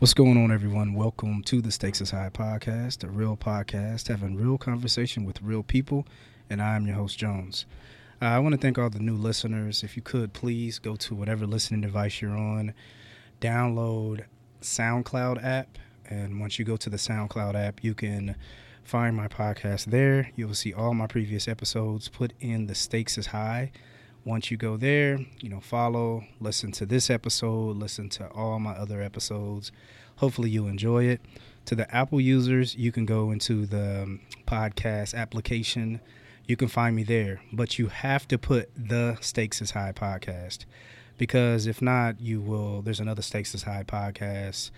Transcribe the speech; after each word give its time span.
What's 0.00 0.14
going 0.14 0.42
on, 0.42 0.50
everyone? 0.50 0.94
Welcome 0.94 1.42
to 1.42 1.60
the 1.60 1.70
Stakes 1.70 2.00
is 2.00 2.12
High 2.12 2.30
podcast, 2.30 3.04
a 3.04 3.08
real 3.08 3.36
podcast 3.36 4.08
having 4.08 4.34
real 4.34 4.56
conversation 4.56 5.26
with 5.26 5.42
real 5.42 5.62
people, 5.62 6.06
and 6.48 6.62
I'm 6.62 6.86
your 6.86 6.96
host, 6.96 7.18
Jones. 7.18 7.66
Uh, 8.22 8.24
I 8.24 8.38
want 8.38 8.54
to 8.54 8.58
thank 8.58 8.78
all 8.78 8.88
the 8.88 8.98
new 8.98 9.14
listeners. 9.14 9.82
If 9.82 9.96
you 9.96 10.02
could, 10.02 10.32
please 10.32 10.78
go 10.78 10.96
to 10.96 11.14
whatever 11.14 11.46
listening 11.46 11.82
device 11.82 12.22
you're 12.22 12.34
on, 12.34 12.72
download 13.42 14.24
SoundCloud 14.62 15.44
app, 15.44 15.76
and 16.08 16.40
once 16.40 16.58
you 16.58 16.64
go 16.64 16.78
to 16.78 16.88
the 16.88 16.96
SoundCloud 16.96 17.54
app, 17.54 17.84
you 17.84 17.92
can 17.92 18.36
find 18.82 19.14
my 19.14 19.28
podcast 19.28 19.84
there. 19.84 20.30
You 20.34 20.46
will 20.46 20.54
see 20.54 20.72
all 20.72 20.94
my 20.94 21.08
previous 21.08 21.46
episodes. 21.46 22.08
Put 22.08 22.32
in 22.40 22.68
the 22.68 22.74
Stakes 22.74 23.18
is 23.18 23.26
High 23.26 23.70
once 24.24 24.50
you 24.50 24.56
go 24.56 24.76
there, 24.76 25.18
you 25.40 25.48
know, 25.48 25.60
follow, 25.60 26.24
listen 26.40 26.72
to 26.72 26.86
this 26.86 27.08
episode, 27.08 27.76
listen 27.76 28.08
to 28.10 28.28
all 28.30 28.58
my 28.58 28.72
other 28.72 29.02
episodes. 29.02 29.72
Hopefully, 30.16 30.50
you'll 30.50 30.68
enjoy 30.68 31.04
it. 31.04 31.20
To 31.66 31.74
the 31.74 31.94
Apple 31.94 32.20
users, 32.20 32.74
you 32.74 32.92
can 32.92 33.06
go 33.06 33.30
into 33.30 33.64
the 33.64 34.02
um, 34.02 34.20
podcast 34.46 35.14
application. 35.14 36.00
You 36.46 36.56
can 36.56 36.68
find 36.68 36.96
me 36.96 37.02
there, 37.02 37.40
but 37.52 37.78
you 37.78 37.88
have 37.88 38.26
to 38.28 38.38
put 38.38 38.70
the 38.76 39.16
Stakes 39.20 39.62
is 39.62 39.70
High 39.70 39.92
podcast 39.92 40.64
because 41.16 41.66
if 41.66 41.80
not, 41.80 42.20
you 42.20 42.40
will. 42.40 42.82
There's 42.82 43.00
another 43.00 43.22
Stakes 43.22 43.54
is 43.54 43.62
High 43.62 43.84
podcast. 43.84 44.70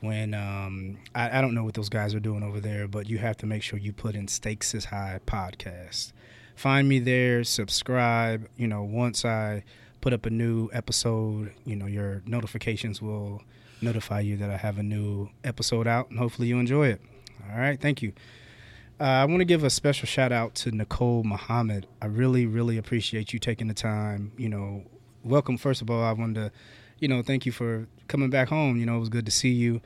When 0.00 0.34
um, 0.34 0.98
I, 1.14 1.38
I 1.38 1.40
don't 1.40 1.54
know 1.54 1.64
what 1.64 1.74
those 1.74 1.88
guys 1.88 2.14
are 2.14 2.20
doing 2.20 2.42
over 2.42 2.60
there, 2.60 2.86
but 2.86 3.08
you 3.08 3.18
have 3.18 3.36
to 3.38 3.46
make 3.46 3.62
sure 3.62 3.78
you 3.78 3.92
put 3.92 4.14
in 4.14 4.28
Stakes 4.28 4.74
is 4.74 4.86
High 4.86 5.20
podcast 5.26 6.12
find 6.56 6.88
me 6.88 6.98
there, 6.98 7.44
subscribe. 7.44 8.48
You 8.56 8.66
know, 8.66 8.82
once 8.82 9.24
I 9.24 9.62
put 10.00 10.12
up 10.12 10.26
a 10.26 10.30
new 10.30 10.68
episode, 10.72 11.52
you 11.64 11.76
know, 11.76 11.86
your 11.86 12.22
notifications 12.26 13.00
will 13.00 13.42
notify 13.80 14.20
you 14.20 14.36
that 14.38 14.50
I 14.50 14.56
have 14.56 14.78
a 14.78 14.82
new 14.82 15.28
episode 15.44 15.86
out, 15.86 16.10
and 16.10 16.18
hopefully 16.18 16.48
you 16.48 16.58
enjoy 16.58 16.88
it. 16.88 17.00
All 17.52 17.58
right, 17.58 17.80
thank 17.80 18.02
you. 18.02 18.12
Uh, 18.98 19.04
I 19.04 19.24
want 19.26 19.40
to 19.40 19.44
give 19.44 19.62
a 19.62 19.70
special 19.70 20.06
shout 20.06 20.32
out 20.32 20.54
to 20.56 20.70
Nicole 20.70 21.22
Muhammad. 21.22 21.86
I 22.00 22.06
really, 22.06 22.46
really 22.46 22.78
appreciate 22.78 23.32
you 23.32 23.38
taking 23.38 23.68
the 23.68 23.74
time. 23.74 24.32
You 24.38 24.48
know, 24.48 24.84
welcome. 25.22 25.58
First 25.58 25.82
of 25.82 25.90
all, 25.90 26.02
I 26.02 26.12
wanted 26.12 26.34
to, 26.36 26.52
you 26.98 27.08
know, 27.08 27.22
thank 27.22 27.44
you 27.44 27.52
for 27.52 27.86
coming 28.08 28.30
back 28.30 28.48
home. 28.48 28.78
You 28.78 28.86
know, 28.86 28.96
it 28.96 29.00
was 29.00 29.10
good 29.10 29.26
to 29.26 29.30
see 29.32 29.50
you 29.50 29.82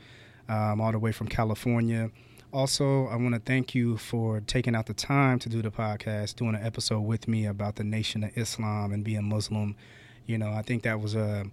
um, 0.47 0.79
all 0.79 0.93
the 0.93 0.99
way 0.99 1.11
from 1.11 1.27
California. 1.27 2.09
Also, 2.53 3.07
I 3.07 3.15
want 3.15 3.33
to 3.33 3.39
thank 3.39 3.73
you 3.73 3.95
for 3.95 4.41
taking 4.41 4.75
out 4.75 4.87
the 4.87 4.93
time 4.93 5.39
to 5.39 5.47
do 5.47 5.61
the 5.61 5.71
podcast, 5.71 6.35
doing 6.35 6.53
an 6.53 6.65
episode 6.65 6.99
with 7.01 7.25
me 7.27 7.45
about 7.45 7.77
the 7.77 7.85
Nation 7.85 8.25
of 8.25 8.37
Islam 8.37 8.91
and 8.91 9.05
being 9.05 9.23
Muslim. 9.23 9.75
You 10.25 10.37
know, 10.37 10.51
I 10.51 10.61
think 10.61 10.83
that 10.83 10.99
was 10.99 11.15
a 11.15 11.45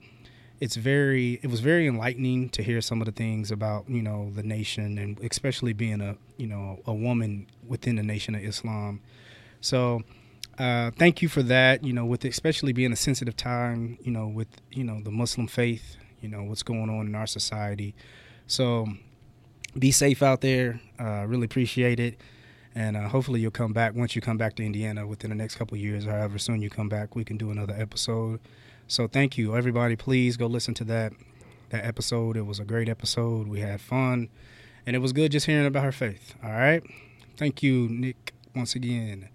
it's 0.61 0.75
very 0.75 1.39
it 1.43 1.47
was 1.47 1.61
very 1.61 1.87
enlightening 1.87 2.49
to 2.51 2.65
hear 2.65 2.81
some 2.81 3.01
of 3.01 3.07
the 3.07 3.13
things 3.13 3.53
about 3.53 3.89
you 3.89 4.03
know 4.03 4.33
the 4.35 4.43
nation 4.43 4.99
and 4.99 5.21
especially 5.21 5.73
being 5.73 6.01
a 6.01 6.17
you 6.37 6.49
know 6.49 6.81
a 6.85 6.93
woman 6.93 7.47
within 7.67 7.97
the 7.97 8.03
nation 8.03 8.35
of 8.35 8.43
islam 8.43 9.01
so 9.61 10.03
uh, 10.59 10.91
thank 10.99 11.23
you 11.23 11.29
for 11.29 11.42
that 11.45 11.85
you 11.85 11.92
know 11.92 12.05
with 12.05 12.25
especially 12.25 12.73
being 12.73 12.92
a 12.92 12.97
sensitive 12.97 13.37
time 13.37 13.97
you 14.03 14.11
know 14.11 14.27
with 14.27 14.48
you 14.73 14.83
know 14.83 15.01
the 15.03 15.11
muslim 15.11 15.47
faith 15.47 15.97
you 16.20 16.29
know 16.29 16.42
what's 16.42 16.64
going 16.64 16.91
on 16.91 17.07
in 17.07 17.14
our 17.14 17.27
society 17.27 17.95
so 18.48 18.89
be 19.77 19.90
safe 19.90 20.23
out 20.23 20.40
there. 20.40 20.80
Uh, 20.98 21.24
really 21.27 21.45
appreciate 21.45 21.98
it. 21.98 22.20
And 22.74 22.96
uh, 22.96 23.08
hopefully 23.08 23.40
you'll 23.40 23.51
come 23.51 23.73
back 23.73 23.95
once 23.95 24.14
you 24.14 24.23
come 24.23 24.39
back 24.39 24.55
to 24.56 24.64
Indiana 24.64 25.06
within 25.06 25.30
the 25.30 25.36
next 25.36 25.56
couple 25.56 25.77
years, 25.77 26.05
however 26.05 26.39
soon 26.39 26.62
you 26.62 26.70
come 26.70 26.89
back, 26.89 27.17
we 27.17 27.24
can 27.24 27.36
do 27.36 27.51
another 27.51 27.74
episode. 27.77 28.40
So 28.86 29.08
thank 29.08 29.36
you, 29.36 29.57
everybody. 29.57 29.96
Please 29.96 30.36
go 30.36 30.46
listen 30.46 30.74
to 30.74 30.84
that 30.84 31.12
that 31.70 31.84
episode. 31.84 32.36
It 32.36 32.46
was 32.46 32.58
a 32.58 32.64
great 32.64 32.89
episode. 32.89 33.48
We 33.48 33.61
had 33.61 33.80
fun, 33.80 34.28
and 34.86 34.96
it 34.96 35.01
was 35.01 35.12
good 35.12 35.33
just 35.33 35.46
hearing 35.46 35.67
about 35.67 35.84
her 35.84 35.92
faith. 35.92 36.34
All 36.42 36.52
right, 36.52 36.83
thank 37.36 37.62
you, 37.62 37.89
Nick, 37.89 38.33
once 38.55 38.74
again. 38.74 39.28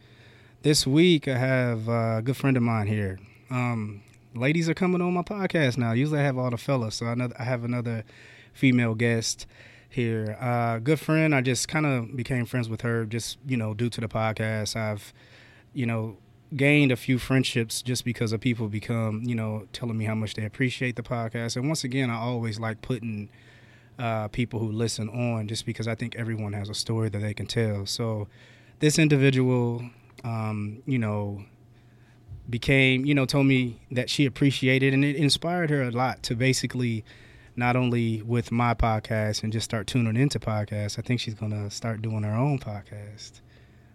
This 0.64 0.88
week 0.88 1.28
I 1.28 1.38
have 1.38 1.88
a 1.88 2.22
good 2.24 2.38
friend 2.38 2.58
of 2.58 2.64
mine 2.64 2.88
here. 2.88 3.20
Um, 3.52 4.02
ladies 4.34 4.70
are 4.70 4.74
coming 4.74 5.02
on 5.02 5.14
my 5.14 5.22
podcast 5.22 5.78
now. 5.78 5.92
Usually 5.92 6.20
I 6.20 6.24
have 6.24 6.38
all 6.38 6.50
the 6.50 6.58
fellas, 6.58 6.96
so 6.96 7.06
I, 7.06 7.16
know, 7.16 7.30
I 7.38 7.44
have 7.44 7.64
another 7.64 8.04
female 8.54 8.96
guest 8.96 9.46
here. 9.94 10.38
Uh, 10.40 10.80
good 10.80 11.00
friend. 11.00 11.34
I 11.34 11.42
just 11.42 11.68
kind 11.68 11.86
of 11.86 12.16
became 12.16 12.46
friends 12.46 12.70
with 12.70 12.82
her 12.82 13.06
just, 13.06 13.38
you 13.46 13.58
know, 13.58 13.74
due 13.74 13.90
to 13.90 14.02
the 14.02 14.08
podcast. 14.08 14.76
I've, 14.76 15.14
you 15.74 15.86
know, 15.86 16.18
gained 16.56 16.92
a 16.92 16.96
few 16.96 17.18
friendships 17.18 17.82
just 17.82 18.06
because 18.06 18.32
of 18.34 18.42
people 18.42 18.68
become, 18.68 19.24
you 19.24 19.36
know, 19.36 19.68
telling 19.74 19.98
me 19.98 20.06
how 20.06 20.16
much 20.16 20.34
they 20.34 20.46
appreciate 20.46 20.96
the 20.96 21.04
podcast. 21.04 21.56
And 21.56 21.68
once 21.68 21.84
again, 21.84 22.10
I 22.10 22.16
always 22.16 22.60
like 22.60 22.82
putting 22.82 23.30
uh, 23.98 24.28
people 24.30 24.60
who 24.60 24.72
listen 24.72 25.10
on 25.10 25.48
just 25.48 25.66
because 25.66 25.88
I 25.88 25.96
think 25.96 26.16
everyone 26.16 26.54
has 26.54 26.70
a 26.70 26.74
story 26.74 27.10
that 27.10 27.20
they 27.20 27.34
can 27.34 27.46
tell. 27.46 27.86
So 27.86 28.28
this 28.80 29.00
individual, 29.00 29.84
um, 30.24 30.82
you 30.86 31.00
know, 31.00 31.44
became, 32.50 33.06
you 33.06 33.16
know, 33.16 33.26
told 33.26 33.46
me 33.46 33.82
that 33.92 34.10
she 34.10 34.26
appreciated 34.26 34.94
and 34.94 35.06
it 35.06 35.16
inspired 35.16 35.70
her 35.70 35.84
a 35.84 35.92
lot 35.92 36.24
to 36.24 36.36
basically– 36.36 37.06
not 37.56 37.76
only 37.76 38.22
with 38.22 38.52
my 38.52 38.74
podcast 38.74 39.44
and 39.44 39.54
just 39.54 39.66
start 39.66 39.88
tuning 39.88 40.16
into 40.16 40.40
podcasts. 40.40 40.98
I 40.98 41.02
think 41.02 41.20
she's 41.20 41.34
gonna 41.34 41.70
start 41.70 42.02
doing 42.02 42.24
her 42.24 42.34
own 42.34 42.60
podcast, 42.60 43.42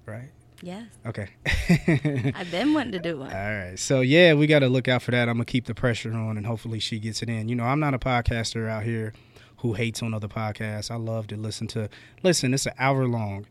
right? 0.07 0.31
Yes. 0.63 0.87
Okay. 1.07 1.29
I've 2.35 2.51
been 2.51 2.75
wanting 2.75 2.93
to 2.93 2.99
do 2.99 3.19
one. 3.19 3.33
All 3.33 3.37
right. 3.37 3.79
So 3.79 4.01
yeah, 4.01 4.35
we 4.35 4.47
got 4.47 4.61
to 4.61 4.69
look 4.69 4.89
out 4.89 5.03
for 5.03 5.13
that. 5.13 5.29
I'm 5.29 5.37
gonna 5.37 5.45
keep 5.45 5.67
the 5.67 5.75
pressure 5.75 6.13
on, 6.13 6.37
and 6.37 6.47
hopefully 6.47 6.81
she 6.81 6.99
gets 6.99 7.23
it 7.23 7.29
in. 7.29 7.49
You 7.49 7.55
know, 7.55 7.65
I'm 7.65 7.81
not 7.81 7.95
a 7.95 7.99
podcaster 7.99 8.69
out 8.69 8.83
here 8.83 9.13
who 9.59 9.75
hates 9.75 10.03
on 10.03 10.15
other 10.15 10.29
podcasts. 10.29 10.91
I 10.91 10.97
love 10.97 11.27
to 11.29 11.37
listen 11.37 11.67
to. 11.69 11.89
Listen, 12.23 12.55
it's 12.55 12.67
an 12.67 12.75
hour 12.79 13.07
long. 13.07 13.47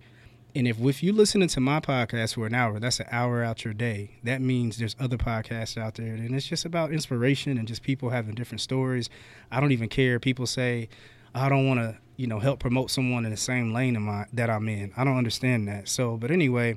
And 0.55 0.67
if 0.67 0.79
if 0.79 1.03
you 1.03 1.13
listening 1.13 1.49
to 1.49 1.59
my 1.59 1.79
podcast 1.79 2.33
for 2.35 2.47
an 2.47 2.55
hour, 2.55 2.79
that's 2.79 2.99
an 2.99 3.07
hour 3.11 3.43
out 3.43 3.63
your 3.63 3.73
day. 3.73 4.11
That 4.23 4.41
means 4.41 4.77
there's 4.77 4.95
other 4.99 5.17
podcasts 5.17 5.77
out 5.77 5.95
there, 5.95 6.15
and 6.15 6.33
it's 6.33 6.47
just 6.47 6.65
about 6.65 6.91
inspiration 6.91 7.57
and 7.57 7.67
just 7.67 7.83
people 7.83 8.09
having 8.09 8.33
different 8.33 8.61
stories. 8.61 9.09
I 9.51 9.59
don't 9.59 9.71
even 9.71 9.89
care. 9.89 10.19
People 10.19 10.47
say, 10.47 10.89
I 11.35 11.49
don't 11.49 11.67
want 11.67 11.79
to, 11.79 11.97
you 12.15 12.25
know, 12.25 12.39
help 12.39 12.59
promote 12.59 12.89
someone 12.89 13.25
in 13.25 13.31
the 13.31 13.37
same 13.37 13.73
lane 13.73 14.01
my, 14.01 14.25
that 14.33 14.49
I'm 14.49 14.67
in. 14.67 14.91
I 14.97 15.03
don't 15.03 15.17
understand 15.17 15.67
that. 15.67 15.87
So, 15.87 16.17
but 16.17 16.31
anyway, 16.31 16.75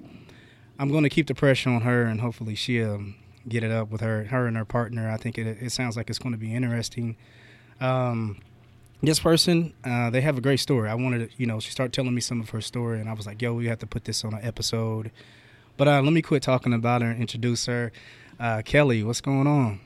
I'm 0.78 0.90
going 0.90 1.04
to 1.04 1.10
keep 1.10 1.26
the 1.26 1.34
pressure 1.34 1.70
on 1.70 1.80
her, 1.82 2.02
and 2.02 2.20
hopefully 2.20 2.54
she'll 2.54 3.02
get 3.48 3.62
it 3.64 3.70
up 3.70 3.90
with 3.90 4.02
her, 4.02 4.24
her 4.24 4.46
and 4.46 4.56
her 4.56 4.66
partner. 4.66 5.10
I 5.10 5.16
think 5.16 5.38
it, 5.38 5.46
it 5.46 5.72
sounds 5.72 5.96
like 5.96 6.10
it's 6.10 6.18
going 6.18 6.32
to 6.32 6.38
be 6.38 6.54
interesting. 6.54 7.16
Um, 7.80 8.40
this 9.02 9.20
person, 9.20 9.72
uh, 9.84 10.10
they 10.10 10.20
have 10.20 10.36
a 10.36 10.40
great 10.40 10.60
story. 10.60 10.88
I 10.88 10.94
wanted 10.94 11.30
to, 11.30 11.36
you 11.36 11.46
know, 11.46 11.60
she 11.60 11.70
started 11.70 11.92
telling 11.92 12.14
me 12.14 12.20
some 12.20 12.40
of 12.40 12.50
her 12.50 12.60
story, 12.60 13.00
and 13.00 13.08
I 13.08 13.12
was 13.14 13.26
like, 13.26 13.40
yo, 13.40 13.54
we 13.54 13.66
have 13.66 13.78
to 13.80 13.86
put 13.86 14.04
this 14.04 14.24
on 14.24 14.34
an 14.34 14.40
episode. 14.44 15.10
But 15.76 15.88
uh, 15.88 16.02
let 16.02 16.12
me 16.12 16.20
quit 16.22 16.42
talking 16.42 16.72
about 16.72 17.02
her 17.02 17.10
and 17.10 17.20
introduce 17.20 17.66
her. 17.66 17.92
Uh, 18.38 18.62
Kelly, 18.64 19.02
what's 19.02 19.20
going 19.20 19.46
on? 19.46 19.80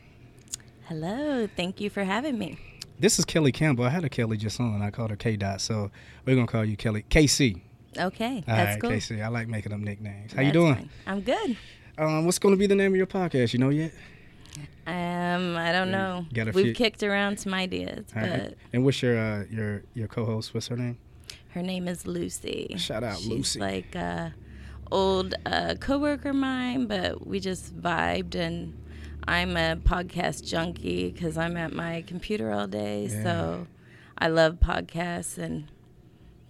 Hello. 0.87 1.49
Thank 1.57 1.81
you 1.81 1.91
for 1.91 2.05
having 2.05 2.39
me. 2.39 2.59
This 2.99 3.19
is 3.19 3.25
Kelly 3.25 3.53
Campbell. 3.53 3.85
I 3.85 3.89
had 3.91 4.05
a 4.05 4.09
Kelly 4.09 4.37
just 4.37 4.61
on. 4.61 4.81
I 4.83 4.91
called 4.91 5.11
her 5.11 5.17
K 5.17 5.37
Dot, 5.37 5.61
so 5.61 5.91
we're 6.25 6.37
gonna 6.37 6.47
call 6.47 6.65
you 6.65 6.77
Kelly 6.77 7.05
KC. 7.11 7.61
Okay, 7.99 8.37
All 8.37 8.43
that's 8.47 8.73
right, 8.73 8.81
cool. 8.81 8.91
KC. 8.91 9.23
I 9.23 9.29
like 9.29 9.49
making 9.49 9.73
up 9.73 9.79
nicknames. 9.81 10.33
How 10.33 10.37
That's 10.39 10.47
you 10.49 10.53
doing? 10.53 10.75
fine. 10.75 10.91
I'm 11.07 11.21
good. 11.21 11.57
Um, 11.99 12.25
what's 12.25 12.39
gonna 12.39 12.57
be 12.57 12.67
the 12.67 12.75
name 12.75 12.93
of 12.93 12.97
your 12.97 13.07
podcast? 13.07 13.53
You 13.53 13.59
know 13.61 13.69
yet? 13.71 13.93
Um, 14.87 15.57
I 15.57 15.73
don't 15.73 15.91
know. 15.91 16.27
got 16.33 16.49
a 16.49 16.53
We've 16.53 16.67
few- 16.67 16.75
kicked 16.75 17.03
around 17.03 17.39
some 17.41 17.55
ideas, 17.55 18.05
All 18.15 18.23
but 18.23 18.31
right. 18.31 18.55
And 18.73 18.85
what's 18.85 19.03
your 19.03 19.19
uh, 19.19 19.45
your 19.51 19.83
your 19.95 20.09
co-host? 20.09 20.53
What's 20.55 20.69
her 20.69 20.77
name? 20.77 20.99
her 21.51 21.63
name 21.63 21.87
is 21.89 22.07
Lucy. 22.07 22.75
Shout 22.79 23.05
out, 23.05 23.19
She's 23.19 23.29
Lucy. 23.29 23.61
like 23.61 23.95
a 23.95 24.35
old 24.91 25.35
uh, 25.47 25.75
coworker 25.81 26.31
of 26.31 26.37
mine, 26.37 26.87
but 26.87 27.27
we 27.27 27.41
just 27.41 27.75
vibed 27.81 28.35
and. 28.35 28.75
I'm 29.27 29.57
a 29.57 29.75
podcast 29.77 30.45
junkie 30.47 31.11
because 31.11 31.39
I'm 31.39 31.57
at 31.57 31.73
my 31.73 32.05
computer 32.07 32.53
all 32.53 32.67
day, 32.67 33.07
Yeah. 33.11 33.23
so 33.23 33.67
I 34.19 34.29
love 34.29 34.57
podcasts, 34.61 35.39
and 35.39 35.65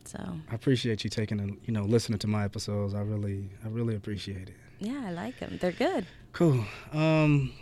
so 0.04 0.18
I 0.50 0.54
appreciate 0.56 1.04
you 1.04 1.08
taking 1.10 1.38
and 1.38 1.56
you 1.66 1.72
know 1.72 1.84
listening 1.84 2.18
to 2.18 2.26
my 2.26 2.44
episodes. 2.44 2.92
I 2.92 3.02
really 3.02 3.48
I 3.64 3.68
really 3.68 3.94
appreciate 3.94 4.48
it. 4.48 4.56
yeah, 4.80 5.04
I 5.06 5.12
like 5.12 5.38
them. 5.38 5.56
They're 5.60 5.70
good. 5.70 6.04
Cool. 6.32 6.64
Um, 6.92 7.52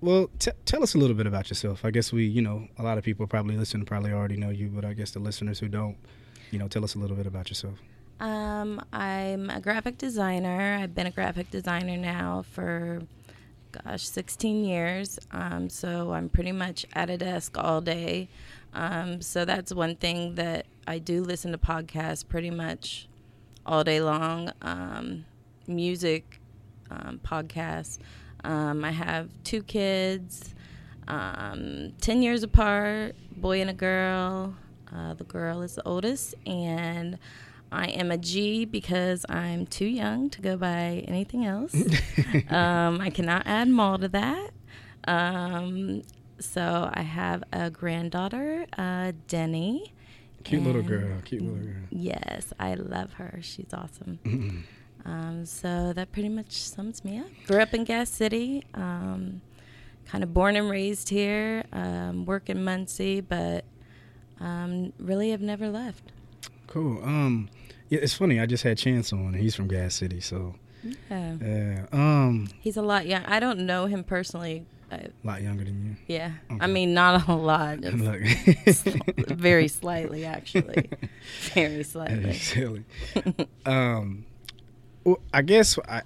well, 0.00 0.30
t- 0.38 0.52
tell 0.64 0.82
us 0.82 0.94
a 0.94 0.98
little 0.98 1.16
bit 1.16 1.26
about 1.26 1.50
yourself. 1.50 1.84
I 1.84 1.90
guess 1.90 2.12
we, 2.12 2.26
you 2.26 2.42
know, 2.42 2.68
a 2.78 2.82
lot 2.82 2.98
of 2.98 3.04
people 3.04 3.26
probably 3.26 3.56
listen, 3.56 3.84
probably 3.84 4.12
already 4.12 4.36
know 4.36 4.50
you, 4.50 4.68
but 4.68 4.84
I 4.84 4.94
guess 4.94 5.10
the 5.10 5.18
listeners 5.18 5.58
who 5.58 5.68
don't, 5.68 5.96
you 6.50 6.58
know, 6.58 6.68
tell 6.68 6.84
us 6.84 6.94
a 6.94 6.98
little 6.98 7.16
bit 7.16 7.26
about 7.26 7.48
yourself. 7.48 7.78
Um, 8.18 8.84
I'm 8.92 9.48
a 9.50 9.60
graphic 9.60 9.98
designer. 9.98 10.78
I've 10.80 10.94
been 10.94 11.06
a 11.06 11.10
graphic 11.10 11.50
designer 11.50 11.96
now 11.96 12.44
for, 12.50 13.02
gosh, 13.72 14.06
16 14.06 14.64
years. 14.64 15.18
Um, 15.32 15.70
so 15.70 16.12
I'm 16.12 16.28
pretty 16.28 16.52
much 16.52 16.86
at 16.92 17.08
a 17.08 17.16
desk 17.16 17.56
all 17.58 17.80
day. 17.80 18.28
Um, 18.74 19.20
so 19.20 19.44
that's 19.44 19.72
one 19.72 19.96
thing 19.96 20.34
that 20.36 20.66
I 20.86 20.98
do 20.98 21.22
listen 21.22 21.52
to 21.52 21.58
podcasts 21.58 22.26
pretty 22.26 22.50
much 22.50 23.08
all 23.66 23.84
day 23.84 24.00
long. 24.00 24.52
Um, 24.62 25.24
music 25.66 26.40
um, 26.90 27.20
podcasts. 27.24 27.98
Um, 28.44 28.84
I 28.84 28.90
have 28.90 29.28
two 29.44 29.62
kids, 29.62 30.54
um, 31.08 31.92
10 32.00 32.22
years 32.22 32.42
apart, 32.42 33.16
boy 33.36 33.60
and 33.60 33.70
a 33.70 33.74
girl. 33.74 34.54
Uh, 34.94 35.14
the 35.14 35.24
girl 35.24 35.62
is 35.62 35.76
the 35.76 35.86
oldest, 35.86 36.34
and 36.46 37.18
I 37.70 37.86
am 37.86 38.10
a 38.10 38.18
G 38.18 38.64
because 38.64 39.24
I'm 39.28 39.66
too 39.66 39.86
young 39.86 40.30
to 40.30 40.42
go 40.42 40.56
by 40.56 41.04
anything 41.06 41.46
else. 41.46 41.74
um, 42.48 43.00
I 43.00 43.10
cannot 43.10 43.46
add 43.46 43.68
Mal 43.68 43.98
to 43.98 44.08
that. 44.08 44.50
Um, 45.04 46.02
so 46.40 46.90
I 46.92 47.02
have 47.02 47.44
a 47.52 47.70
granddaughter, 47.70 48.66
uh, 48.76 49.12
Denny. 49.28 49.92
Cute 50.42 50.62
little 50.62 50.82
girl. 50.82 51.20
Cute 51.24 51.42
little 51.42 51.58
girl. 51.58 51.82
Yes, 51.90 52.52
I 52.58 52.74
love 52.74 53.12
her. 53.14 53.38
She's 53.42 53.72
awesome. 53.72 54.64
Um, 55.04 55.46
so 55.46 55.92
that 55.94 56.12
pretty 56.12 56.28
much 56.28 56.52
sums 56.52 57.04
me 57.04 57.18
up. 57.18 57.26
Grew 57.46 57.60
up 57.60 57.72
in 57.74 57.84
Gas 57.84 58.10
City. 58.10 58.64
Um, 58.74 59.40
kind 60.06 60.22
of 60.24 60.32
born 60.34 60.56
and 60.56 60.68
raised 60.70 61.08
here. 61.08 61.64
Um, 61.72 62.26
work 62.26 62.48
in 62.50 62.62
Muncie, 62.64 63.20
but 63.20 63.64
um, 64.40 64.92
really 64.98 65.30
have 65.30 65.40
never 65.40 65.68
left. 65.68 66.12
Cool. 66.66 67.02
Um, 67.02 67.48
yeah, 67.88 68.00
it's 68.02 68.14
funny. 68.14 68.38
I 68.40 68.46
just 68.46 68.62
had 68.62 68.78
Chance 68.78 69.12
on. 69.12 69.34
He's 69.34 69.54
from 69.54 69.68
Gas 69.68 69.94
City, 69.94 70.20
so 70.20 70.54
Yeah. 70.82 71.34
yeah. 71.40 71.86
Um, 71.92 72.48
He's 72.60 72.76
a 72.76 72.82
lot 72.82 73.06
young. 73.06 73.24
I 73.24 73.40
don't 73.40 73.60
know 73.66 73.86
him 73.86 74.04
personally. 74.04 74.66
Uh, 74.92 74.96
a 74.96 75.26
lot 75.26 75.40
younger 75.42 75.62
than 75.64 75.84
you. 76.08 76.14
yeah. 76.14 76.32
I 76.60 76.66
mean, 76.66 76.94
not 76.94 77.28
a 77.28 77.34
lot. 77.34 77.80
Look, 77.80 78.20
very 79.28 79.68
slightly, 79.68 80.24
actually. 80.24 80.90
Very 81.54 81.84
slightly. 81.84 82.84
um, 83.66 84.24
well, 85.04 85.20
I 85.32 85.42
guess 85.42 85.78
I 85.88 86.02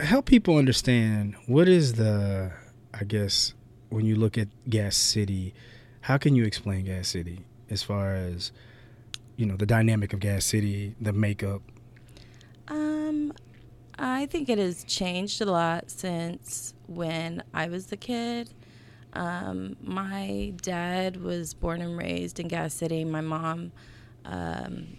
help 0.00 0.26
people 0.26 0.56
understand 0.56 1.36
what 1.46 1.68
is 1.68 1.94
the. 1.94 2.52
I 2.94 3.04
guess 3.04 3.54
when 3.90 4.06
you 4.06 4.16
look 4.16 4.36
at 4.38 4.48
Gas 4.68 4.96
City, 4.96 5.54
how 6.00 6.18
can 6.18 6.34
you 6.34 6.44
explain 6.44 6.86
Gas 6.86 7.08
City 7.08 7.44
as 7.70 7.82
far 7.82 8.14
as 8.14 8.50
you 9.36 9.46
know 9.46 9.56
the 9.56 9.66
dynamic 9.66 10.12
of 10.12 10.20
Gas 10.20 10.44
City, 10.44 10.94
the 11.00 11.12
makeup? 11.12 11.62
Um, 12.68 13.32
I 13.98 14.26
think 14.26 14.48
it 14.48 14.58
has 14.58 14.84
changed 14.84 15.40
a 15.40 15.46
lot 15.46 15.90
since 15.90 16.74
when 16.86 17.42
I 17.54 17.68
was 17.68 17.86
the 17.86 17.96
kid. 17.96 18.50
Um, 19.14 19.76
my 19.82 20.52
dad 20.60 21.16
was 21.22 21.54
born 21.54 21.80
and 21.80 21.96
raised 21.96 22.38
in 22.38 22.48
Gas 22.48 22.74
City. 22.74 23.04
My 23.04 23.20
mom, 23.20 23.72
um, 24.24 24.98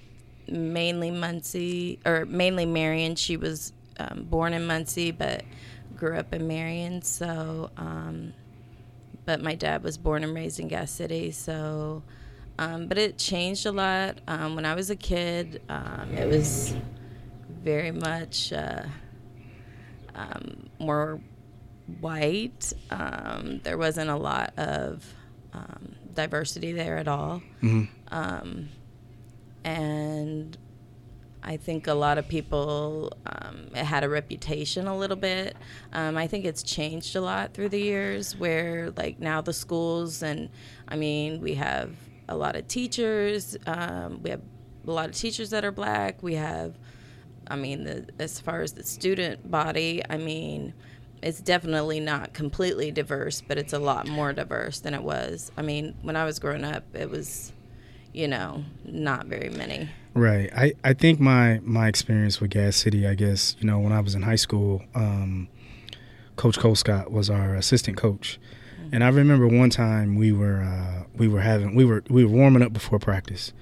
mainly 0.52 1.12
Muncie, 1.12 2.00
or 2.06 2.26
mainly 2.26 2.66
Marion. 2.66 3.16
She 3.16 3.38
was 3.38 3.74
um, 4.00 4.26
born 4.30 4.54
in 4.54 4.66
Muncie, 4.66 5.12
but 5.12 5.44
grew 5.96 6.18
up 6.18 6.34
in 6.34 6.48
Marion. 6.48 7.02
So, 7.02 7.72
um, 7.78 8.34
but 9.26 9.42
my 9.42 9.56
dad 9.56 9.84
was 9.84 9.98
born 9.98 10.24
and 10.24 10.34
raised 10.34 10.60
in 10.60 10.68
Gas 10.68 10.92
City. 10.92 11.32
So, 11.32 12.04
um, 12.58 12.88
but 12.88 12.98
it 12.98 13.18
changed 13.18 13.66
a 13.66 13.72
lot. 13.72 14.20
Um, 14.28 14.56
when 14.56 14.66
I 14.66 14.74
was 14.76 14.90
a 14.90 14.96
kid, 14.96 15.62
um, 15.70 16.14
it 16.18 16.28
was 16.28 16.74
very 17.64 17.92
much 17.92 18.52
uh, 18.54 18.84
um, 20.16 20.70
more 20.80 21.20
white. 22.00 22.74
Um, 22.90 23.60
there 23.64 23.78
wasn't 23.78 24.10
a 24.10 24.16
lot 24.16 24.54
of 24.58 25.06
um, 25.54 25.96
diversity 26.14 26.72
there 26.72 26.98
at 26.98 27.08
all. 27.08 27.42
hmm 27.62 27.86
Um, 28.12 28.70
and 29.64 30.58
I 31.42 31.58
think 31.58 31.88
a 31.88 31.94
lot 31.94 32.18
of 32.18 32.28
people, 32.28 33.14
um, 33.26 33.68
it 33.74 33.86
had 33.86 34.04
a 34.04 34.10
reputation 34.10 34.88
a 34.88 34.98
little 34.98 35.16
bit. 35.16 35.56
Um, 35.94 36.18
I 36.18 36.28
think 36.28 36.46
it's 36.46 36.64
changed 36.64 37.16
a 37.16 37.22
lot 37.22 37.54
through 37.54 37.70
the 37.70 37.80
years 37.80 38.36
where, 38.36 38.92
like, 38.98 39.20
now 39.20 39.42
the 39.42 39.54
schools, 39.54 40.22
and 40.22 40.50
I 40.88 40.96
mean, 40.96 41.42
we 41.42 41.54
have 41.56 41.92
a 42.28 42.36
lot 42.36 42.56
of 42.56 42.68
teachers, 42.68 43.58
um, 43.66 44.22
we 44.22 44.30
have 44.32 44.42
a 44.86 44.92
lot 44.92 45.10
of 45.10 45.16
teachers 45.16 45.50
that 45.52 45.64
are 45.64 45.72
black. 45.72 46.22
We 46.22 46.36
have, 46.36 46.78
I 47.48 47.56
mean, 47.56 47.84
the, 47.84 48.08
as 48.20 48.40
far 48.40 48.62
as 48.62 48.74
the 48.74 48.84
student 48.84 49.50
body, 49.50 50.02
I 50.10 50.18
mean, 50.18 50.74
it's 51.22 51.42
definitely 51.42 52.00
not 52.00 52.34
completely 52.34 52.92
diverse, 52.92 53.42
but 53.42 53.58
it's 53.58 53.74
a 53.74 53.80
lot 53.80 54.08
more 54.08 54.34
diverse 54.34 54.80
than 54.80 54.94
it 54.94 55.04
was. 55.04 55.52
I 55.58 55.62
mean, 55.62 55.96
when 56.02 56.16
I 56.16 56.26
was 56.26 56.40
growing 56.40 56.64
up, 56.64 56.84
it 56.94 57.10
was, 57.10 57.52
you 58.14 58.28
know, 58.28 58.64
not 58.86 59.28
very 59.28 59.50
many. 59.50 59.90
Right. 60.14 60.50
I, 60.56 60.74
I 60.84 60.94
think 60.94 61.20
my 61.20 61.60
my 61.64 61.88
experience 61.88 62.42
with 62.42 62.52
Gas 62.52 62.76
City, 62.76 63.08
I 63.08 63.16
guess, 63.16 63.56
you 63.60 63.68
know, 63.68 63.80
when 63.80 63.94
I 63.94 64.00
was 64.00 64.16
in 64.16 64.24
high 64.24 64.36
school, 64.36 64.84
um, 64.96 65.48
Coach 66.36 66.58
Colescott 66.58 67.12
was 67.12 67.30
our 67.30 67.56
assistant 67.56 67.98
coach. 67.98 68.40
And 68.92 69.04
I 69.04 69.10
remember 69.10 69.48
one 69.48 69.70
time 69.70 70.16
we 70.16 70.32
were 70.32 70.62
uh, 70.62 71.04
we 71.16 71.28
were 71.28 71.42
having 71.42 71.76
we 71.76 71.86
were 71.86 72.04
we 72.10 72.26
were 72.26 72.32
warming 72.32 72.64
up 72.64 72.74
before 72.74 72.98
practice. 72.98 73.54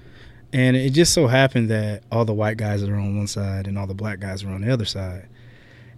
And 0.52 0.74
it 0.76 0.90
just 0.90 1.12
so 1.12 1.26
happened 1.26 1.68
that 1.70 2.02
all 2.10 2.24
the 2.24 2.32
white 2.32 2.56
guys 2.56 2.82
are 2.82 2.94
on 2.96 3.18
one 3.18 3.26
side 3.26 3.66
and 3.66 3.76
all 3.76 3.86
the 3.86 3.94
black 3.94 4.20
guys 4.20 4.42
are 4.42 4.48
on 4.48 4.62
the 4.62 4.72
other 4.72 4.86
side. 4.86 5.28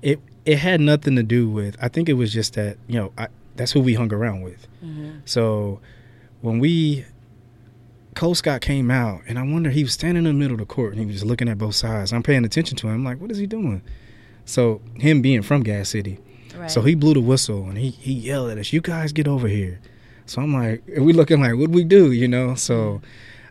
It 0.02 0.20
it 0.44 0.58
had 0.58 0.80
nothing 0.80 1.14
to 1.16 1.22
do 1.22 1.48
with 1.48 1.76
I 1.80 1.88
think 1.88 2.08
it 2.08 2.14
was 2.14 2.32
just 2.32 2.54
that, 2.54 2.78
you 2.88 2.98
know, 2.98 3.12
I, 3.16 3.28
that's 3.54 3.70
who 3.70 3.80
we 3.80 3.94
hung 3.94 4.12
around 4.12 4.42
with. 4.42 4.66
So 5.24 5.80
when 6.40 6.58
we 6.58 7.04
Colescott 8.20 8.60
came 8.60 8.90
out, 8.90 9.22
and 9.26 9.38
I 9.38 9.42
wonder 9.42 9.70
he 9.70 9.82
was 9.82 9.94
standing 9.94 10.26
in 10.26 10.34
the 10.34 10.38
middle 10.38 10.52
of 10.52 10.58
the 10.58 10.66
court 10.66 10.90
and 10.92 11.00
he 11.00 11.06
was 11.06 11.14
just 11.16 11.24
looking 11.24 11.48
at 11.48 11.56
both 11.56 11.74
sides. 11.74 12.12
I'm 12.12 12.22
paying 12.22 12.44
attention 12.44 12.76
to 12.76 12.88
him. 12.88 12.96
I'm 12.96 13.04
like, 13.04 13.18
what 13.18 13.30
is 13.30 13.38
he 13.38 13.46
doing? 13.46 13.80
So 14.44 14.82
him 14.96 15.22
being 15.22 15.40
from 15.40 15.62
Gas 15.62 15.88
City, 15.88 16.18
Right. 16.54 16.70
so 16.70 16.82
he 16.82 16.94
blew 16.94 17.14
the 17.14 17.20
whistle 17.22 17.64
and 17.64 17.78
he 17.78 17.88
he 17.90 18.12
yelled 18.12 18.50
at 18.50 18.58
us, 18.58 18.74
"You 18.74 18.82
guys 18.82 19.12
get 19.14 19.26
over 19.26 19.48
here!" 19.48 19.80
So 20.26 20.42
I'm 20.42 20.52
like, 20.52 20.82
and 20.94 21.06
we 21.06 21.14
looking 21.14 21.40
like, 21.40 21.56
what 21.56 21.70
we 21.70 21.82
do, 21.82 22.12
you 22.12 22.28
know? 22.28 22.56
So 22.56 23.00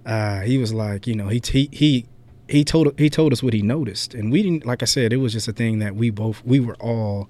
uh, 0.05 0.41
he 0.41 0.59
was 0.59 0.71
like, 0.71 1.07
you 1.07 1.15
know, 1.15 1.29
he 1.29 1.41
he 1.43 1.69
he 1.71 2.05
he 2.47 2.63
told 2.63 2.93
he 2.99 3.09
told 3.09 3.33
us 3.33 3.41
what 3.41 3.53
he 3.53 3.63
noticed, 3.63 4.13
and 4.13 4.31
we 4.31 4.43
didn't. 4.43 4.67
Like 4.67 4.83
I 4.83 4.85
said, 4.85 5.11
it 5.13 5.17
was 5.17 5.33
just 5.33 5.47
a 5.47 5.53
thing 5.53 5.79
that 5.79 5.95
we 5.95 6.11
both 6.11 6.45
we 6.45 6.59
were 6.59 6.75
all. 6.75 7.27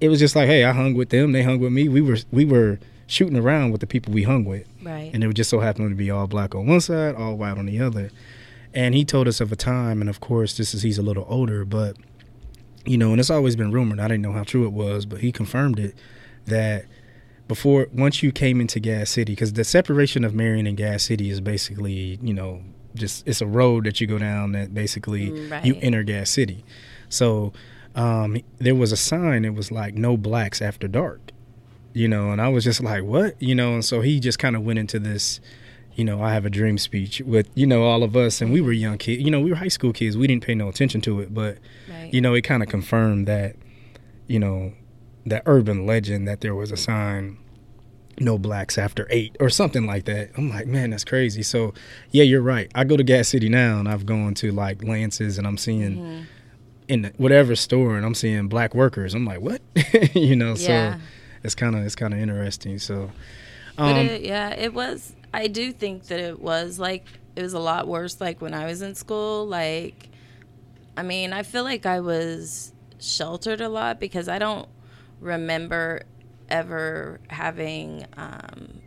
It 0.00 0.08
was 0.08 0.18
just 0.18 0.34
like, 0.34 0.48
hey, 0.48 0.64
I 0.64 0.72
hung 0.72 0.94
with 0.94 1.10
them, 1.10 1.30
they 1.30 1.44
hung 1.44 1.60
with 1.60 1.72
me. 1.72 1.88
We 1.88 2.00
were 2.00 2.18
we 2.32 2.44
were 2.44 2.80
shooting 3.06 3.36
around 3.36 3.70
with 3.70 3.80
the 3.80 3.86
people 3.86 4.12
we 4.12 4.24
hung 4.24 4.44
with 4.44 4.66
right. 4.82 5.10
and 5.14 5.22
it 5.22 5.26
would 5.26 5.36
just 5.36 5.50
so 5.50 5.60
happen 5.60 5.88
to 5.88 5.94
be 5.94 6.10
all 6.10 6.26
black 6.26 6.54
on 6.54 6.66
one 6.66 6.80
side, 6.80 7.14
all 7.14 7.36
white 7.36 7.56
on 7.56 7.66
the 7.66 7.80
other. 7.80 8.10
And 8.74 8.94
he 8.94 9.04
told 9.04 9.26
us 9.28 9.40
of 9.40 9.52
a 9.52 9.56
time, 9.56 10.00
and 10.00 10.10
of 10.10 10.20
course, 10.20 10.56
this 10.56 10.74
is 10.74 10.82
he's 10.82 10.98
a 10.98 11.02
little 11.02 11.24
older, 11.28 11.64
but 11.64 11.96
you 12.84 12.98
know, 12.98 13.10
and 13.10 13.20
it's 13.20 13.30
always 13.30 13.56
been 13.56 13.72
rumored. 13.72 14.00
I 14.00 14.08
didn't 14.08 14.22
know 14.22 14.32
how 14.32 14.44
true 14.44 14.64
it 14.64 14.72
was, 14.72 15.06
but 15.06 15.20
he 15.20 15.32
confirmed 15.32 15.78
it 15.78 15.94
that 16.44 16.84
before 17.48 17.88
once 17.92 18.22
you 18.22 18.32
came 18.32 18.60
into 18.60 18.80
Gas 18.80 19.10
City, 19.10 19.32
because 19.32 19.54
the 19.54 19.64
separation 19.64 20.24
of 20.24 20.34
Marion 20.34 20.66
and 20.66 20.76
Gas 20.76 21.04
City 21.04 21.30
is 21.30 21.40
basically, 21.40 22.18
you 22.20 22.34
know, 22.34 22.62
just 22.94 23.26
it's 23.26 23.40
a 23.40 23.46
road 23.46 23.84
that 23.84 24.00
you 24.00 24.06
go 24.06 24.18
down 24.18 24.52
that 24.52 24.74
basically 24.74 25.30
you 25.64 25.78
enter 25.80 26.02
Gas 26.02 26.30
City. 26.30 26.64
So 27.08 27.52
um, 27.94 28.38
there 28.58 28.74
was 28.74 28.92
a 28.92 28.96
sign. 28.96 29.44
It 29.44 29.54
was 29.54 29.72
like 29.72 29.94
no 29.94 30.16
blacks 30.16 30.60
after 30.60 30.86
dark 30.86 31.32
you 31.96 32.06
know, 32.08 32.30
and 32.30 32.40
I 32.42 32.48
was 32.48 32.62
just 32.62 32.82
like, 32.82 33.04
what? 33.04 33.40
You 33.40 33.54
know, 33.54 33.72
and 33.74 33.84
so 33.84 34.02
he 34.02 34.20
just 34.20 34.38
kind 34.38 34.54
of 34.54 34.62
went 34.62 34.78
into 34.78 34.98
this, 34.98 35.40
you 35.94 36.04
know, 36.04 36.22
I 36.22 36.34
have 36.34 36.44
a 36.44 36.50
dream 36.50 36.76
speech 36.76 37.22
with, 37.22 37.48
you 37.54 37.66
know, 37.66 37.84
all 37.84 38.02
of 38.02 38.14
us, 38.14 38.42
and 38.42 38.52
we 38.52 38.60
were 38.60 38.72
young 38.72 38.98
kids, 38.98 39.22
you 39.22 39.30
know, 39.30 39.40
we 39.40 39.48
were 39.50 39.56
high 39.56 39.68
school 39.68 39.94
kids. 39.94 40.14
We 40.16 40.26
didn't 40.26 40.44
pay 40.44 40.54
no 40.54 40.68
attention 40.68 41.00
to 41.02 41.20
it, 41.20 41.32
but, 41.32 41.56
right. 41.90 42.12
you 42.12 42.20
know, 42.20 42.34
it 42.34 42.42
kind 42.42 42.62
of 42.62 42.68
confirmed 42.68 43.26
that, 43.28 43.56
you 44.26 44.38
know, 44.38 44.74
that 45.24 45.42
urban 45.46 45.86
legend 45.86 46.28
that 46.28 46.42
there 46.42 46.54
was 46.54 46.70
a 46.70 46.76
sign, 46.76 47.38
no 48.20 48.36
blacks 48.36 48.76
after 48.76 49.06
eight 49.10 49.34
or 49.40 49.48
something 49.48 49.86
like 49.86 50.04
that. 50.04 50.30
I'm 50.36 50.50
like, 50.50 50.66
man, 50.66 50.90
that's 50.90 51.04
crazy. 51.04 51.42
So, 51.42 51.72
yeah, 52.10 52.24
you're 52.24 52.42
right. 52.42 52.70
I 52.74 52.84
go 52.84 52.96
to 52.98 53.04
Gas 53.04 53.28
City 53.28 53.48
now, 53.48 53.78
and 53.78 53.88
I've 53.88 54.04
gone 54.04 54.34
to 54.34 54.52
like 54.52 54.84
Lance's, 54.84 55.38
and 55.38 55.46
I'm 55.46 55.56
seeing 55.56 55.96
Mhm. 55.96 56.26
in 56.88 57.12
whatever 57.16 57.56
store, 57.56 57.96
and 57.96 58.04
I'm 58.04 58.14
seeing 58.14 58.48
black 58.48 58.74
workers. 58.74 59.14
I'm 59.14 59.24
like, 59.24 59.40
what? 59.40 59.62
you 60.14 60.36
know, 60.36 60.54
Yeah. 60.56 60.94
so 60.94 61.00
it's 61.46 61.54
kind 61.54 61.74
of 61.74 61.84
it's 61.84 61.96
kind 61.96 62.12
of 62.12 62.20
interesting. 62.20 62.78
So, 62.78 63.10
But 63.76 63.84
um, 63.84 63.96
it, 63.96 64.22
yeah, 64.22 64.50
it 64.50 64.74
was. 64.74 65.14
I 65.32 65.46
do 65.48 65.72
think 65.72 66.04
that 66.04 66.20
it 66.20 66.40
was 66.40 66.78
like 66.78 67.06
it 67.34 67.42
was 67.42 67.52
a 67.54 67.58
lot 67.58 67.86
worse. 67.88 68.20
Like 68.20 68.40
when 68.40 68.54
I 68.54 68.66
was 68.66 68.82
in 68.82 68.94
school, 68.94 69.46
like 69.46 70.08
I 70.96 71.02
mean, 71.02 71.32
I 71.32 71.42
feel 71.42 71.64
like 71.64 71.86
I 71.86 72.00
was 72.00 72.72
sheltered 72.98 73.60
a 73.60 73.68
lot 73.68 74.00
because 74.00 74.28
I 74.28 74.38
don't 74.38 74.68
remember 75.20 76.02
ever 76.48 77.20
having 77.28 78.06
um, 78.16 78.80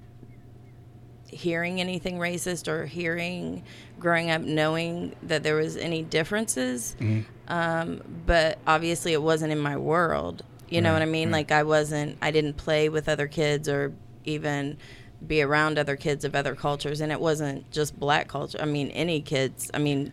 hearing 1.28 1.80
anything 1.80 2.18
racist 2.18 2.68
or 2.68 2.86
hearing 2.86 3.64
growing 4.00 4.32
up 4.32 4.42
knowing 4.42 5.16
that 5.24 5.44
there 5.44 5.56
was 5.56 5.78
any 5.78 6.02
differences. 6.04 6.96
mhm. 7.00 7.26
Um, 7.48 8.02
but 8.28 8.60
obviously, 8.68 9.14
it 9.14 9.22
wasn't 9.22 9.52
in 9.52 9.60
my 9.60 9.76
world. 9.76 10.44
You 10.70 10.82
know 10.82 10.94
what 10.94 11.02
I 11.02 11.06
mean? 11.06 11.30
right. 11.30 11.40
Like 11.40 11.52
I 11.52 11.64
wasn't. 11.64 12.18
I 12.22 12.32
didn't 12.32 12.58
play 12.58 12.90
with 12.90 13.10
other 13.10 13.28
kids 13.28 13.68
or 13.68 13.94
even 14.26 14.78
be 15.26 15.42
around 15.42 15.78
other 15.78 15.96
kids 15.96 16.24
of 16.24 16.36
other 16.36 16.56
cultures, 16.56 17.02
and 17.02 17.12
it 17.12 17.20
wasn't 17.20 17.70
just 17.72 18.00
black 18.00 18.28
culture. 18.28 18.58
I 18.62 18.66
mean, 18.66 18.90
any 18.92 19.22
kids. 19.22 19.70
I 19.74 19.80
mean, 19.80 20.12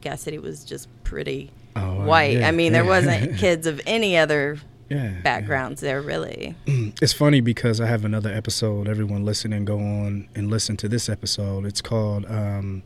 Gas 0.00 0.22
City 0.22 0.38
was 0.38 0.64
just 0.64 0.88
pretty 1.04 1.50
Oh, 1.76 2.04
white. 2.04 2.38
yeah, 2.38 2.48
I 2.48 2.50
mean, 2.50 2.72
there 2.72 2.82
yeah. 2.84 2.88
wasn't 2.88 3.36
kids 3.38 3.66
of 3.66 3.80
any 3.86 4.16
other 4.16 4.58
yeah, 4.90 5.20
backgrounds 5.22 5.80
there 5.80 6.02
really. 6.02 6.54
It's 7.00 7.12
funny 7.12 7.40
because 7.40 7.80
I 7.80 7.86
have 7.86 8.04
another 8.04 8.30
episode. 8.32 8.86
Everyone 8.88 9.24
listen 9.24 9.52
and 9.52 9.66
go 9.66 9.78
on 9.78 10.28
and 10.34 10.50
listen 10.50 10.76
to 10.78 10.88
this 10.88 11.08
episode. 11.08 11.64
It's 11.64 11.80
called, 11.80 12.26
um, 12.26 12.82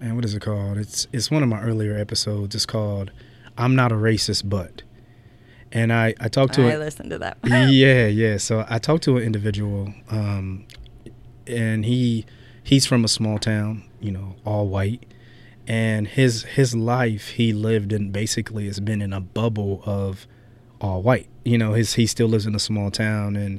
man, 0.00 0.14
what 0.16 0.24
is 0.24 0.34
it 0.34 0.40
called? 0.42 0.76
It's 0.78 1.06
it's 1.12 1.30
one 1.30 1.42
of 1.42 1.48
my 1.48 1.60
earlier 1.62 1.96
episodes. 1.96 2.54
It's 2.54 2.66
called 2.66 3.10
"I'm 3.56 3.74
Not 3.74 3.92
a 3.92 3.96
Racist, 3.96 4.48
But." 4.48 4.82
And 5.74 5.92
I 5.92 6.14
I 6.20 6.28
talked 6.28 6.54
to 6.54 6.66
I 6.68 6.72
a- 6.72 6.78
listened 6.78 7.10
to 7.10 7.18
that. 7.18 7.36
yeah, 7.44 8.06
yeah. 8.06 8.36
So 8.38 8.64
I 8.68 8.78
talked 8.78 9.02
to 9.04 9.16
an 9.18 9.24
individual, 9.24 9.92
um, 10.08 10.64
and 11.46 11.84
he 11.84 12.24
he's 12.62 12.86
from 12.86 13.04
a 13.04 13.08
small 13.08 13.38
town, 13.38 13.82
you 14.00 14.12
know, 14.12 14.36
all 14.46 14.68
white, 14.68 15.04
and 15.66 16.06
his 16.06 16.44
his 16.44 16.74
life 16.76 17.30
he 17.30 17.52
lived 17.52 17.92
in 17.92 18.12
basically 18.12 18.66
has 18.66 18.78
been 18.80 19.02
in 19.02 19.12
a 19.12 19.20
bubble 19.20 19.82
of 19.84 20.26
all 20.80 21.02
white. 21.02 21.28
You 21.44 21.58
know, 21.58 21.72
his 21.72 21.94
he 21.94 22.06
still 22.06 22.28
lives 22.28 22.46
in 22.46 22.54
a 22.54 22.60
small 22.60 22.92
town, 22.92 23.34
and 23.34 23.58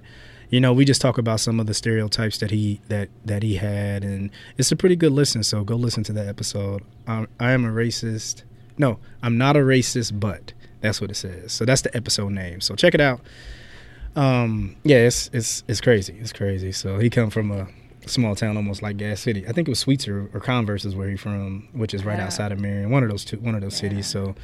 you 0.50 0.62
know 0.62 0.72
we 0.72 0.86
just 0.86 1.02
talk 1.02 1.18
about 1.18 1.42
some 1.42 1.60
of 1.60 1.68
the 1.68 1.74
stereotypes 1.74 2.38
that 2.38 2.50
he 2.52 2.80
that 2.88 3.10
that 3.26 3.44
he 3.44 3.56
had, 3.58 4.06
and 4.06 4.30
it's 4.58 4.72
a 4.72 4.76
pretty 4.78 4.96
good 4.96 5.12
listen. 5.12 5.44
So 5.44 5.66
go 5.66 5.76
listen 5.76 6.04
to 6.06 6.14
that 6.14 6.28
episode. 6.28 6.82
I, 7.08 7.28
I 7.42 7.52
am 7.52 7.66
a 7.66 7.70
racist. 7.70 8.44
No, 8.78 9.00
I'm 9.22 9.38
not 9.38 9.56
a 9.58 9.60
racist, 9.60 10.20
but 10.20 10.54
that's 10.86 11.02
what 11.02 11.10
it 11.12 11.16
says. 11.16 11.52
So 11.52 11.66
that's 11.66 11.82
the 11.82 11.96
episode 11.96 12.32
name. 12.32 12.62
So 12.62 12.76
check 12.76 12.94
it 12.94 13.02
out. 13.02 13.20
Um, 14.16 14.76
yeah, 14.84 14.98
it's 15.00 15.30
it's 15.34 15.64
it's 15.68 15.82
crazy. 15.82 16.16
It's 16.20 16.32
crazy. 16.34 16.72
So 16.72 17.00
he 17.00 17.10
come 17.10 17.30
from 17.30 17.52
a 17.52 17.68
small 18.08 18.36
town, 18.36 18.56
almost 18.56 18.82
like 18.82 18.98
Gas 18.98 19.20
City. 19.20 19.46
I 19.48 19.52
think 19.52 19.68
it 19.68 19.72
was 19.72 19.80
Sweetser 19.80 20.30
or 20.34 20.40
Converse 20.40 20.86
is 20.86 20.96
where 20.96 21.10
he 21.10 21.18
from, 21.18 21.68
which 21.74 21.94
is 21.94 22.06
right 22.06 22.18
Yeah. 22.18 22.26
outside 22.26 22.52
of 22.52 22.60
Marion. 22.60 22.92
One 22.92 23.04
of 23.04 23.10
those 23.10 23.26
two, 23.26 23.38
one 23.38 23.56
of 23.56 23.62
those 23.62 23.74
Yeah. 23.82 23.90
cities. 23.90 24.08
So 24.08 24.36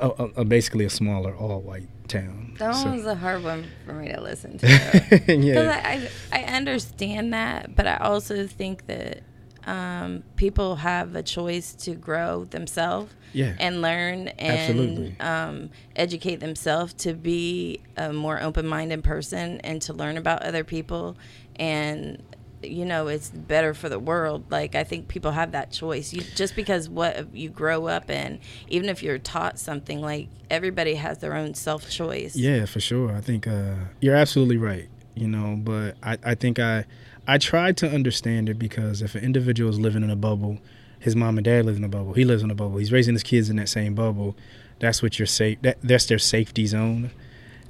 uh, 0.00 0.08
uh, 0.18 0.28
uh, 0.38 0.44
basically 0.44 0.86
a 0.86 0.90
smaller 0.90 1.36
all 1.36 1.60
white 1.60 1.88
town. 2.08 2.54
That 2.58 2.74
So- 2.74 2.86
one 2.86 2.96
was 2.96 3.06
a 3.06 3.14
hard 3.14 3.44
one 3.44 3.66
for 3.84 3.92
me 3.92 4.08
to 4.08 4.20
listen 4.20 4.56
to. 4.58 4.66
Because 5.10 5.28
yeah. 5.44 5.80
I, 5.84 6.08
I, 6.38 6.40
I 6.40 6.44
understand 6.56 7.34
that, 7.34 7.76
but 7.76 7.86
I 7.86 7.98
also 7.98 8.46
think 8.46 8.86
that 8.86 9.22
um, 9.64 10.22
people 10.36 10.76
have 10.76 11.14
a 11.14 11.22
choice 11.22 11.74
to 11.74 11.94
grow 11.94 12.44
themselves 12.44 13.12
Yeah. 13.32 13.54
and 13.60 13.80
learn 13.80 14.28
and 14.28 15.16
um, 15.20 15.70
educate 15.96 16.36
themselves 16.40 16.92
to 16.94 17.14
be 17.14 17.80
a 17.96 18.12
more 18.12 18.40
open 18.42 18.66
minded 18.66 19.04
person 19.04 19.60
and 19.60 19.80
to 19.82 19.92
learn 19.92 20.16
about 20.16 20.42
other 20.42 20.64
people. 20.64 21.16
And, 21.56 22.22
you 22.62 22.84
know, 22.84 23.08
it's 23.08 23.30
better 23.30 23.74
for 23.74 23.88
the 23.88 23.98
world. 23.98 24.44
Like, 24.50 24.74
I 24.74 24.84
think 24.84 25.08
people 25.08 25.30
have 25.32 25.52
that 25.52 25.70
choice. 25.70 26.12
You, 26.12 26.22
just 26.34 26.56
because 26.56 26.88
what 26.88 27.34
you 27.34 27.48
grow 27.48 27.86
up 27.86 28.10
in, 28.10 28.40
even 28.68 28.88
if 28.88 29.02
you're 29.02 29.18
taught 29.18 29.58
something, 29.58 30.00
like, 30.00 30.28
everybody 30.50 30.94
has 30.94 31.18
their 31.18 31.34
own 31.34 31.54
self 31.54 31.88
choice. 31.90 32.34
Yeah, 32.36 32.64
for 32.66 32.80
sure. 32.80 33.12
I 33.12 33.20
think 33.20 33.46
uh, 33.46 33.74
you're 34.00 34.16
absolutely 34.16 34.56
right. 34.56 34.88
You 35.14 35.28
know, 35.28 35.56
but 35.58 35.96
I, 36.02 36.16
I 36.24 36.34
think 36.34 36.58
I 36.58 36.86
I 37.26 37.38
tried 37.38 37.76
to 37.78 37.88
understand 37.88 38.48
it 38.48 38.58
because 38.58 39.00
if 39.02 39.14
an 39.14 39.22
individual 39.22 39.70
is 39.70 39.78
living 39.78 40.02
in 40.02 40.10
a 40.10 40.16
bubble, 40.16 40.58
his 40.98 41.16
mom 41.16 41.36
and 41.36 41.44
dad 41.44 41.66
live 41.66 41.76
in 41.76 41.84
a 41.84 41.88
bubble. 41.88 42.12
He 42.12 42.24
lives 42.24 42.42
in 42.42 42.50
a 42.50 42.54
bubble. 42.54 42.78
He's 42.78 42.92
raising 42.92 43.14
his 43.14 43.22
kids 43.22 43.50
in 43.50 43.56
that 43.56 43.68
same 43.68 43.94
bubble. 43.94 44.36
That's 44.78 45.02
what 45.02 45.18
you're 45.18 45.26
safe. 45.26 45.60
That, 45.62 45.78
that's 45.82 46.06
their 46.06 46.18
safety 46.18 46.66
zone. 46.66 47.10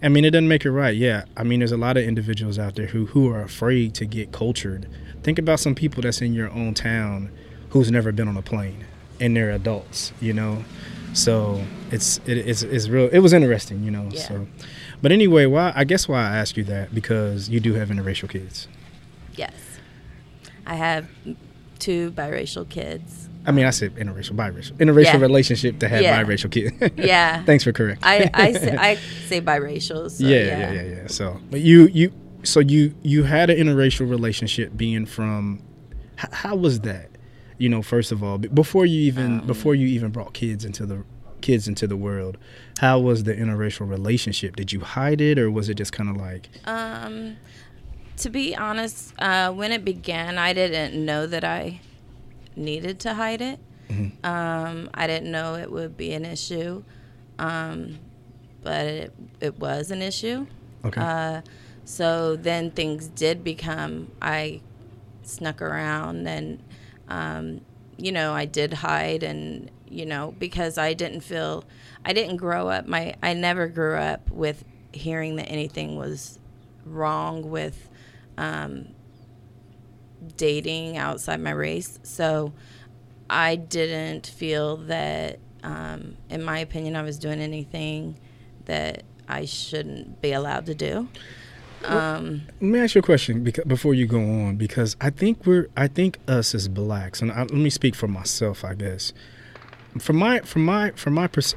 I 0.02 0.08
mean, 0.08 0.24
it 0.24 0.30
doesn't 0.30 0.48
make 0.48 0.64
it 0.64 0.70
right. 0.70 0.94
Yeah. 0.96 1.24
I 1.36 1.42
mean, 1.42 1.60
there's 1.60 1.72
a 1.72 1.76
lot 1.76 1.96
of 1.96 2.04
individuals 2.04 2.58
out 2.58 2.74
there 2.74 2.86
who 2.86 3.06
who 3.06 3.30
are 3.30 3.42
afraid 3.42 3.94
to 3.94 4.04
get 4.04 4.32
cultured. 4.32 4.88
Think 5.22 5.38
about 5.38 5.60
some 5.60 5.74
people 5.74 6.02
that's 6.02 6.20
in 6.20 6.34
your 6.34 6.50
own 6.50 6.74
town 6.74 7.30
who's 7.70 7.90
never 7.90 8.12
been 8.12 8.28
on 8.28 8.36
a 8.36 8.42
plane 8.42 8.84
and 9.20 9.36
they're 9.36 9.50
adults. 9.50 10.12
You 10.20 10.32
know, 10.32 10.64
so 11.14 11.64
it's 11.90 12.18
it, 12.26 12.38
it's 12.38 12.62
it's 12.62 12.88
real. 12.88 13.08
It 13.08 13.20
was 13.20 13.32
interesting. 13.32 13.84
You 13.84 13.92
know. 13.92 14.08
Yeah. 14.10 14.20
So, 14.20 14.46
but 15.00 15.12
anyway, 15.12 15.46
why 15.46 15.72
I 15.74 15.84
guess 15.84 16.08
why 16.08 16.20
I 16.20 16.36
ask 16.36 16.56
you 16.56 16.64
that 16.64 16.94
because 16.94 17.48
you 17.48 17.60
do 17.60 17.74
have 17.74 17.88
interracial 17.88 18.28
kids. 18.28 18.68
Yes. 19.36 19.54
I 20.66 20.74
have 20.74 21.08
two 21.78 22.12
biracial 22.12 22.68
kids. 22.68 23.28
I 23.44 23.50
mean, 23.50 23.66
I 23.66 23.70
said 23.70 23.96
interracial, 23.96 24.36
biracial, 24.36 24.72
interracial 24.74 25.14
Yeah. 25.14 25.20
relationship 25.20 25.78
to 25.80 25.88
have 25.88 26.00
Yeah. 26.02 26.22
biracial 26.22 26.50
kids. 26.50 26.72
Yeah. 26.96 27.42
Thanks 27.44 27.64
for 27.64 27.72
correcting. 27.72 28.04
I, 28.08 28.30
I, 28.32 28.52
say, 28.52 28.76
I 28.76 28.94
say 29.26 29.40
biracial. 29.40 30.08
So 30.10 30.24
yeah, 30.24 30.36
yeah, 30.38 30.58
yeah, 30.58 30.72
yeah, 30.72 30.96
yeah. 31.02 31.06
So, 31.08 31.40
but 31.50 31.60
you, 31.60 31.86
you, 31.88 32.12
so 32.44 32.60
you, 32.60 32.94
you 33.02 33.24
had 33.24 33.50
an 33.50 33.58
interracial 33.58 34.08
relationship 34.08 34.76
being 34.76 35.06
from. 35.06 35.62
H- 36.18 36.30
how 36.32 36.54
was 36.54 36.80
that? 36.80 37.08
You 37.58 37.68
know, 37.68 37.82
first 37.82 38.12
of 38.12 38.22
all, 38.22 38.38
before 38.38 38.86
you 38.86 39.00
even 39.02 39.40
Um, 39.40 39.46
before 39.46 39.74
you 39.74 39.86
even 39.88 40.10
brought 40.10 40.34
kids 40.34 40.64
into 40.64 40.86
the 40.86 41.04
kids 41.40 41.66
into 41.66 41.86
the 41.88 41.96
world, 41.96 42.38
how 42.78 43.00
was 43.00 43.24
the 43.24 43.34
interracial 43.34 43.88
relationship? 43.88 44.54
Did 44.56 44.72
you 44.72 44.80
hide 44.80 45.20
it, 45.20 45.38
or 45.38 45.50
was 45.50 45.68
it 45.68 45.74
just 45.74 45.92
kind 45.92 46.08
of 46.10 46.16
like? 46.16 46.48
Um, 46.64 47.36
to 48.18 48.30
be 48.30 48.54
honest, 48.56 49.14
uh, 49.18 49.50
when 49.52 49.72
it 49.72 49.84
began, 49.84 50.38
I 50.38 50.52
didn't 50.52 51.04
know 51.04 51.26
that 51.26 51.44
I 51.44 51.80
needed 52.56 53.00
to 53.00 53.14
hide 53.14 53.40
it. 53.40 53.58
Mhm. 53.88 54.24
Um, 54.24 54.90
I 54.94 55.06
didn't 55.06 55.30
know 55.30 55.54
it 55.56 55.70
would 55.70 55.96
be 55.96 56.12
an 56.12 56.24
issue, 56.24 56.82
um, 57.38 57.98
but 58.62 58.86
it, 58.86 59.12
it 59.40 59.58
was 59.58 59.90
an 59.90 60.02
issue. 60.02 60.46
Okay. 60.84 61.00
Uh, 61.00 61.40
so 61.84 62.36
then 62.36 62.70
things 62.70 63.08
did 63.08 63.42
become, 63.42 64.10
I 64.20 64.60
snuck 65.22 65.60
around 65.60 66.26
and, 66.26 66.60
um, 67.08 67.60
you 67.96 68.12
know, 68.12 68.32
I 68.32 68.44
did 68.46 68.72
hide 68.72 69.22
and, 69.22 69.70
you 69.88 70.06
know, 70.06 70.34
because 70.38 70.78
I 70.78 70.94
didn't 70.94 71.20
feel, 71.20 71.64
I 72.04 72.12
didn't 72.12 72.36
grow 72.36 72.68
up, 72.68 72.86
my, 72.86 73.14
I 73.22 73.34
never 73.34 73.68
grew 73.68 73.96
up 73.96 74.30
with 74.30 74.64
hearing 74.92 75.36
that 75.36 75.48
anything 75.50 75.96
was 75.96 76.38
wrong 76.84 77.48
with 77.50 77.88
um, 78.42 78.88
dating 80.36 80.96
outside 80.96 81.40
my 81.40 81.52
race. 81.52 81.98
So 82.02 82.52
I 83.30 83.56
didn't 83.56 84.26
feel 84.26 84.76
that, 84.88 85.38
um, 85.62 86.16
in 86.28 86.42
my 86.42 86.58
opinion, 86.58 86.96
I 86.96 87.02
was 87.02 87.18
doing 87.18 87.40
anything 87.40 88.18
that 88.64 89.04
I 89.28 89.44
shouldn't 89.44 90.20
be 90.20 90.32
allowed 90.32 90.66
to 90.66 90.74
do. 90.74 91.08
Um, 91.84 92.42
Let 92.60 92.70
me 92.70 92.78
ask 92.78 92.94
you 92.94 93.00
a 93.00 93.02
question 93.02 93.42
because, 93.42 93.64
before 93.64 93.94
you 93.94 94.06
go 94.06 94.20
on, 94.20 94.56
because 94.56 94.96
I 95.00 95.10
think 95.10 95.46
we're, 95.46 95.68
I 95.76 95.88
think 95.88 96.18
us 96.28 96.54
as 96.54 96.68
blacks, 96.68 97.20
and 97.22 97.32
I, 97.32 97.40
let 97.40 97.52
me 97.52 97.70
speak 97.70 97.94
for 97.94 98.08
myself, 98.08 98.64
I 98.64 98.74
guess. 98.74 99.12
From 99.98 100.16
my, 100.16 100.40
from 100.40 100.64
my, 100.64 100.92
from 100.92 101.14
my 101.14 101.26
pers- 101.26 101.56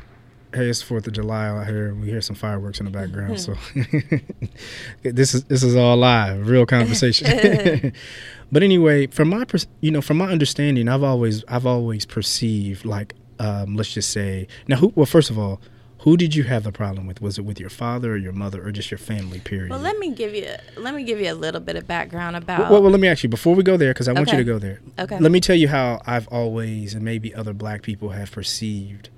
hey, 0.56 0.70
it's 0.70 0.82
Fourth 0.82 1.06
of 1.06 1.14
July 1.14 1.48
out 1.48 1.68
here. 1.68 1.94
We 1.94 2.10
hear 2.10 2.22
some 2.22 2.36
fireworks 2.36 2.80
in 2.80 2.86
the 2.86 2.92
background, 2.92 3.40
so 3.40 3.56
this 5.04 5.34
is 5.34 5.44
this 5.46 5.64
is 5.64 5.76
all 5.76 5.98
live, 5.98 6.48
real 6.48 6.66
conversation. 6.66 7.94
but 8.52 8.64
anyway, 8.64 9.08
from 9.08 9.30
my, 9.30 9.46
you 9.82 9.92
know, 9.92 10.02
from 10.02 10.18
my 10.18 10.32
understanding, 10.32 10.88
I've 10.88 11.04
always, 11.04 11.44
I've 11.48 11.66
always 11.66 12.06
perceived 12.06 12.86
like, 12.86 13.14
um, 13.40 13.76
let's 13.76 13.94
just 13.94 14.12
say, 14.12 14.48
now, 14.68 14.78
who? 14.78 14.94
Well, 14.96 15.06
first 15.06 15.30
of 15.30 15.38
all. 15.38 15.62
Who 16.00 16.18
did 16.18 16.36
you 16.36 16.44
have 16.44 16.62
the 16.62 16.72
problem 16.72 17.08
with? 17.08 17.20
Was 17.20 17.40
it 17.40 17.46
with 17.46 17.60
your 17.60 17.72
father 17.72 18.12
or 18.12 18.18
your 18.18 18.32
mother 18.32 18.64
or 18.64 18.72
just 18.72 18.92
your 18.92 19.00
family? 19.00 19.40
Period. 19.40 19.72
well, 19.72 19.80
let 19.80 19.98
me 19.98 20.12
give 20.12 20.36
you 20.36 20.54
let 20.78 20.94
me 20.94 21.04
give 21.04 21.20
you 21.20 21.32
a 21.32 21.34
little 21.34 21.62
bit 21.62 21.76
of 21.76 21.88
background 21.88 22.36
about. 22.36 22.70
Well, 22.70 22.84
well, 22.84 22.92
let 22.92 23.00
me 23.00 23.08
ask 23.08 23.24
you 23.24 23.30
before 23.30 23.56
we 23.56 23.64
go 23.64 23.76
there, 23.76 23.92
because 23.92 24.08
I 24.08 24.12
want 24.12 24.32
you 24.32 24.38
to 24.38 24.44
go 24.44 24.60
there. 24.60 24.82
Okay. 25.00 25.18
Let 25.18 25.32
me 25.32 25.40
tell 25.40 25.56
you 25.56 25.68
how 25.68 26.04
I've 26.06 26.28
always, 26.28 26.94
and 26.94 27.04
maybe 27.04 27.34
other 27.34 27.54
black 27.54 27.82
people 27.82 28.10
have 28.10 28.30
perceived 28.30 29.10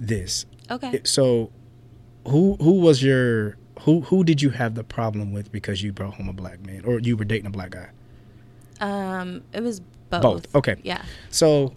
this. 0.00 0.46
okay. 0.70 1.00
So, 1.04 1.50
who 2.26 2.56
who 2.60 2.80
was 2.80 3.02
your 3.02 3.56
who 3.80 4.00
who 4.02 4.24
did 4.24 4.42
you 4.42 4.50
have 4.50 4.74
the 4.74 4.84
problem 4.84 5.32
with 5.32 5.52
because 5.52 5.82
you 5.82 5.92
brought 5.92 6.14
home 6.14 6.28
a 6.28 6.32
black 6.32 6.64
man 6.64 6.84
or 6.84 6.98
you 6.98 7.16
were 7.16 7.24
dating 7.24 7.46
a 7.46 7.50
black 7.50 7.70
guy? 7.70 7.88
Um, 8.80 9.42
it 9.52 9.62
was 9.62 9.80
both. 10.10 10.22
Both. 10.22 10.54
Okay. 10.54 10.76
Yeah. 10.82 11.02
So, 11.30 11.74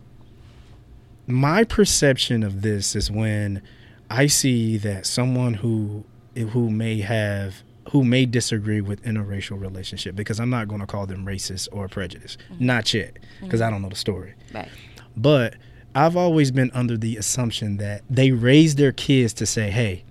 my 1.27 1.63
perception 1.63 2.43
of 2.43 2.61
this 2.61 2.95
is 2.95 3.11
when 3.11 3.61
I 4.09 4.27
see 4.27 4.77
that 4.77 5.05
someone 5.05 5.55
who 5.55 6.03
who 6.35 6.69
may 6.69 7.01
have 7.01 7.63
who 7.91 8.03
may 8.03 8.25
disagree 8.25 8.81
with 8.81 9.03
interracial 9.03 9.59
relationship 9.59 10.15
because 10.15 10.39
I'm 10.39 10.49
not 10.49 10.67
going 10.67 10.81
to 10.81 10.87
call 10.87 11.05
them 11.05 11.25
racist 11.25 11.67
or 11.71 11.87
prejudiced, 11.87 12.37
not 12.59 12.93
yet, 12.93 13.17
because 13.41 13.61
I 13.61 13.69
don't 13.69 13.81
know 13.81 13.89
the 13.89 13.95
story. 13.95 14.33
Right. 14.53 14.69
But 15.15 15.55
I've 15.95 16.17
always 16.17 16.51
been 16.51 16.71
under 16.73 16.97
the 16.97 17.17
assumption 17.17 17.77
that 17.77 18.01
they 18.09 18.31
raise 18.31 18.75
their 18.75 18.91
kids 18.91 19.33
to 19.33 19.45
say, 19.45 19.69
"Hey, 19.69 20.03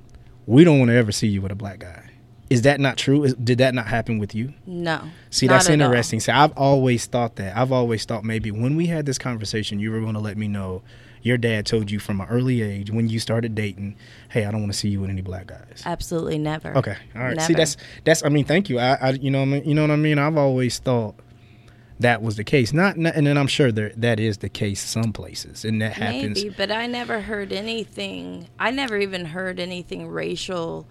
we 0.47 0.65
don't 0.65 0.79
want 0.79 0.91
to 0.91 0.97
ever 0.97 1.13
see 1.13 1.29
you 1.29 1.41
with 1.43 1.53
a 1.53 1.57
black 1.57 1.81
guy." 1.81 2.05
Is 2.51 2.63
that 2.63 2.81
not 2.81 2.99
true? 2.99 3.25
Is, 3.25 3.35
did 3.35 3.59
that 3.59 3.75
not 3.75 3.87
happen 3.87 4.19
with 4.19 4.35
you? 4.35 4.53
No. 4.67 5.01
See, 5.31 5.47
that's 5.47 5.71
at 5.71 5.81
all. 5.81 5.87
interesting. 5.87 6.21
See, 6.21 6.33
I've 6.33 6.53
always 6.57 7.07
thought 7.07 7.37
that. 7.37 7.57
I've 7.57 7.73
always 7.73 8.05
thought 8.05 8.25
maybe 8.25 8.51
when 8.51 8.77
we 8.77 8.87
had 8.87 9.07
this 9.07 9.17
conversation, 9.17 9.81
you 9.81 9.91
were 9.91 10.01
going 10.01 10.13
to 10.15 10.21
let 10.21 10.37
me 10.37 10.49
know 10.49 10.83
your 11.23 11.39
dad 11.39 11.67
told 11.67 11.91
you 11.91 11.99
from 11.99 12.21
an 12.21 12.29
early 12.29 12.63
age 12.63 12.91
when 12.91 13.09
you 13.09 13.19
started 13.21 13.55
dating, 13.55 13.97
"Hey, 14.29 14.45
I 14.45 14.51
don't 14.51 14.61
want 14.61 14.73
to 14.73 14.79
see 14.79 14.89
you 14.89 15.01
with 15.01 15.11
any 15.11 15.23
black 15.23 15.47
guys." 15.47 15.83
Absolutely 15.87 16.39
never. 16.39 16.77
Okay, 16.77 16.97
all 17.15 17.23
right. 17.23 17.41
See, 17.41 17.55
that's 17.55 17.77
that's. 18.05 18.25
I 18.25 18.29
mean, 18.29 18.45
thank 18.45 18.69
you. 18.69 18.79
I, 18.79 18.95
I 18.95 19.11
you 19.13 19.31
know, 19.31 19.43
I 19.43 19.45
mean, 19.47 19.65
you 19.65 19.75
know 19.75 19.83
what 19.83 19.91
I 19.91 19.97
mean. 19.97 20.19
I've 20.19 20.37
always 20.37 20.79
thought 20.79 21.15
that 22.03 22.23
was 22.23 22.37
the 22.37 22.45
case. 22.45 22.73
Not, 22.73 22.97
not 22.97 23.15
and 23.15 23.27
then 23.27 23.37
I'm 23.37 23.47
sure 23.47 23.73
there 23.73 23.93
that 23.97 24.21
is 24.21 24.39
the 24.39 24.49
case 24.49 24.81
some 24.83 25.13
places, 25.13 25.65
and 25.65 25.81
that 25.83 25.95
happens. 25.95 26.43
Maybe, 26.43 26.55
but 26.57 26.71
I 26.71 26.87
never 26.87 27.21
heard 27.21 27.53
anything. 27.53 28.49
I 28.59 28.71
never 28.71 28.99
even 28.99 29.25
heard 29.25 29.59
anything 29.59 30.09
racial 30.09 30.87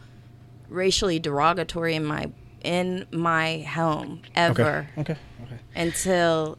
racially 0.69 1.19
derogatory 1.19 1.95
in 1.95 2.05
my 2.05 2.31
in 2.63 3.05
my 3.11 3.59
home 3.59 4.21
ever 4.35 4.87
Okay. 4.97 5.11
Okay. 5.11 5.59
until 5.75 6.57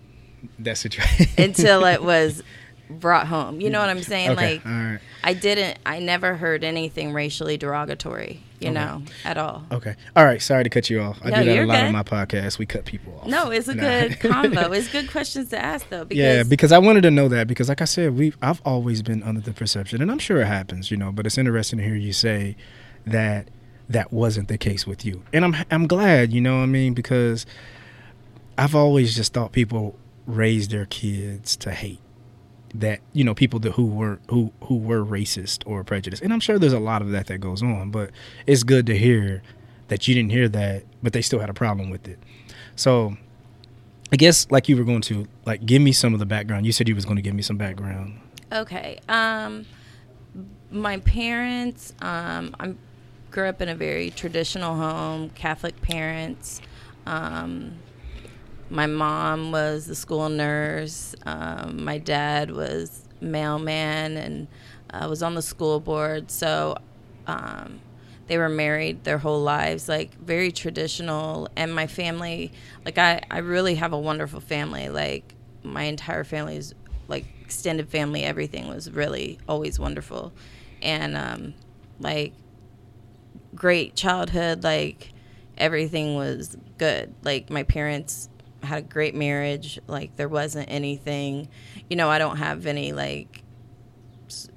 That 0.59 0.77
situation. 0.79 1.29
until 1.39 1.85
it 1.85 2.03
was 2.03 2.43
brought 2.91 3.27
home. 3.27 3.61
You 3.61 3.71
know 3.71 3.81
what 3.81 3.89
I'm 3.89 4.03
saying? 4.03 4.31
okay. 4.33 4.55
Like 4.55 4.67
All 4.67 4.73
right. 4.73 4.99
I 5.25 5.35
didn't 5.35 5.79
I 5.87 5.99
never 6.01 6.35
heard 6.37 6.65
anything 6.65 7.13
racially 7.13 7.57
derogatory, 7.57 8.43
you 8.63 8.71
Okay. 8.71 8.75
know, 8.75 9.03
at 9.25 9.37
all. 9.37 9.65
Okay. 9.73 9.95
All 10.17 10.25
right. 10.25 10.41
Sorry 10.41 10.65
to 10.65 10.71
cut 10.71 10.89
you 10.91 11.01
off. 11.01 11.19
I 11.23 11.31
No, 11.31 11.39
do 11.43 11.45
that 11.47 11.59
a 11.59 11.67
lot 11.67 11.75
good. 11.77 11.85
on 11.87 11.93
my 11.93 12.03
podcast. 12.03 12.59
We 12.59 12.67
cut 12.67 12.85
people 12.85 13.19
off. 13.21 13.27
No, 13.27 13.51
it's 13.51 13.69
a 13.69 13.75
Nah. 13.75 13.83
good 13.83 14.21
combo. 14.21 14.73
It's 14.73 14.89
good 14.89 15.11
questions 15.11 15.49
to 15.51 15.59
ask 15.63 15.89
though 15.89 16.05
because 16.05 16.23
yeah, 16.23 16.43
because 16.43 16.73
I 16.73 16.79
wanted 16.79 17.03
to 17.03 17.11
know 17.11 17.29
that 17.29 17.47
because, 17.49 17.69
like 17.69 17.81
I 17.83 17.87
said, 17.87 18.17
we 18.17 18.33
I've 18.41 18.63
always 18.65 19.03
been 19.03 19.23
under 19.23 19.41
the 19.41 19.53
perception, 19.53 20.01
and 20.03 20.11
I'm 20.11 20.19
sure 20.19 20.41
it 20.41 20.47
happens, 20.47 20.91
you 20.91 20.97
know. 20.97 21.13
But 21.13 21.27
it's 21.27 21.39
interesting 21.39 21.79
to 21.79 21.85
hear 21.85 21.95
you 21.97 22.13
say 22.13 22.57
that 23.07 23.49
that 23.89 24.13
wasn't 24.13 24.49
the 24.49 24.57
case 24.59 24.87
with 24.87 25.05
you, 25.05 25.23
and 25.33 25.45
I'm 25.45 25.57
I'm 25.71 25.87
glad, 25.87 26.33
you 26.33 26.41
know 26.41 26.57
what 26.59 26.63
I 26.63 26.67
mean, 26.67 26.95
because 26.95 27.45
I've 28.57 28.75
always 28.75 29.17
just 29.17 29.33
thought 29.33 29.53
people 29.53 29.99
raise 30.27 30.69
their 30.69 30.87
kids 30.87 31.57
to 31.57 31.73
hate 31.73 31.99
that 32.75 33.01
you 33.13 33.25
know 33.25 33.35
people 33.35 33.61
that 33.61 33.73
who 33.73 33.87
were 33.87 34.19
who 34.31 34.53
who 34.65 34.77
were 34.77 35.05
racist 35.05 35.63
or 35.67 35.85
prejudiced, 35.85 36.23
and 36.23 36.33
I'm 36.33 36.41
sure 36.41 36.59
there's 36.59 36.73
a 36.73 36.81
lot 36.81 37.03
of 37.03 37.11
that 37.11 37.27
that 37.27 37.39
goes 37.39 37.63
on, 37.63 37.91
but 37.91 38.11
it's 38.47 38.63
good 38.63 38.87
to 38.87 38.97
hear 38.97 39.43
that 39.89 40.09
you 40.09 40.15
didn't 40.15 40.31
hear 40.31 40.49
that, 40.49 40.85
but 41.03 41.13
they 41.13 41.23
still 41.23 41.41
had 41.41 41.51
a 41.51 41.55
problem 41.55 41.91
with 41.91 42.09
it. 42.09 42.19
So 42.77 43.17
I 44.13 44.17
guess 44.17 44.51
like 44.51 44.69
you 44.69 44.77
were 44.77 44.85
going 44.85 45.03
to 45.03 45.27
like 45.47 45.65
give 45.67 45.83
me 45.83 45.93
some 45.93 46.15
of 46.15 46.21
the 46.21 46.27
background. 46.27 46.67
You 46.67 46.73
said 46.73 46.89
you 46.89 46.95
was 46.95 47.05
going 47.05 47.17
to 47.17 47.23
give 47.23 47.35
me 47.35 47.43
some 47.43 47.57
background. 47.57 48.21
Okay. 48.53 48.99
Um, 49.09 49.67
my 50.71 50.99
parents. 50.99 51.95
Um, 52.01 52.55
I 52.61 52.75
grew 53.31 53.49
up 53.49 53.63
in 53.63 53.69
a 53.69 53.75
very 53.75 54.11
traditional 54.11 54.77
home, 54.77 55.31
Catholic 55.31 55.81
parents. 55.81 56.61
Um, 57.07 57.73
my 58.73 58.87
mom 58.87 59.53
was 59.53 59.87
the 59.87 59.95
school 59.95 60.31
nurse. 60.31 61.15
Um, 61.27 61.85
my 61.85 61.99
dad 61.99 62.51
was 62.51 63.05
mailman 63.21 64.17
and 64.17 64.49
uh, 64.91 65.07
was 65.09 65.23
on 65.23 65.35
the 65.35 65.43
school 65.43 65.79
board. 65.79 66.31
So 66.31 66.77
um, 67.27 67.81
they 68.29 68.39
were 68.39 68.49
married 68.49 69.05
their 69.05 69.19
whole 69.19 69.43
lives, 69.43 69.91
like 69.91 70.15
very 70.15 70.51
traditional. 70.51 71.49
And 71.55 71.75
my 71.75 71.87
family, 71.87 72.51
like 72.85 72.97
I, 72.97 73.21
I 73.31 73.39
really 73.39 73.75
have 73.75 73.93
a 73.93 73.99
wonderful 73.99 74.41
family. 74.41 74.89
Like 74.89 75.35
my 75.63 75.83
entire 75.85 76.25
family 76.25 76.57
is 76.57 76.75
like 77.09 77.27
extended 77.43 77.91
family. 77.91 78.25
Everything 78.25 78.69
was 78.69 78.91
really 78.91 79.39
always 79.47 79.79
wonderful, 79.79 80.33
and 80.81 81.15
um, 81.15 81.55
like 82.01 82.33
great 83.55 83.95
childhood. 83.95 84.65
Like 84.65 85.13
everything 85.59 86.15
was 86.15 86.57
good. 86.79 87.15
Like 87.23 87.51
my 87.51 87.63
parents 87.65 88.29
had 88.63 88.79
a 88.79 88.87
great 88.87 89.15
marriage. 89.15 89.79
Like 89.87 90.17
there 90.17 90.29
wasn't 90.29 90.71
anything, 90.71 91.49
you 91.91 91.97
know. 91.97 92.09
I 92.09 92.19
don't 92.19 92.37
have 92.37 92.67
any 92.67 92.93
like, 92.93 93.43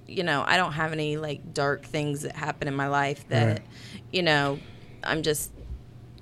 you 0.08 0.24
know, 0.24 0.44
I 0.46 0.58
don't 0.58 0.74
have 0.74 0.92
any 0.92 1.18
like 1.18 1.54
dark 1.54 1.86
things 1.86 2.22
that 2.22 2.36
happen 2.36 2.68
in 2.68 2.76
my 2.76 2.88
life 2.88 3.28
that, 3.30 3.48
Right. 3.48 3.62
you 4.12 4.22
know, 4.24 4.60
I'm 5.04 5.22
just 5.24 5.52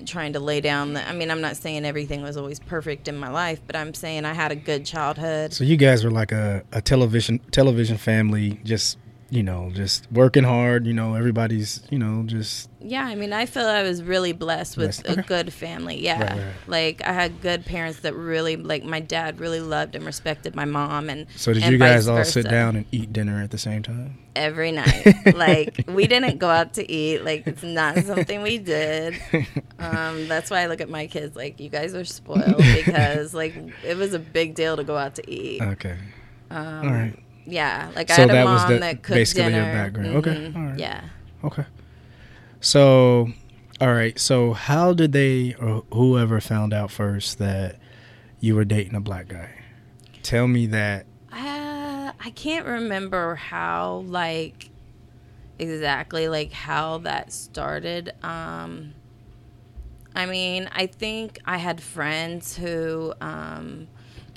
trying 0.06 0.34
to 0.34 0.40
lay 0.40 0.60
down 0.60 0.94
the. 0.94 1.08
I 1.08 1.14
mean, 1.14 1.30
I'm 1.32 1.42
not 1.42 1.56
saying 1.58 1.86
everything 1.86 2.22
was 2.24 2.36
always 2.38 2.60
perfect 2.60 3.08
in 3.08 3.18
my 3.18 3.30
life, 3.30 3.62
but 3.66 3.76
I'm 3.76 3.94
saying 3.94 4.26
I 4.26 4.34
had 4.34 4.52
a 4.52 4.56
good 4.56 4.86
childhood. 4.86 5.54
So 5.54 5.64
you 5.64 5.78
guys 5.78 6.04
were 6.04 6.12
like 6.12 6.32
a, 6.32 6.64
a 6.72 6.82
television 6.82 7.40
television 7.52 7.98
family, 7.98 8.60
just 8.64 8.98
you 9.34 9.42
know, 9.42 9.72
just 9.74 10.08
working 10.12 10.44
hard. 10.44 10.86
You 10.86 10.94
know, 10.94 11.16
everybody's 11.16 11.82
you 11.90 11.98
know 11.98 12.22
just 12.28 12.70
Yeah, 12.80 13.04
I 13.04 13.16
mean, 13.16 13.34
I 13.34 13.48
feel 13.48 13.66
I 13.66 13.82
was 13.82 14.04
really 14.04 14.32
blessed 14.32 14.78
with 14.78 15.02
Blessed, 15.02 15.08
a 15.08 15.12
okay. 15.14 15.22
good 15.28 15.52
family. 15.52 16.00
Yeah, 16.00 16.22
Right, 16.22 16.32
right. 16.38 16.54
like 16.68 17.02
I 17.04 17.14
had 17.14 17.42
good 17.42 17.66
parents 17.66 18.02
that 18.02 18.14
really, 18.14 18.56
like 18.58 18.84
my 18.84 19.00
dad, 19.00 19.40
really 19.40 19.60
loved 19.60 19.96
and 19.96 20.06
respected 20.06 20.56
my 20.56 20.66
mom, 20.66 21.10
and 21.10 21.26
so. 21.36 21.52
Did 21.52 21.64
and 21.64 21.72
you 21.72 21.80
guys 21.80 22.08
all 22.08 22.24
sit 22.24 22.48
down 22.48 22.76
and 22.76 22.86
eat 22.92 23.12
dinner 23.12 23.42
at 23.42 23.50
the 23.50 23.58
same 23.58 23.82
time? 23.82 24.20
every 24.36 24.72
night? 24.84 25.36
like 25.36 25.84
we 25.88 26.08
didn't 26.08 26.38
go 26.38 26.50
out 26.50 26.74
to 26.76 26.92
eat. 26.92 27.24
Like 27.24 27.48
it's 27.48 27.64
not 27.64 27.98
something 28.00 28.42
we 28.44 28.60
did. 28.60 29.16
Um, 29.80 30.28
that's 30.28 30.50
why 30.52 30.62
I 30.62 30.68
look 30.68 30.82
at 30.82 30.90
my 30.90 31.08
kids 31.08 31.36
like 31.36 31.60
you 31.60 31.70
guys 31.70 31.94
are 31.96 32.06
spoiled 32.06 32.58
because 32.58 33.34
like 33.34 33.56
it 33.84 33.98
was 33.98 34.14
a 34.14 34.20
big 34.20 34.54
deal 34.56 34.78
to 34.78 34.84
go 34.84 34.96
out 34.96 35.16
to 35.16 35.32
eat. 35.32 35.62
Okay. 35.62 35.98
Um, 36.52 36.88
All 36.88 36.94
right. 36.94 37.16
Yeah, 37.46 37.92
like 37.96 38.10
I 38.10 38.14
had 38.14 38.30
a 38.30 38.44
mom 38.46 38.72
the- 38.72 38.80
that 38.80 39.04
cooked 39.04 39.16
basically 39.16 39.44
dinner. 39.52 39.58
your 39.64 39.74
background. 39.74 40.16
Okay, 40.18 40.32
Mhm. 40.36 40.56
all 40.56 40.62
right. 40.72 40.80
Yeah. 40.80 41.02
Okay. 41.44 41.66
So, 42.62 43.30
all 43.82 43.94
right. 43.94 44.18
So, 44.20 44.54
how 44.54 44.94
did 44.94 45.12
they 45.12 45.54
or 45.60 45.84
whoever 45.92 46.40
found 46.40 46.74
out 46.74 46.92
first 46.92 47.38
that 47.40 47.78
you 48.40 48.56
were 48.56 48.66
dating 48.66 48.96
a 48.96 49.02
black 49.02 49.28
guy? 49.28 49.50
Tell 50.22 50.48
me 50.48 50.68
that. 50.68 51.06
Uh, 51.32 52.12
I 52.24 52.30
can't 52.36 52.66
remember 52.66 53.36
how 53.36 54.04
like 54.08 54.70
exactly 55.60 56.28
like 56.30 56.52
how 56.54 57.00
that 57.00 57.32
started. 57.34 58.14
Um, 58.24 58.94
I 60.16 60.26
mean, 60.26 60.70
I 60.74 60.86
think 60.86 61.40
I 61.46 61.58
had 61.58 61.82
friends 61.82 62.56
who, 62.56 63.14
um, 63.20 63.88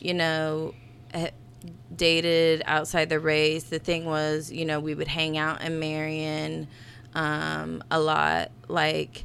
you 0.00 0.14
know, 0.14 0.74
eh, 1.12 1.30
dated 1.94 2.62
outside 2.66 3.08
the 3.08 3.20
race. 3.20 3.64
The 3.64 3.78
thing 3.78 4.04
was, 4.04 4.50
you 4.50 4.64
know, 4.64 4.80
we 4.80 4.94
would 4.94 5.08
hang 5.08 5.38
out 5.38 5.62
in 5.62 5.78
Marion 5.78 6.68
um, 7.14 7.82
a 7.90 8.00
lot. 8.00 8.50
Like, 8.68 9.24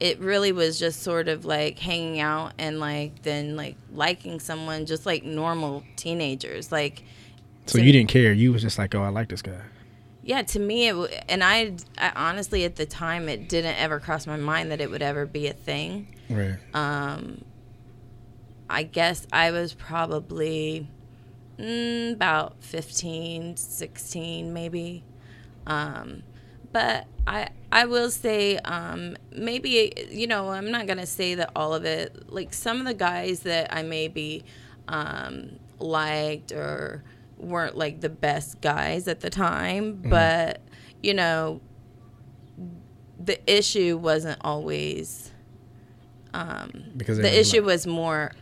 it 0.00 0.18
really 0.18 0.52
was 0.52 0.78
just 0.78 1.02
sort 1.02 1.28
of 1.28 1.44
like 1.44 1.78
hanging 1.78 2.20
out 2.20 2.52
and 2.58 2.80
like 2.80 3.22
then 3.22 3.56
like 3.56 3.76
liking 3.92 4.40
someone 4.40 4.86
just 4.86 5.06
like 5.06 5.24
normal 5.24 5.82
teenagers. 5.96 6.70
Like, 6.72 7.04
So 7.66 7.78
you 7.78 7.92
didn't 7.92 8.08
care. 8.10 8.32
You 8.32 8.52
was 8.52 8.62
just 8.62 8.76
like, 8.78 8.94
oh, 8.94 9.02
I 9.02 9.08
like 9.08 9.28
this 9.28 9.40
guy. 9.42 9.60
yeah, 10.22 10.42
to 10.42 10.58
me, 10.58 10.88
it 10.88 11.24
and 11.28 11.44
I, 11.44 11.76
I 11.96 12.12
honestly 12.16 12.64
at 12.64 12.76
the 12.76 12.86
time 12.86 13.28
it 13.28 13.48
didn't 13.48 13.76
ever 13.76 14.00
cross 14.00 14.26
my 14.26 14.36
mind 14.36 14.70
that 14.72 14.80
it 14.80 14.90
would 14.90 15.02
ever 15.02 15.26
be 15.26 15.46
a 15.46 15.52
thing. 15.52 16.14
Right. 16.28 16.56
Um, 16.74 17.44
I 18.68 18.82
guess 18.82 19.26
I 19.32 19.50
was 19.52 19.74
probably 19.74 20.88
mm, 21.58 22.12
about 22.12 22.62
15, 22.62 23.56
16 23.56 24.52
maybe. 24.52 25.04
Um, 25.66 26.22
but 26.72 27.06
I 27.26 27.48
I 27.70 27.86
will 27.86 28.10
say 28.10 28.58
um, 28.58 29.16
maybe 29.32 29.92
you 30.10 30.26
know 30.26 30.50
I'm 30.50 30.70
not 30.70 30.86
gonna 30.86 31.06
say 31.06 31.36
that 31.36 31.52
all 31.54 31.72
of 31.72 31.84
it 31.84 32.30
like 32.30 32.52
some 32.52 32.80
of 32.80 32.86
the 32.86 32.94
guys 32.94 33.40
that 33.40 33.74
I 33.74 33.82
maybe 33.82 34.44
um, 34.88 35.58
liked 35.78 36.52
or 36.52 37.04
weren't 37.38 37.76
like 37.76 38.00
the 38.00 38.08
best 38.08 38.60
guys 38.60 39.08
at 39.08 39.20
the 39.20 39.30
time, 39.30 40.02
but 40.02 40.60
you 41.02 41.14
know 41.14 41.60
the 43.18 43.38
issue 43.50 43.96
wasn't 43.96 44.38
always 44.42 45.30
um, 46.34 46.84
Because 46.96 47.18
the 47.18 47.38
issue 47.40 47.62
was 47.62 47.86
more 47.86 48.32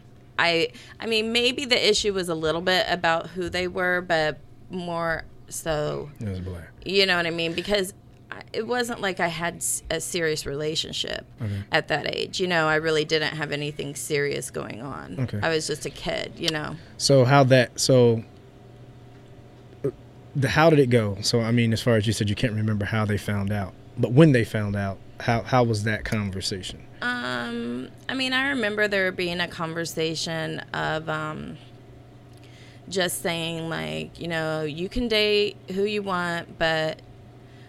i 0.48 0.68
i 1.00 1.06
mean 1.06 1.32
maybe 1.32 1.64
the 1.64 1.80
issue 1.92 2.12
was 2.12 2.28
a 2.28 2.34
little 2.34 2.60
bit 2.60 2.84
about 2.88 3.22
who 3.34 3.48
they 3.48 3.66
were 3.68 4.00
but 4.00 4.38
more 4.70 5.24
so 5.48 6.10
It 6.20 6.28
was 6.28 6.40
black. 6.40 6.68
you 6.84 7.04
know 7.06 7.16
what 7.16 7.26
i 7.26 7.30
mean 7.30 7.52
because 7.54 7.92
I, 8.30 8.42
it 8.52 8.66
wasn't 8.66 9.00
like 9.00 9.18
i 9.20 9.28
had 9.28 9.62
a 9.90 10.00
serious 10.00 10.46
relationship 10.46 11.22
Okay. 11.40 11.60
at 11.70 11.88
that 11.88 12.04
age 12.14 12.40
you 12.40 12.48
know 12.48 12.66
i 12.66 12.76
really 12.76 13.04
didn't 13.04 13.34
have 13.36 13.52
anything 13.52 13.94
serious 13.94 14.50
going 14.50 14.80
on 14.82 15.20
Okay. 15.24 15.40
i 15.42 15.48
was 15.54 15.66
just 15.66 15.84
a 15.86 15.90
kid 15.90 16.32
you 16.38 16.48
know 16.50 16.76
So 16.96 17.24
how 17.24 17.44
that? 17.44 17.78
So. 17.80 18.24
uh, 19.84 19.90
The, 20.34 20.48
how 20.48 20.70
did 20.70 20.78
it 20.78 20.88
go? 20.88 21.18
So 21.20 21.40
I 21.40 21.52
mean, 21.52 21.72
as 21.72 21.82
far 21.82 21.96
as 21.96 22.06
you 22.06 22.12
said, 22.14 22.28
you 22.30 22.34
can't 22.42 22.54
remember 22.54 22.86
how 22.86 23.04
they 23.04 23.18
found 23.18 23.52
out, 23.52 23.74
but 23.98 24.12
when 24.12 24.32
they 24.32 24.44
found 24.44 24.74
out, 24.76 24.96
how 25.20 25.42
how 25.42 25.62
was 25.64 25.84
that 25.84 26.04
conversation? 26.04 26.80
Um, 27.02 27.88
I 28.08 28.14
mean, 28.14 28.32
I 28.32 28.50
remember 28.50 28.86
there 28.86 29.10
being 29.10 29.40
a 29.40 29.48
conversation 29.48 30.60
of 30.72 31.08
um, 31.08 31.58
just 32.88 33.22
saying, 33.22 33.68
like, 33.68 34.20
you 34.20 34.28
know, 34.28 34.62
you 34.62 34.88
can 34.88 35.08
date 35.08 35.56
who 35.72 35.82
you 35.82 36.00
want, 36.02 36.58
but 36.58 37.00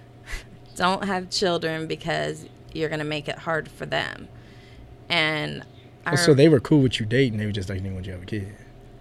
don't 0.76 1.06
have 1.06 1.30
children 1.32 1.88
because 1.88 2.46
you're 2.74 2.90
going 2.90 3.00
to 3.00 3.06
make 3.06 3.28
it 3.28 3.40
hard 3.40 3.70
for 3.70 3.88
them. 3.88 4.28
And 5.10 5.64
I 6.06 6.14
Oh, 6.14 6.16
so 6.16 6.34
they 6.36 6.48
were 6.48 6.60
cool 6.60 6.82
with 6.82 7.00
you 7.00 7.06
dating. 7.08 7.38
They 7.40 7.46
were 7.48 7.52
just 7.52 7.70
like, 7.70 7.82
they 7.82 7.90
want 7.90 8.06
you 8.06 8.12
to 8.12 8.18
have 8.20 8.24
a 8.24 8.30
kid. 8.30 8.54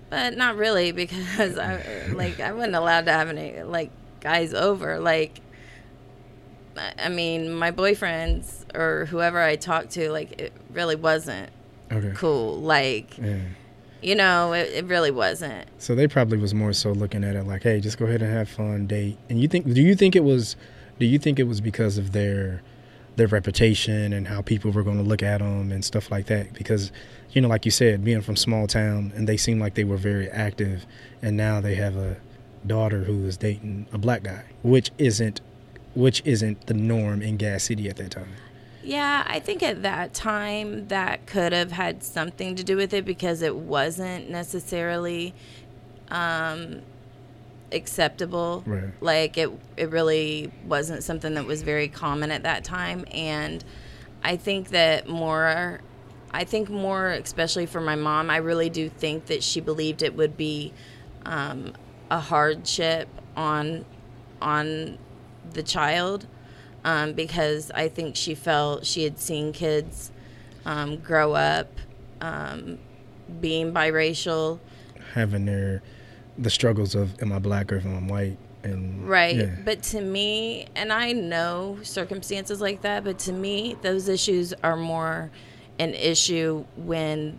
but 0.09 0.37
not 0.37 0.57
really 0.57 0.93
because 1.03 1.59
I 1.59 2.07
like 2.15 2.41
I 2.41 2.53
wasn't 2.53 2.75
allowed 2.77 3.05
to 3.07 3.13
have 3.13 3.29
any 3.29 3.63
like 3.63 3.91
guys 4.21 4.55
over. 4.55 4.99
Like, 4.99 5.41
I 6.77 7.09
mean, 7.09 7.53
my 7.53 7.71
boyfriends 7.71 8.65
or 8.75 9.07
whoever 9.07 9.41
I 9.41 9.57
talked 9.57 9.91
to, 9.93 10.11
like, 10.11 10.41
it 10.41 10.53
really 10.73 10.97
wasn't 10.97 11.51
Okay. 11.91 12.13
cool. 12.15 12.57
Like, 12.61 13.19
Yeah. 13.19 13.37
you 14.01 14.15
know, 14.15 14.53
it, 14.53 14.71
it 14.73 14.85
really 14.87 15.11
wasn't. 15.11 15.67
So 15.79 15.95
they 15.95 16.09
probably 16.09 16.39
was 16.39 16.55
more 16.55 16.73
so 16.73 16.93
looking 16.93 17.25
at 17.25 17.37
it 17.37 17.47
like, 17.47 17.63
hey, 17.63 17.81
just 17.81 17.99
go 17.99 18.07
ahead 18.07 18.23
and 18.23 18.33
have 18.33 18.49
fun, 18.49 18.87
date. 18.87 19.19
And 19.29 19.41
you 19.41 19.49
think? 19.49 19.73
Do 19.73 19.81
you 19.83 19.95
think 19.95 20.17
it 20.17 20.25
was? 20.25 20.57
Do 20.99 21.07
you 21.07 21.19
think 21.19 21.39
it 21.39 21.45
was 21.45 21.61
because 21.61 21.99
of 21.99 22.13
their 22.13 22.63
their 23.17 23.27
reputation 23.27 24.15
and 24.15 24.27
how 24.29 24.41
people 24.41 24.71
were 24.71 24.83
going 24.83 24.97
to 24.97 25.03
look 25.03 25.23
at 25.23 25.41
them 25.41 25.71
and 25.71 25.85
stuff 25.85 26.11
like 26.11 26.25
that 26.27 26.51
because 26.55 26.91
you 27.33 27.43
know 27.43 27.49
like 27.49 27.67
you 27.67 27.71
said 27.71 28.03
being 28.03 28.23
from 28.23 28.35
small 28.37 28.67
town 28.67 29.13
and 29.15 29.29
they 29.29 29.37
seem 29.37 29.61
like 29.61 29.75
they 29.75 29.85
were 29.85 29.99
very 29.99 30.31
active 30.31 30.87
and 31.21 31.37
now 31.37 31.61
they 31.61 31.75
have 31.75 31.95
a 31.95 32.17
daughter 32.67 33.05
who 33.05 33.27
is 33.27 33.37
dating 33.37 33.85
a 33.93 33.99
black 33.99 34.23
guy 34.23 34.43
which 34.63 34.91
isn't 34.97 35.43
which 35.95 36.23
isn't 36.25 36.67
the 36.67 36.75
norm 36.75 37.23
in 37.23 37.37
gas 37.37 37.65
city 37.65 37.89
at 37.89 37.97
that 37.97 38.11
time 38.11 38.29
Yeah, 38.83 39.25
I 39.27 39.39
think 39.41 39.63
at 39.63 39.83
that 39.83 40.13
time 40.15 40.89
that 40.89 41.27
could 41.27 41.53
have 41.53 41.73
had 41.73 42.03
something 42.03 42.57
to 42.57 42.65
do 42.65 42.77
with 42.77 42.93
it 42.93 43.05
because 43.05 43.43
it 43.43 43.55
wasn't 43.55 44.29
necessarily 44.29 45.35
um, 46.09 46.83
acceptable. 47.73 48.63
Right. 48.67 48.93
Like 49.01 49.39
it, 49.39 49.51
it 49.77 49.91
really 49.91 50.53
wasn't 50.67 51.03
something 51.03 51.35
that 51.35 51.47
was 51.47 51.63
very 51.63 51.89
common 51.89 52.31
at 52.31 52.43
that 52.45 52.65
time, 52.65 53.05
and 53.11 53.65
I 54.23 54.37
think 54.37 54.69
that 54.69 55.09
more. 55.09 55.81
I 56.35 56.45
think 56.45 56.71
more, 56.71 57.09
especially 57.09 57.67
for 57.67 57.83
my 57.83 57.95
mom, 57.95 58.31
I 58.31 58.39
really 58.39 58.71
do 58.71 58.89
think 58.89 59.27
that 59.27 59.43
she 59.43 59.61
believed 59.61 60.03
it 60.03 60.17
would 60.17 60.35
be 60.35 60.73
um, 61.27 61.75
a 62.11 62.21
hardship 62.21 63.07
on 63.37 63.85
on 64.41 64.99
the 65.53 65.63
child 65.63 66.27
um, 66.85 67.13
because 67.13 67.71
I 67.73 67.89
think 67.89 68.17
she 68.17 68.35
felt 68.35 68.87
she 68.87 69.05
had 69.05 69.19
seen 69.19 69.53
kids 69.53 70.11
um, 70.65 70.97
grow 70.97 71.35
up 71.35 71.69
um, 72.21 72.79
being 73.41 73.73
biracial. 73.73 74.59
having 75.15 75.45
their 75.45 75.83
the 76.39 76.49
struggles 76.51 76.95
of 76.95 77.21
am 77.21 77.31
i 77.33 77.39
black 77.39 77.71
or 77.73 77.79
am 77.79 78.09
i 78.09 78.13
white 78.13 78.39
and 78.65 79.09
Right. 79.09 79.37
yeah. 79.37 79.57
But 79.65 79.83
to 79.85 80.01
me, 80.01 80.67
and 80.77 80.93
I 80.93 81.11
know 81.13 81.79
circumstances 81.83 82.61
like 82.61 82.83
that, 82.83 83.03
but 83.03 83.19
to 83.21 83.33
me, 83.33 83.77
those 83.83 84.09
issues 84.09 84.55
are 84.63 84.77
more 84.77 85.31
an 85.81 85.95
issue 85.95 86.65
when 86.77 87.39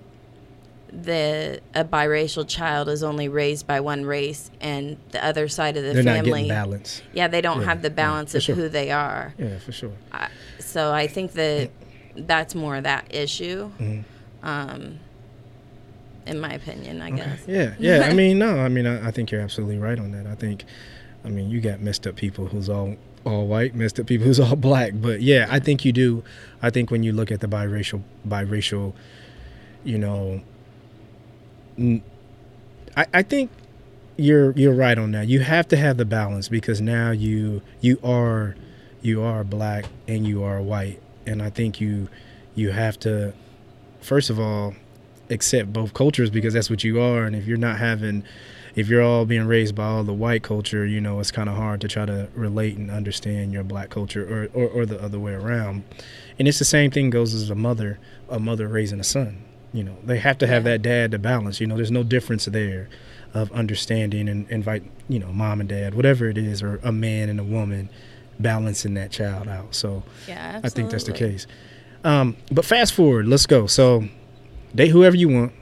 the 1.01 1.59
a 1.73 1.83
biracial 1.83 2.47
child 2.47 2.87
is 2.87 3.01
only 3.03 3.27
raised 3.27 3.65
by 3.65 3.79
one 3.79 4.05
race 4.05 4.51
and 4.61 4.97
the 5.11 5.25
other 5.25 5.47
side 5.47 5.75
of 5.75 5.83
the 5.83 5.93
they're 5.93 6.03
family 6.03 6.47
balance 6.47 7.01
yeah 7.13 7.27
they 7.27 7.41
don't 7.41 7.61
Yeah, 7.61 7.65
have 7.65 7.81
the 7.81 7.89
balance 7.89 8.31
for 8.33 8.37
of 8.37 8.43
sure. 8.43 8.55
who 8.55 8.69
they 8.69 8.91
are 8.91 9.33
yeah 9.39 9.57
for 9.57 9.71
sure 9.71 9.93
I, 10.11 10.27
so 10.59 10.91
i 10.93 11.07
think 11.07 11.31
that 11.33 11.71
that's 12.15 12.53
more 12.53 12.79
that 12.79 13.07
issue 13.13 13.71
Mhm. 13.79 14.03
um 14.43 14.99
in 16.27 16.39
my 16.39 16.53
opinion 16.53 17.01
i 17.01 17.07
Okay. 17.07 17.17
guess 17.17 17.43
Yeah, 17.47 17.73
yeah. 17.79 18.01
I 18.09 18.13
mean, 18.13 18.39
no, 18.39 18.59
I 18.59 18.69
mean, 18.69 18.85
I, 18.85 19.07
I 19.07 19.11
think 19.11 19.31
you're 19.31 19.41
absolutely 19.41 19.77
right 19.77 19.99
on 19.99 20.11
that. 20.11 20.25
I 20.25 20.35
think, 20.35 20.63
I 21.25 21.29
mean, 21.29 21.49
you 21.49 21.59
got 21.59 21.81
messed 21.81 22.07
up 22.07 22.15
people 22.15 22.45
who's 22.47 22.69
all 22.69 22.95
all 23.25 23.45
white, 23.47 23.73
messed 23.75 23.99
up 23.99 24.05
people 24.05 24.25
who's 24.27 24.39
all 24.39 24.55
black. 24.55 24.93
But 24.95 25.21
yeah, 25.21 25.47
I 25.49 25.59
think 25.59 25.83
you 25.85 25.91
do. 25.91 26.23
I 26.61 26.69
think 26.69 26.91
when 26.91 27.03
you 27.03 27.11
look 27.13 27.29
at 27.31 27.39
the 27.41 27.47
biracial, 27.47 28.01
biracial, 28.27 28.93
you 29.83 29.97
know, 29.97 30.41
I, 31.77 33.05
I 33.13 33.23
think 33.23 33.51
you're 34.17 34.51
you're 34.51 34.73
right 34.73 34.97
on 34.97 35.11
that. 35.11 35.27
You 35.27 35.39
have 35.39 35.67
to 35.69 35.77
have 35.77 35.97
the 35.97 36.05
balance 36.05 36.49
because 36.49 36.81
now 36.81 37.11
you 37.11 37.61
you 37.81 37.99
are 38.03 38.55
you 39.01 39.21
are 39.21 39.43
black 39.43 39.85
and 40.07 40.25
you 40.25 40.43
are 40.43 40.61
white, 40.61 41.01
and 41.25 41.41
I 41.41 41.49
think 41.49 41.81
you 41.81 42.09
you 42.55 42.71
have 42.71 42.99
to 42.99 43.33
first 44.01 44.29
of 44.29 44.39
all 44.39 44.75
accept 45.29 45.73
both 45.73 45.93
cultures 45.93 46.29
because 46.29 46.53
that's 46.53 46.69
what 46.69 46.83
you 46.83 47.01
are. 47.01 47.23
And 47.23 47.35
if 47.35 47.47
you're 47.47 47.57
not 47.57 47.77
having 47.77 48.23
if 48.75 48.87
you're 48.87 49.03
all 49.03 49.25
being 49.25 49.45
raised 49.45 49.75
by 49.75 49.85
all 49.85 50.03
the 50.03 50.13
white 50.13 50.41
culture 50.41 50.83
you 50.83 50.99
know 50.99 51.19
it's 51.19 51.29
kind 51.29 51.47
of 51.47 51.55
hard 51.55 51.79
to 51.81 51.87
try 51.87 52.05
to 52.05 52.27
relate 52.33 52.75
and 52.75 52.89
understand 52.89 53.53
your 53.53 53.63
black 53.63 53.91
culture 53.91 54.23
or, 54.23 54.49
or, 54.59 54.67
or 54.69 54.85
the 54.85 55.01
other 55.01 55.19
way 55.19 55.33
around. 55.33 55.83
And 56.37 56.47
it's 56.47 56.59
the 56.59 56.65
same 56.65 56.91
thing 56.91 57.09
goes 57.09 57.33
as 57.33 57.49
a 57.49 57.55
mother 57.55 57.99
a 58.29 58.39
mother 58.39 58.67
raising 58.67 58.99
a 58.99 59.03
son 59.03 59.43
you 59.73 59.83
know 59.83 59.95
they 60.03 60.19
have 60.19 60.37
to 60.37 60.47
have 60.47 60.63
that 60.63 60.81
dad 60.81 61.11
to 61.11 61.19
balance 61.19 61.59
you 61.59 61.67
know 61.67 61.75
there's 61.75 61.91
no 61.91 62.03
difference 62.03 62.45
there 62.45 62.87
of 63.33 63.51
understanding 63.51 64.29
and 64.29 64.49
invite 64.49 64.83
you 65.09 65.19
know 65.19 65.31
mom 65.33 65.59
and 65.59 65.69
dad 65.69 65.95
whatever 65.95 66.27
it 66.29 66.37
is 66.37 66.61
or 66.61 66.79
a 66.83 66.91
man 66.91 67.29
and 67.29 67.39
a 67.39 67.43
woman 67.43 67.89
balancing 68.39 68.93
that 68.93 69.11
child 69.11 69.47
out 69.47 69.73
so 69.73 70.03
yeah 70.27 70.61
I 70.63 70.69
think 70.69 70.91
that's 70.91 71.03
the 71.05 71.13
case. 71.13 71.47
Um, 72.03 72.35
but 72.51 72.65
fast 72.65 72.93
forward, 72.93 73.27
let's 73.27 73.45
go. 73.45 73.65
So, 73.65 74.03
date 74.75 74.89
whoever 74.89 75.15
you 75.15 75.29
want, 75.29 75.53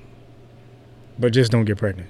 but 1.19 1.33
just 1.33 1.51
don't 1.51 1.65
get 1.65 1.77
pregnant. 1.77 2.09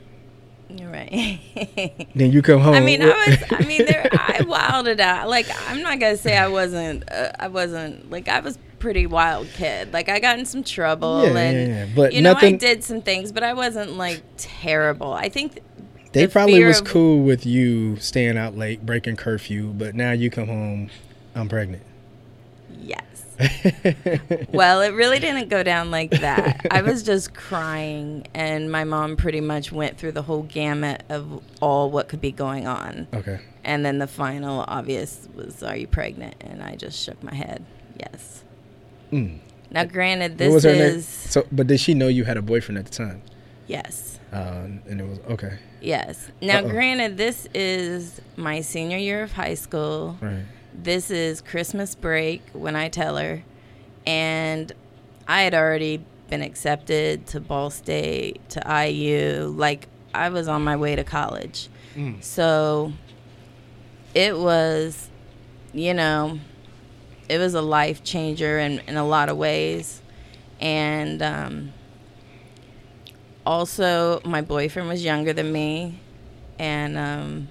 you're 0.70 0.90
right 0.90 2.08
Then 2.16 2.32
you 2.32 2.42
come 2.42 2.62
home. 2.62 2.76
I 2.76 2.80
mean, 2.80 3.02
I 3.02 3.08
was. 3.08 3.44
I 3.52 3.66
mean, 3.66 3.86
there. 3.86 4.08
I 4.14 4.44
wilded 4.48 5.02
out. 5.02 5.28
Like, 5.28 5.48
I'm 5.70 5.82
not 5.82 6.00
gonna 6.00 6.16
say 6.16 6.38
I 6.38 6.48
wasn't. 6.48 7.12
Uh, 7.12 7.32
I 7.38 7.50
wasn't. 7.50 8.10
Like, 8.10 8.30
I 8.30 8.40
was 8.40 8.58
pretty 8.82 9.06
wild 9.08 9.48
kid. 9.54 9.94
Like, 9.94 10.10
I 10.10 10.20
got 10.20 10.38
in 10.40 10.46
some 10.46 10.64
trouble, 10.64 11.24
Yeah, 11.24 11.38
and 11.38 11.58
yeah, 11.58 11.86
yeah. 11.86 11.88
But 11.96 12.14
you 12.14 12.22
know, 12.22 12.36
I 12.38 12.52
did 12.52 12.84
some 12.84 13.02
things, 13.02 13.32
but 13.32 13.44
I 13.44 13.54
wasn't 13.54 13.92
like 13.98 14.22
terrible. 14.38 15.14
I 15.14 15.30
think 15.30 15.54
th- 15.54 15.64
they 16.12 16.26
the 16.26 16.32
probably 16.32 16.64
was 16.64 16.80
of- 16.82 16.88
cool 16.88 17.24
with 17.24 17.46
you 17.46 17.96
staying 17.98 18.38
out 18.38 18.58
late, 18.58 18.86
breaking 18.86 19.16
curfew, 19.16 19.68
but 19.68 19.96
now 19.96 20.12
you 20.12 20.30
come 20.30 20.48
home, 20.48 20.90
I'm 21.36 21.48
pregnant. 21.48 21.84
yes. 22.82 23.02
Well, 24.52 24.82
it 24.82 24.90
really 24.94 25.20
didn't 25.20 25.50
go 25.50 25.64
down 25.64 25.90
like 25.90 26.12
that. 26.12 26.68
I 26.70 26.82
was 26.82 27.02
just 27.04 27.34
crying, 27.34 28.28
and 28.36 28.72
my 28.72 28.84
mom 28.84 29.16
pretty 29.16 29.42
much 29.42 29.72
went 29.72 29.98
through 29.98 30.12
the 30.12 30.22
whole 30.22 30.44
gamut 30.44 31.04
of 31.10 31.42
all 31.62 31.90
what 31.90 32.08
could 32.10 32.22
be 32.22 32.32
going 32.32 32.68
on. 32.68 33.08
okay. 33.14 33.40
And 33.64 33.86
then 33.86 33.98
the 34.00 34.08
final 34.08 34.66
obvious 34.68 35.28
was, 35.36 35.64
"Are 35.64 35.76
you 35.76 35.88
pregnant?" 35.88 36.36
And 36.42 36.62
I 36.62 36.76
just 36.76 37.02
shook 37.04 37.22
my 37.24 37.34
head. 37.34 37.64
Yes. 38.00 38.44
Mm. 39.12 39.40
Now, 39.72 39.86
granted, 39.86 40.32
What 40.32 40.38
this 40.38 40.54
was 40.54 40.64
her 40.64 40.74
name? 40.74 40.82
is 40.82 41.06
So, 41.08 41.46
but 41.52 41.68
did 41.68 41.80
she 41.80 41.94
know 41.94 42.08
you 42.08 42.24
had 42.26 42.38
a 42.38 42.42
boyfriend 42.42 42.78
at 42.80 42.86
the 42.86 42.92
time? 42.92 43.22
yes, 43.68 44.20
Uh, 44.34 44.68
and 44.90 45.00
it 45.02 45.08
was 45.08 45.20
okay, 45.30 45.60
yes. 45.82 46.30
Now, 46.42 46.60
Uh-oh. 46.60 46.70
granted, 46.70 47.18
this 47.18 47.48
is 47.54 48.20
my 48.38 48.62
senior 48.62 48.98
year 48.98 49.24
of 49.24 49.32
high 49.34 49.56
school. 49.56 50.18
right? 50.22 50.44
This 50.74 51.10
is 51.12 51.42
Christmas 51.42 51.96
break 51.96 52.42
when 52.54 52.76
I 52.76 52.88
tell 52.90 53.18
her, 53.18 53.44
and 54.06 54.72
I 55.28 55.42
had 55.42 55.54
already 55.54 56.04
been 56.30 56.42
accepted 56.42 57.28
to 57.28 57.40
Ball 57.42 57.70
State, 57.70 58.40
to 58.50 58.62
IU. 58.88 59.54
Like 59.56 59.88
I 60.14 60.30
was 60.30 60.48
on 60.48 60.64
my 60.64 60.76
way 60.78 60.96
to 60.96 61.04
college. 61.04 61.68
Mm. 61.96 62.24
So 62.24 62.94
it 64.14 64.38
was, 64.38 65.10
you 65.74 65.94
know, 65.94 66.40
it 67.32 67.38
was 67.38 67.54
a 67.54 67.62
life 67.62 68.04
changer 68.04 68.60
in, 68.60 68.80
in 68.88 68.98
a 68.98 69.06
lot 69.06 69.30
of 69.30 69.38
ways. 69.38 70.02
And 70.60 71.22
um, 71.22 71.74
also, 73.46 74.20
my 74.26 74.42
boyfriend 74.42 74.90
was 74.90 75.02
younger 75.02 75.32
than 75.32 75.50
me. 75.50 75.98
And 76.60 76.98
um, 76.98 77.48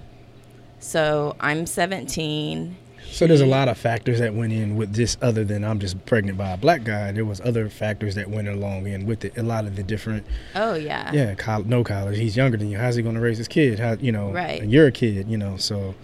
so 0.79 1.35
I'm 1.39 1.65
17. 1.65 2.77
So 3.09 3.25
there's 3.25 3.41
a 3.41 3.45
lot 3.47 3.67
of 3.69 3.77
factors 3.77 4.19
that 4.19 4.35
went 4.35 4.53
in 4.53 4.77
with 4.77 4.93
this, 4.93 5.17
other 5.19 5.43
than 5.43 5.65
I'm 5.65 5.79
just 5.79 6.05
pregnant 6.05 6.37
by 6.37 6.51
a 6.51 6.57
black 6.57 6.83
guy. 6.83 7.11
There 7.11 7.25
was 7.25 7.41
other 7.41 7.67
factors 7.67 8.13
that 8.15 8.29
went 8.29 8.47
along 8.49 8.85
in 8.85 9.07
with 9.07 9.25
it. 9.25 9.35
A 9.35 9.43
lot 9.43 9.65
of 9.65 9.75
the 9.75 9.81
different 9.83 10.27
Oh, 10.53 10.75
yeah. 10.75 11.11
yeah, 11.11 11.61
no 11.65 11.83
college. 11.83 12.19
He's 12.19 12.37
younger 12.37 12.55
than 12.55 12.69
you. 12.69 12.77
How's 12.77 12.95
he 12.95 13.01
going 13.01 13.15
to 13.15 13.21
raise 13.21 13.39
his 13.39 13.47
kid? 13.47 13.79
How 13.79 13.93
you 13.93 14.11
know? 14.11 14.31
Right. 14.31 14.61
And 14.61 14.71
you're 14.71 14.87
a 14.87 14.91
kid, 14.91 15.27
you 15.27 15.37
know. 15.37 15.57
So, 15.57 15.95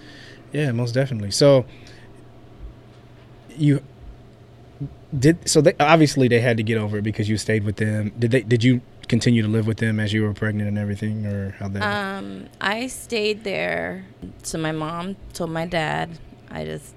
yeah, 0.51 0.71
most 0.71 0.93
definitely. 0.93 1.29
So, 1.29 1.65
you 3.57 3.81
did. 5.17 5.47
So 5.49 5.61
they 5.61 5.73
obviously 5.79 6.27
they 6.27 6.39
had 6.39 6.57
to 6.57 6.63
get 6.63 6.77
over 6.77 6.97
it 6.97 7.01
because 7.03 7.29
you 7.29 7.37
stayed 7.37 7.63
with 7.63 7.77
them. 7.77 8.11
Did 8.17 8.31
they? 8.31 8.41
Did 8.41 8.63
you 8.63 8.81
continue 9.07 9.41
to 9.41 9.47
live 9.47 9.67
with 9.67 9.77
them 9.77 9.99
as 9.99 10.11
you 10.11 10.23
were 10.23 10.33
pregnant 10.33 10.67
and 10.67 10.77
everything, 10.77 11.25
or 11.25 11.51
how 11.59 11.67
that? 11.69 11.81
Um, 11.81 12.47
I 12.59 12.87
stayed 12.87 13.43
there. 13.43 14.05
So 14.43 14.57
my 14.57 14.71
mom 14.71 15.15
told 15.33 15.49
my 15.51 15.65
dad. 15.65 16.19
I 16.49 16.63
just 16.65 16.93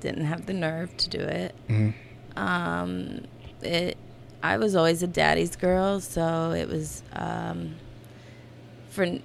didn't 0.00 0.24
have 0.24 0.46
the 0.46 0.52
nerve 0.52 0.96
to 0.96 1.08
do 1.08 1.18
it. 1.20 1.54
Mhm. 1.68 1.94
Um, 2.36 3.20
it. 3.62 3.96
I 4.42 4.56
was 4.56 4.76
always 4.76 5.02
a 5.02 5.08
daddy's 5.08 5.56
girl, 5.56 6.00
so 6.00 6.52
it 6.52 6.68
was. 6.68 7.02
Um, 7.12 7.74
for 8.90 9.04
uh, 9.04 9.18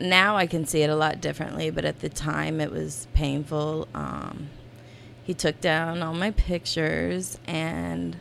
now, 0.00 0.36
I 0.36 0.46
can 0.46 0.66
see 0.66 0.82
it 0.82 0.90
a 0.90 0.96
lot 0.96 1.20
differently, 1.20 1.70
but 1.70 1.84
at 1.84 2.00
the 2.00 2.08
time, 2.08 2.60
it 2.60 2.72
was 2.72 3.06
painful. 3.14 3.86
Um, 3.94 4.48
he 5.22 5.34
took 5.34 5.60
down 5.60 6.02
all 6.02 6.14
my 6.14 6.32
pictures, 6.32 7.38
and 7.46 8.16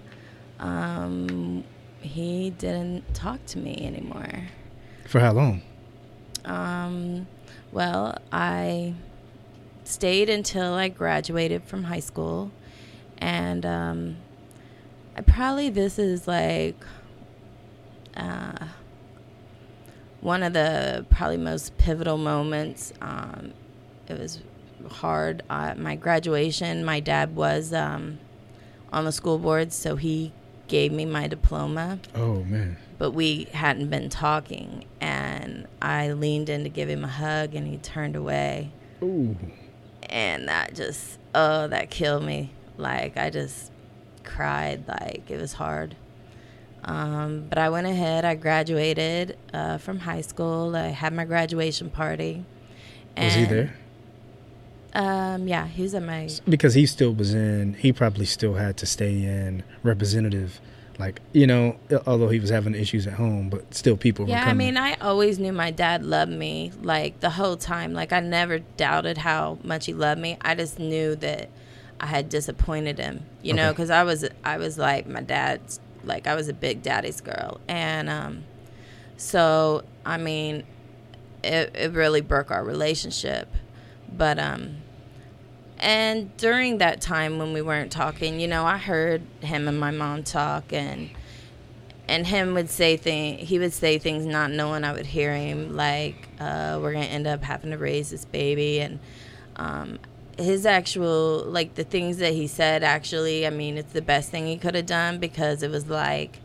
um, 0.59 1.63
he 1.99 2.51
didn't 2.51 3.13
talk 3.13 3.45
to 3.47 3.57
me 3.57 3.85
anymore. 3.85 4.47
For 5.07 5.19
how 5.19 5.33
long? 5.33 5.61
Um, 6.45 7.27
well, 7.71 8.17
I 8.31 8.93
stayed 9.83 10.29
until 10.29 10.73
I 10.73 10.89
graduated 10.89 11.63
from 11.63 11.83
high 11.83 11.99
school, 11.99 12.51
and 13.17 13.65
um, 13.65 14.17
I 15.15 15.21
probably 15.21 15.69
this 15.69 15.99
is 15.99 16.27
like 16.27 16.77
uh, 18.15 18.67
one 20.21 20.43
of 20.43 20.53
the 20.53 21.05
probably 21.09 21.37
most 21.37 21.77
pivotal 21.77 22.17
moments. 22.17 22.93
Um, 23.01 23.53
it 24.07 24.19
was 24.19 24.39
hard. 24.89 25.43
Uh, 25.49 25.75
my 25.77 25.95
graduation, 25.95 26.83
my 26.83 26.99
dad 26.99 27.35
was 27.35 27.73
um, 27.73 28.19
on 28.91 29.05
the 29.05 29.11
school 29.11 29.37
board, 29.37 29.73
so 29.73 29.95
he 29.95 30.33
gave 30.67 30.91
me 30.91 31.05
my 31.05 31.27
diploma. 31.27 31.99
Oh 32.15 32.43
man. 32.43 32.77
But 32.97 33.11
we 33.11 33.45
hadn't 33.51 33.89
been 33.89 34.09
talking, 34.09 34.85
and 34.99 35.67
I 35.81 36.11
leaned 36.11 36.49
in 36.49 36.63
to 36.63 36.69
give 36.69 36.89
him 36.89 37.03
a 37.03 37.07
hug, 37.07 37.55
and 37.55 37.67
he 37.67 37.77
turned 37.77 38.15
away. 38.15 38.71
Ooh. 39.01 39.35
And 40.03 40.47
that 40.47 40.75
just, 40.75 41.17
oh, 41.33 41.67
that 41.67 41.89
killed 41.89 42.23
me. 42.23 42.51
Like 42.77 43.17
I 43.17 43.29
just 43.29 43.71
cried. 44.23 44.87
Like 44.87 45.29
it 45.29 45.39
was 45.39 45.53
hard. 45.53 45.95
Um, 46.83 47.45
but 47.47 47.57
I 47.57 47.69
went 47.69 47.87
ahead. 47.87 48.25
I 48.25 48.35
graduated 48.35 49.37
uh, 49.53 49.77
from 49.77 49.99
high 49.99 50.21
school. 50.21 50.75
I 50.75 50.87
had 50.87 51.13
my 51.13 51.25
graduation 51.25 51.89
party. 51.89 52.45
Was 53.17 53.33
he 53.33 53.45
there? 53.45 53.75
Um, 54.93 55.47
yeah, 55.47 55.67
he 55.67 55.81
was 55.83 55.93
at 55.95 56.03
my. 56.03 56.29
Because 56.47 56.73
he 56.73 56.85
still 56.85 57.13
was 57.13 57.33
in. 57.33 57.75
He 57.75 57.93
probably 57.93 58.25
still 58.25 58.55
had 58.55 58.77
to 58.77 58.85
stay 58.85 59.23
in 59.23 59.63
representative. 59.83 60.59
Like 60.99 61.19
you 61.33 61.47
know, 61.47 61.77
although 62.05 62.29
he 62.29 62.39
was 62.39 62.51
having 62.51 62.75
issues 62.75 63.07
at 63.07 63.13
home, 63.13 63.49
but 63.49 63.73
still 63.73 63.97
people. 63.97 64.27
Yeah, 64.27 64.45
I 64.45 64.53
mean, 64.53 64.77
I 64.77 64.93
always 64.95 65.39
knew 65.39 65.51
my 65.51 65.71
dad 65.71 66.03
loved 66.03 66.31
me. 66.31 66.71
Like 66.81 67.21
the 67.21 67.31
whole 67.31 67.57
time, 67.57 67.93
like 67.93 68.13
I 68.13 68.19
never 68.19 68.59
doubted 68.59 69.17
how 69.17 69.57
much 69.63 69.87
he 69.87 69.93
loved 69.93 70.21
me. 70.21 70.37
I 70.41 70.53
just 70.53 70.77
knew 70.77 71.15
that 71.15 71.49
I 71.99 72.05
had 72.05 72.29
disappointed 72.29 72.99
him. 72.99 73.25
You 73.41 73.53
okay. 73.53 73.63
know, 73.63 73.71
because 73.71 73.89
I 73.89 74.03
was 74.03 74.27
I 74.43 74.57
was 74.57 74.77
like 74.77 75.07
my 75.07 75.21
dad's 75.21 75.79
like 76.03 76.27
I 76.27 76.35
was 76.35 76.49
a 76.49 76.53
big 76.53 76.83
daddy's 76.83 77.21
girl, 77.21 77.59
and 77.67 78.09
um, 78.09 78.43
so 79.17 79.83
I 80.05 80.17
mean, 80.17 80.63
it 81.43 81.71
it 81.73 81.93
really 81.93 82.21
broke 82.21 82.51
our 82.51 82.63
relationship, 82.63 83.47
but 84.11 84.37
um, 84.37 84.80
and 85.81 86.35
during 86.37 86.77
that 86.77 87.01
time 87.01 87.39
when 87.39 87.53
we 87.53 87.61
weren't 87.61 87.91
talking, 87.91 88.39
you 88.39 88.47
know, 88.47 88.65
I 88.65 88.77
heard 88.77 89.23
him 89.41 89.67
and 89.67 89.79
my 89.79 89.91
mom 89.91 90.23
talk, 90.23 90.71
and 90.71 91.09
and 92.07 92.25
him 92.27 92.53
would 92.53 92.69
say 92.69 92.97
things. 92.97 93.49
He 93.49 93.59
would 93.59 93.73
say 93.73 93.97
things 93.97 94.25
not 94.25 94.51
knowing 94.51 94.83
I 94.83 94.93
would 94.93 95.07
hear 95.07 95.35
him, 95.35 95.75
like 95.75 96.29
uh, 96.39 96.79
we're 96.81 96.93
gonna 96.93 97.05
end 97.05 97.27
up 97.27 97.43
having 97.43 97.71
to 97.71 97.77
raise 97.77 98.11
this 98.11 98.25
baby, 98.25 98.79
and 98.79 98.99
um, 99.55 99.99
his 100.37 100.65
actual 100.65 101.43
like 101.45 101.75
the 101.75 101.83
things 101.83 102.17
that 102.17 102.33
he 102.33 102.47
said 102.47 102.83
actually 102.83 103.45
i 103.45 103.49
mean 103.49 103.77
it's 103.77 103.93
the 103.93 104.01
best 104.01 104.29
thing 104.29 104.47
he 104.47 104.57
could 104.57 104.75
have 104.75 104.85
done 104.85 105.19
because 105.19 105.61
it 105.63 105.69
was 105.69 105.87
like 105.87 106.39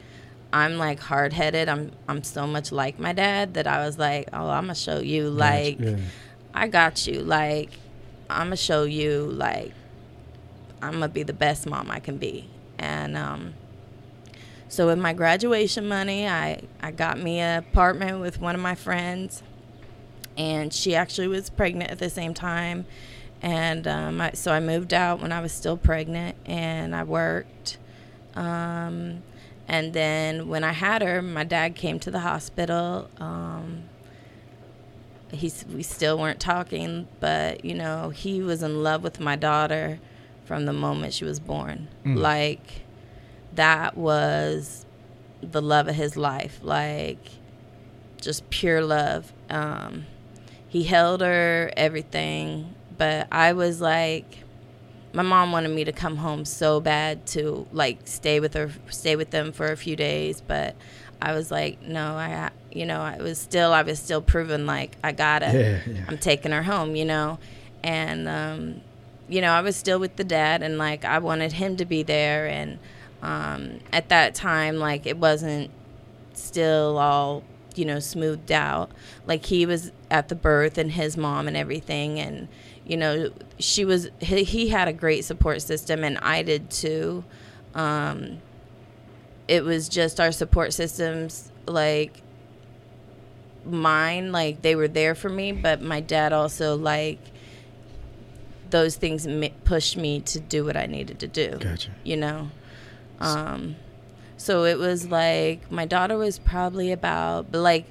i'm 0.53 0.77
like 0.77 0.99
hard-headed 0.99 1.69
i'm 1.69 1.91
i'm 2.09 2.23
so 2.23 2.47
much 2.47 2.73
like 2.73 2.99
my 2.99 3.13
dad 3.13 3.55
that 3.55 3.67
i 3.67 3.85
was 3.85 3.99
like 3.99 4.29
oh 4.33 4.49
i'm 4.49 4.65
gonna 4.65 4.75
show 4.75 4.99
you 4.99 5.29
like 5.31 5.79
yeah. 5.79 5.97
i 6.55 6.67
got 6.67 7.07
you 7.07 7.21
like 7.21 7.71
i'm 8.31 8.47
gonna 8.47 8.57
show 8.57 8.85
you 8.85 9.27
like 9.33 9.73
i'm 10.83 10.93
gonna 10.93 11.09
be 11.09 11.23
the 11.23 11.33
best 11.33 11.67
mom 11.67 11.91
i 11.91 11.99
can 11.99 12.17
be 12.17 12.49
and 12.79 13.17
um 13.17 13.55
so 14.69 14.87
with 14.87 14.99
my 14.99 15.13
graduation 15.13 15.87
money 15.89 16.29
i 16.29 16.61
i 16.83 16.91
got 16.91 17.19
me 17.19 17.39
an 17.39 17.59
apartment 17.59 18.21
with 18.21 18.41
one 18.41 18.55
of 18.55 18.61
my 18.61 18.75
friends 18.75 19.43
and 20.37 20.73
she 20.73 20.95
actually 20.95 21.29
was 21.29 21.49
pregnant 21.49 21.91
at 21.91 21.99
the 21.99 22.11
same 22.11 22.35
time 22.35 22.85
and 23.43 23.87
um, 23.87 24.21
I, 24.21 24.33
so 24.33 24.53
I 24.53 24.61
moved 24.61 24.95
out 24.95 25.21
when 25.21 25.33
I 25.33 25.41
was 25.41 25.53
still 25.53 25.77
pregnant, 25.77 26.37
and 26.47 26.95
I 26.95 27.05
worked. 27.05 27.79
Um, 28.35 29.23
and 29.69 29.93
then 29.93 30.49
when 30.49 30.65
I 30.65 30.73
had 30.73 31.03
her, 31.03 31.21
my 31.23 31.45
dad 31.45 31.75
came 31.75 31.99
to 32.01 32.11
the 32.11 32.21
hospital. 32.21 33.11
Um, 33.19 33.85
he's 35.33 35.65
we 35.67 35.83
still 35.83 36.19
weren't 36.19 36.41
talking, 36.41 37.09
but 37.21 37.65
you 37.65 37.75
know 37.75 38.11
he 38.11 38.43
was 38.43 38.63
in 38.63 38.83
love 38.83 39.03
with 39.03 39.21
my 39.21 39.37
daughter 39.37 39.99
from 40.45 40.67
the 40.67 40.73
moment 40.73 41.15
she 41.15 41.25
was 41.25 41.41
born. 41.41 41.89
Mm. 42.05 42.19
Like 42.19 42.83
that 43.55 43.97
was 43.97 44.87
the 45.43 45.63
love 45.63 45.89
of 45.89 45.95
his 45.95 46.17
life. 46.17 46.61
Like 46.63 47.31
just 48.21 48.49
pure 48.51 48.83
love. 48.83 49.33
Um, 49.51 50.07
he 50.69 50.85
held 50.85 51.21
her, 51.21 51.73
everything 51.77 52.75
but 52.99 53.29
I 53.31 53.53
was 53.53 53.81
like 53.81 54.45
my 55.13 55.23
mom 55.23 55.53
wanted 55.53 55.71
me 55.71 55.85
to 55.85 55.93
come 55.93 56.17
home 56.17 56.45
so 56.45 56.81
bad 56.81 57.27
to 57.27 57.67
like 57.73 58.01
stay 58.05 58.41
with 58.41 58.55
her 58.55 58.71
stay 58.91 59.17
with 59.17 59.31
them 59.31 59.53
for 59.53 59.73
a 59.73 59.77
few 59.77 59.97
days 59.97 60.43
but 60.43 60.77
i 61.23 61.33
was 61.33 61.51
like 61.51 61.81
no 61.81 62.17
i 62.17 62.51
you 62.77 62.87
know 62.87 63.01
i 63.01 63.17
was 63.19 63.39
still 63.39 63.73
i 63.73 63.83
was 63.83 63.99
still 63.99 64.21
proving 64.21 64.67
like 64.67 64.97
i 65.03 65.13
gotta 65.13 65.47
yeah, 65.47 65.93
yeah. 65.93 66.05
i'm 66.09 66.19
taking 66.19 66.53
her 66.53 66.63
home 66.63 66.95
you 66.97 67.05
know 67.05 67.39
and 67.83 68.29
um, 68.29 68.81
you 69.29 69.41
know 69.41 69.51
i 69.51 69.61
was 69.61 69.77
still 69.77 69.99
with 69.99 70.17
the 70.17 70.25
dad 70.25 70.63
and 70.63 70.79
like 70.79 71.05
i 71.05 71.19
wanted 71.19 71.53
him 71.53 71.77
to 71.77 71.85
be 71.85 72.03
there 72.03 72.47
and 72.47 72.79
um, 73.23 73.81
at 73.93 74.09
that 74.11 74.35
time 74.35 74.77
like 74.77 75.07
it 75.07 75.17
wasn't 75.17 75.71
still 76.35 76.99
all 76.99 77.43
you 77.75 77.85
know 77.85 77.99
smoothed 77.99 78.53
out 78.53 78.91
like 79.27 79.47
he 79.47 79.67
was 79.67 79.91
at 80.11 80.29
the 80.29 80.35
birth 80.35 80.79
and 80.79 80.93
his 80.93 81.17
mom 81.17 81.49
and 81.49 81.57
everything 81.57 82.21
and 82.21 82.47
you 82.87 82.97
know, 82.97 83.31
she 83.59 83.85
was 83.85 84.09
he, 84.21 84.45
he 84.45 84.69
had 84.69 84.87
a 84.87 84.93
great 84.93 85.25
support 85.25 85.61
system, 85.61 86.05
and 86.05 86.19
I 86.19 86.43
did 86.43 86.71
too. 86.71 87.25
Um, 87.75 88.41
it 89.49 89.65
was 89.65 89.89
just 89.89 90.21
our 90.21 90.31
support 90.31 90.73
systems, 90.73 91.51
like 91.67 92.23
mine, 93.67 94.33
like 94.33 94.63
they 94.63 94.75
were 94.75 94.89
there 94.89 95.15
for 95.15 95.29
me, 95.29 95.53
but 95.53 95.83
my 95.83 96.01
dad 96.01 96.33
also 96.33 96.77
like 96.77 97.19
those 98.71 98.97
things 98.97 99.27
pushed 99.65 99.97
me 99.97 100.21
to 100.21 100.41
do 100.41 100.65
what 100.65 100.77
I 100.77 100.87
needed 100.87 101.21
to 101.21 101.29
do. 101.29 101.57
Gotcha. 101.59 101.91
You 102.05 102.17
know, 102.17 102.51
um, 103.21 103.77
so 104.37 104.65
it 104.65 104.79
was 104.79 105.09
like 105.09 105.71
my 105.71 105.87
daughter 105.87 106.17
was 106.17 106.39
probably 106.39 106.93
about, 106.93 107.51
but 107.51 107.61
like 107.61 107.87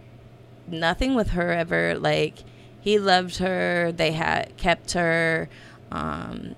nothing 0.68 1.16
with 1.16 1.30
her 1.30 1.52
ever 1.52 1.98
like 1.98 2.44
he 2.82 3.00
loved 3.00 3.38
her. 3.38 3.92
They 3.92 4.12
had 4.12 4.56
kept 4.58 4.94
her. 4.94 5.50
Um, 5.92 6.56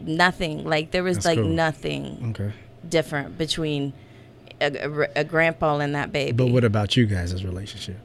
nothing 0.00 0.64
like 0.64 0.90
there 0.90 1.02
was 1.02 1.18
That's 1.18 1.26
like 1.26 1.38
cool. 1.38 1.48
nothing 1.48 2.34
okay. 2.38 2.52
different 2.88 3.38
between 3.38 3.92
a, 4.60 4.66
a, 4.66 5.08
a, 5.16 5.24
grandpa 5.24 5.78
and 5.78 5.94
that 5.94 6.12
baby. 6.12 6.32
But 6.32 6.48
what 6.48 6.64
about 6.64 6.96
you 6.96 7.06
guys' 7.06 7.44
relationship? 7.44 7.96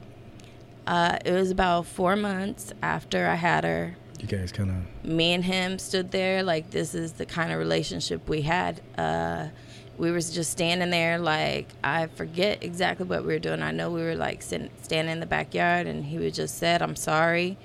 Uh, 0.90 1.16
it 1.24 1.32
was 1.32 1.52
about 1.52 1.86
four 1.86 2.16
months 2.16 2.72
after 2.82 3.28
I 3.28 3.36
had 3.36 3.62
her. 3.62 3.94
You 4.18 4.26
guys 4.26 4.50
kind 4.50 4.70
of. 4.70 5.08
Me 5.08 5.32
and 5.34 5.44
him 5.44 5.78
stood 5.78 6.10
there 6.10 6.42
like 6.42 6.70
this 6.70 6.96
is 6.96 7.12
the 7.12 7.24
kind 7.24 7.52
of 7.52 7.60
relationship 7.60 8.28
we 8.28 8.42
had. 8.42 8.80
Uh, 8.98 9.50
we 9.98 10.10
were 10.10 10.18
just 10.18 10.50
standing 10.50 10.90
there 10.90 11.16
like 11.18 11.68
I 11.84 12.08
forget 12.08 12.64
exactly 12.64 13.06
what 13.06 13.20
we 13.20 13.32
were 13.32 13.38
doing. 13.38 13.62
I 13.62 13.70
know 13.70 13.92
we 13.92 14.02
were 14.02 14.16
like 14.16 14.42
sitting, 14.42 14.68
standing 14.82 15.12
in 15.12 15.20
the 15.20 15.26
backyard, 15.26 15.86
and 15.86 16.04
he 16.04 16.18
would 16.18 16.34
just 16.34 16.58
said, 16.58 16.82
"I'm 16.82 16.96
sorry," 16.96 17.56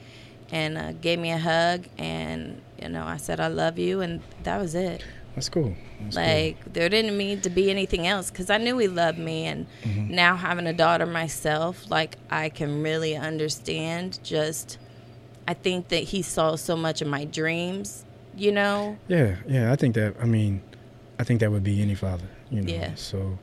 and 0.51 0.77
uh, 0.77 0.91
gave 0.91 1.17
me 1.17 1.31
a 1.31 1.39
hug, 1.39 1.87
and 1.97 2.61
you 2.79 2.89
know 2.89 3.05
I 3.05 3.17
said, 3.17 3.39
"I 3.39 3.47
love 3.47 3.79
you," 3.79 4.01
and 4.01 4.21
that 4.43 4.61
was 4.61 4.75
it. 4.75 5.03
That's 5.35 5.49
cool. 5.49 5.75
That's 6.01 6.15
like 6.15 6.61
cool. 6.61 6.73
there 6.73 6.89
didn't 6.89 7.17
need 7.17 7.43
to 7.43 7.49
be 7.49 7.69
anything 7.69 8.07
else 8.07 8.31
because 8.31 8.49
I 8.49 8.57
knew 8.57 8.77
he 8.77 8.87
loved 8.87 9.19
me, 9.19 9.45
and 9.45 9.67
mm-hmm. 9.83 10.15
now 10.15 10.35
having 10.35 10.65
a 10.65 10.73
daughter 10.73 11.05
myself, 11.05 11.89
like 11.89 12.17
I 12.29 12.49
can 12.49 12.81
really 12.81 13.15
understand. 13.15 14.19
Just 14.23 14.77
I 15.47 15.53
think 15.53 15.89
that 15.89 16.03
he 16.03 16.21
saw 16.21 16.55
so 16.55 16.75
much 16.75 17.01
of 17.01 17.07
my 17.07 17.25
dreams. 17.25 18.05
You 18.37 18.51
know. 18.51 18.97
Yeah, 19.07 19.35
yeah. 19.47 19.71
I 19.71 19.75
think 19.75 19.95
that. 19.95 20.15
I 20.21 20.25
mean 20.25 20.61
I 21.19 21.23
think 21.23 21.39
that 21.39 21.51
would 21.51 21.63
be 21.63 21.81
any 21.81 21.95
father, 21.95 22.27
you 22.49 22.61
know. 22.61 22.71
Yeah. 22.71 22.95
So, 22.95 23.37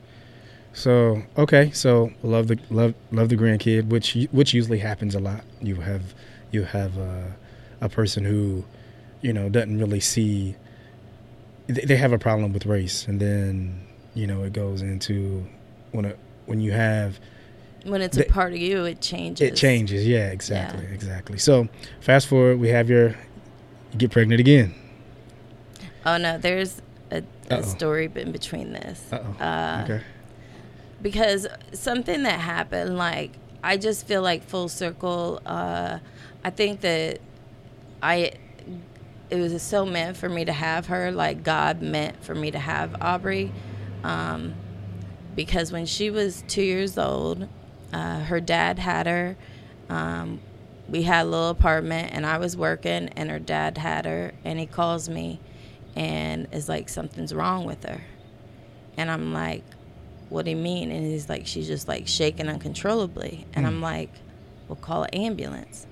so 0.73 1.23
okay, 1.39 1.71
so 1.73 2.13
love 2.23 2.49
the 2.49 2.59
love 2.71 2.95
love 3.11 3.29
the 3.29 3.37
grandkid, 3.37 3.89
which 3.89 4.17
which 4.31 4.53
usually 4.55 4.79
happens 4.79 5.15
a 5.15 5.21
lot. 5.21 5.43
You 5.61 5.77
have 5.77 6.15
you 6.51 6.65
have 6.65 6.99
a, 6.99 7.35
a 7.81 7.89
person 7.89 8.25
who, 8.25 8.65
you 9.21 9.33
know, 9.33 9.49
doesn't 9.49 9.79
really 9.79 10.01
see. 10.01 10.57
They 11.75 11.97
have 11.97 12.13
a 12.13 12.19
problem 12.19 12.53
with 12.53 12.67
race, 12.67 13.07
and 13.07 13.21
then 13.21 13.87
you 14.15 14.27
know 14.27 14.43
it 14.43 14.53
goes 14.53 14.83
into 14.83 15.47
when 15.93 16.05
it, 16.05 16.19
when 16.47 16.61
you 16.61 16.73
have 16.73 17.19
when 17.85 18.01
it's 18.01 18.17
the, 18.17 18.27
a 18.27 18.31
part 18.31 18.53
of 18.53 18.59
you, 18.59 18.85
it 18.85 19.01
changes. 19.01 19.49
It 19.49 19.57
changes, 19.57 20.07
yeah, 20.07 20.31
exactly, 20.31 20.85
yeah. 20.85 20.95
exactly. 20.95 21.39
So 21.39 21.69
fast 22.01 22.27
forward, 22.29 22.59
we 22.59 22.69
have 22.69 22.89
your 22.89 23.09
you 23.09 23.99
get 23.99 24.11
pregnant 24.11 24.41
again. 24.41 24.75
Oh 26.07 26.17
no, 26.17 26.39
there's 26.39 26.81
a, 27.11 27.23
a 27.51 27.63
story 27.63 28.11
in 28.15 28.33
between 28.33 28.73
this. 28.73 29.13
Uh, 29.13 29.83
okay. 29.85 30.03
Because 31.01 31.47
something 31.73 32.23
that 32.23 32.41
happened, 32.41 32.97
like 32.97 33.33
I 33.63 33.77
just 33.77 34.07
feel 34.07 34.23
like 34.23 34.45
full 34.45 34.69
circle. 34.69 35.41
Uh, 35.45 35.99
I 36.45 36.51
think 36.51 36.81
that 36.81 37.21
I 38.03 38.33
it 39.33 39.41
was 39.41 39.61
so 39.63 39.87
meant 39.87 40.17
for 40.17 40.29
me 40.29 40.45
to 40.45 40.53
have 40.53 40.87
her. 40.87 41.11
Like 41.11 41.43
God 41.43 41.83
meant 41.83 42.23
for 42.25 42.35
me 42.35 42.51
to 42.53 42.59
have 42.61 42.95
Aubrey. 43.01 43.53
Um, 44.05 44.55
because 45.35 45.73
when 45.73 45.87
she 45.87 46.11
was 46.11 46.45
two 46.49 46.63
years 46.63 46.99
old, 46.99 47.49
uh, 47.93 48.21
her 48.21 48.41
dad 48.41 48.79
had 48.79 49.07
her. 49.07 49.37
Um, 49.89 50.41
we 50.89 51.03
had 51.03 51.27
a 51.27 51.29
little 51.29 51.49
apartment, 51.51 52.11
and 52.13 52.27
I 52.27 52.39
was 52.39 52.57
working, 52.57 53.09
and 53.11 53.31
her 53.31 53.39
dad 53.39 53.79
had 53.79 54.05
her, 54.05 54.33
and 54.45 54.59
he 54.59 54.67
calls 54.67 55.09
me 55.09 55.41
and 55.97 56.49
is 56.53 56.69
like 56.69 56.89
something's 56.89 57.35
wrong 57.35 57.65
with 57.67 57.85
her 57.85 58.01
And 58.97 59.11
I'm 59.11 59.33
like, 59.35 59.65
what 60.31 60.45
do 60.47 60.51
you 60.51 60.57
mean? 60.57 60.91
And 60.91 61.05
he's 61.07 61.29
like, 61.29 61.47
she's 61.47 61.67
just 61.67 61.89
like 61.89 62.09
shaking 62.09 62.49
uncontrollably. 62.49 63.47
And 63.55 63.65
Mm. 63.67 63.69
I'm 63.69 63.81
like, 63.83 64.11
well, 64.69 64.77
call 64.77 65.05
an 65.05 65.11
ambulance. 65.15 65.87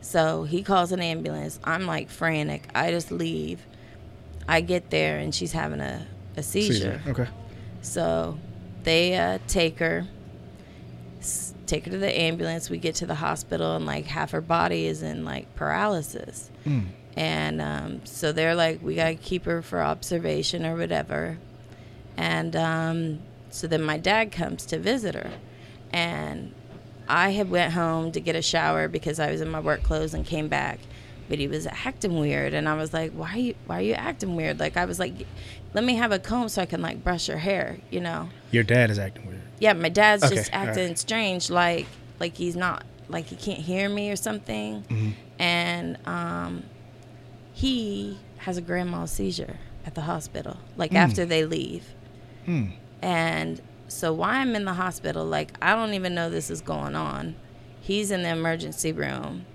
So 0.00 0.44
he 0.44 0.62
calls 0.62 0.92
an 0.92 1.00
ambulance. 1.00 1.58
I'm 1.64 1.86
like 1.86 2.08
frantic. 2.08 2.68
I 2.74 2.90
just 2.90 3.10
leave. 3.10 3.64
I 4.48 4.60
get 4.60 4.90
there 4.90 5.18
and 5.18 5.34
she's 5.34 5.52
having 5.52 5.80
a, 5.80 6.06
a 6.36 6.42
seizure. 6.42 7.00
Okay. 7.06 7.28
So 7.82 8.38
they 8.82 9.16
uh, 9.16 9.38
take 9.46 9.78
her, 9.78 10.06
s- 11.20 11.54
take 11.66 11.84
her 11.84 11.90
to 11.90 11.98
the 11.98 12.18
ambulance. 12.18 12.70
We 12.70 12.78
get 12.78 12.96
to 12.96 13.06
the 13.06 13.14
hospital 13.14 13.76
and 13.76 13.86
like 13.86 14.06
half 14.06 14.30
her 14.32 14.40
body 14.40 14.86
is 14.86 15.02
in 15.02 15.24
like 15.24 15.54
paralysis. 15.54 16.50
Mm. 16.64 16.86
And 17.16 17.60
um, 17.60 18.06
so 18.06 18.32
they're 18.32 18.54
like, 18.54 18.82
we 18.82 18.94
got 18.94 19.08
to 19.08 19.14
keep 19.14 19.44
her 19.44 19.62
for 19.62 19.82
observation 19.82 20.64
or 20.64 20.76
whatever. 20.76 21.38
And 22.16 22.56
um, 22.56 23.20
so 23.50 23.66
then 23.66 23.82
my 23.82 23.98
dad 23.98 24.32
comes 24.32 24.64
to 24.66 24.78
visit 24.78 25.14
her. 25.14 25.30
And 25.92 26.54
I 27.10 27.30
had 27.30 27.50
went 27.50 27.72
home 27.72 28.12
to 28.12 28.20
get 28.20 28.36
a 28.36 28.42
shower 28.42 28.88
because 28.88 29.18
I 29.18 29.30
was 29.30 29.40
in 29.40 29.48
my 29.50 29.60
work 29.60 29.82
clothes 29.82 30.14
and 30.14 30.24
came 30.24 30.48
back. 30.48 30.78
But 31.28 31.38
he 31.38 31.46
was 31.46 31.66
acting 31.66 32.18
weird, 32.18 32.54
and 32.54 32.68
I 32.68 32.74
was 32.74 32.92
like, 32.92 33.12
"Why 33.12 33.32
are 33.32 33.38
you? 33.38 33.54
Why 33.66 33.78
are 33.78 33.82
you 33.82 33.92
acting 33.94 34.34
weird?" 34.34 34.58
Like 34.58 34.76
I 34.76 34.84
was 34.84 34.98
like, 34.98 35.14
"Let 35.74 35.84
me 35.84 35.94
have 35.94 36.10
a 36.10 36.18
comb 36.18 36.48
so 36.48 36.60
I 36.62 36.66
can 36.66 36.82
like 36.82 37.04
brush 37.04 37.28
your 37.28 37.36
hair," 37.38 37.78
you 37.90 38.00
know. 38.00 38.30
Your 38.50 38.64
dad 38.64 38.90
is 38.90 38.98
acting 38.98 39.26
weird. 39.26 39.40
Yeah, 39.60 39.74
my 39.74 39.90
dad's 39.90 40.24
Okay, 40.24 40.34
just 40.36 40.52
all 40.52 40.60
right. 40.60 40.68
acting 40.70 40.96
strange, 40.96 41.48
like 41.48 41.86
like 42.18 42.34
he's 42.36 42.56
not 42.56 42.84
like 43.08 43.26
he 43.26 43.36
can't 43.36 43.60
hear 43.60 43.88
me 43.88 44.10
or 44.10 44.16
something. 44.16 44.82
Mhm. 44.88 45.12
And 45.38 45.98
um, 46.06 46.64
he 47.52 48.18
has 48.38 48.56
a 48.56 48.60
grand 48.62 48.90
mal 48.90 49.06
seizure 49.06 49.56
at 49.86 49.94
the 49.94 50.02
hospital, 50.02 50.56
like 50.76 50.90
Mm. 50.90 50.96
after 50.96 51.24
they 51.24 51.44
leave. 51.44 51.84
Mm. 52.46 52.72
And 53.02 53.60
so 53.90 54.12
while 54.12 54.30
I'm 54.30 54.54
in 54.56 54.64
the 54.64 54.72
hospital, 54.74 55.24
like 55.24 55.52
I 55.60 55.74
don't 55.74 55.94
even 55.94 56.14
know 56.14 56.30
this 56.30 56.48
is 56.50 56.60
going 56.62 56.94
on. 56.94 57.34
He's 57.80 58.10
in 58.10 58.22
the 58.22 58.28
emergency 58.30 58.92
room, 58.92 59.46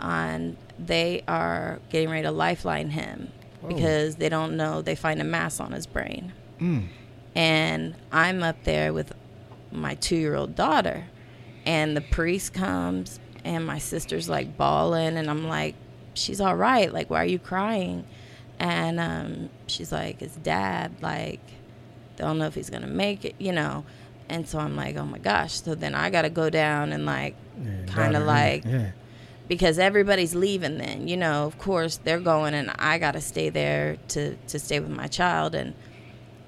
and 0.00 0.56
they 0.78 1.22
are 1.26 1.80
getting 1.90 2.08
ready 2.10 2.22
to 2.22 2.30
lifeline 2.30 2.90
him 2.90 3.32
Whoa. 3.60 3.68
because 3.74 4.16
they 4.16 4.28
don't 4.28 4.56
know. 4.56 4.82
They 4.82 4.94
find 4.94 5.20
a 5.20 5.24
mass 5.24 5.60
on 5.60 5.72
his 5.72 5.86
brain 5.86 6.32
Mm. 6.60 6.88
and 7.36 7.94
I'm 8.10 8.42
up 8.42 8.64
there 8.64 8.92
with 8.92 9.12
my 9.70 9.94
two 9.94 10.16
year 10.16 10.34
old 10.34 10.56
daughter, 10.56 11.04
and 11.66 11.96
the 11.96 12.00
priest 12.00 12.52
comes, 12.54 13.20
and 13.44 13.64
my 13.66 13.78
sister's 13.78 14.28
like 14.28 14.56
bawling, 14.56 15.16
and 15.16 15.28
I'm 15.30 15.46
like, 15.46 15.74
she's 16.14 16.40
all 16.40 16.56
right. 16.56 16.92
Like, 16.92 17.10
why 17.10 17.22
are 17.22 17.26
you 17.26 17.38
crying? 17.38 18.04
And 18.58 18.98
um, 18.98 19.50
she's 19.68 19.92
like, 19.92 20.20
it's 20.20 20.34
dad. 20.36 20.96
Like, 21.00 21.38
don't 22.18 22.38
know 22.38 22.46
if 22.46 22.54
he's 22.54 22.70
gonna 22.70 22.86
make 22.86 23.24
it, 23.24 23.34
you 23.38 23.52
know. 23.52 23.84
And 24.28 24.46
so 24.46 24.58
I'm 24.58 24.76
like, 24.76 24.96
oh 24.96 25.06
my 25.06 25.18
gosh. 25.18 25.60
So 25.62 25.74
then 25.74 25.94
I 25.94 26.10
gotta 26.10 26.28
go 26.30 26.50
down 26.50 26.92
and 26.92 27.06
like 27.06 27.34
Yeah, 27.64 27.86
Kinda 27.94 28.20
like- 28.20 28.64
Yeah. 28.66 28.90
because 29.48 29.78
everybody's 29.78 30.34
leaving 30.34 30.76
then 30.78 31.08
you 31.08 31.16
know 31.16 31.44
of 31.46 31.56
course 31.58 31.96
they're 32.04 32.20
going 32.20 32.52
and 32.54 32.70
i 32.78 32.98
got 32.98 33.12
to 33.12 33.20
stay 33.20 33.48
there 33.48 33.96
to, 34.06 34.36
to 34.46 34.58
stay 34.58 34.78
with 34.78 34.90
my 34.90 35.06
child 35.06 35.54
and 35.54 35.72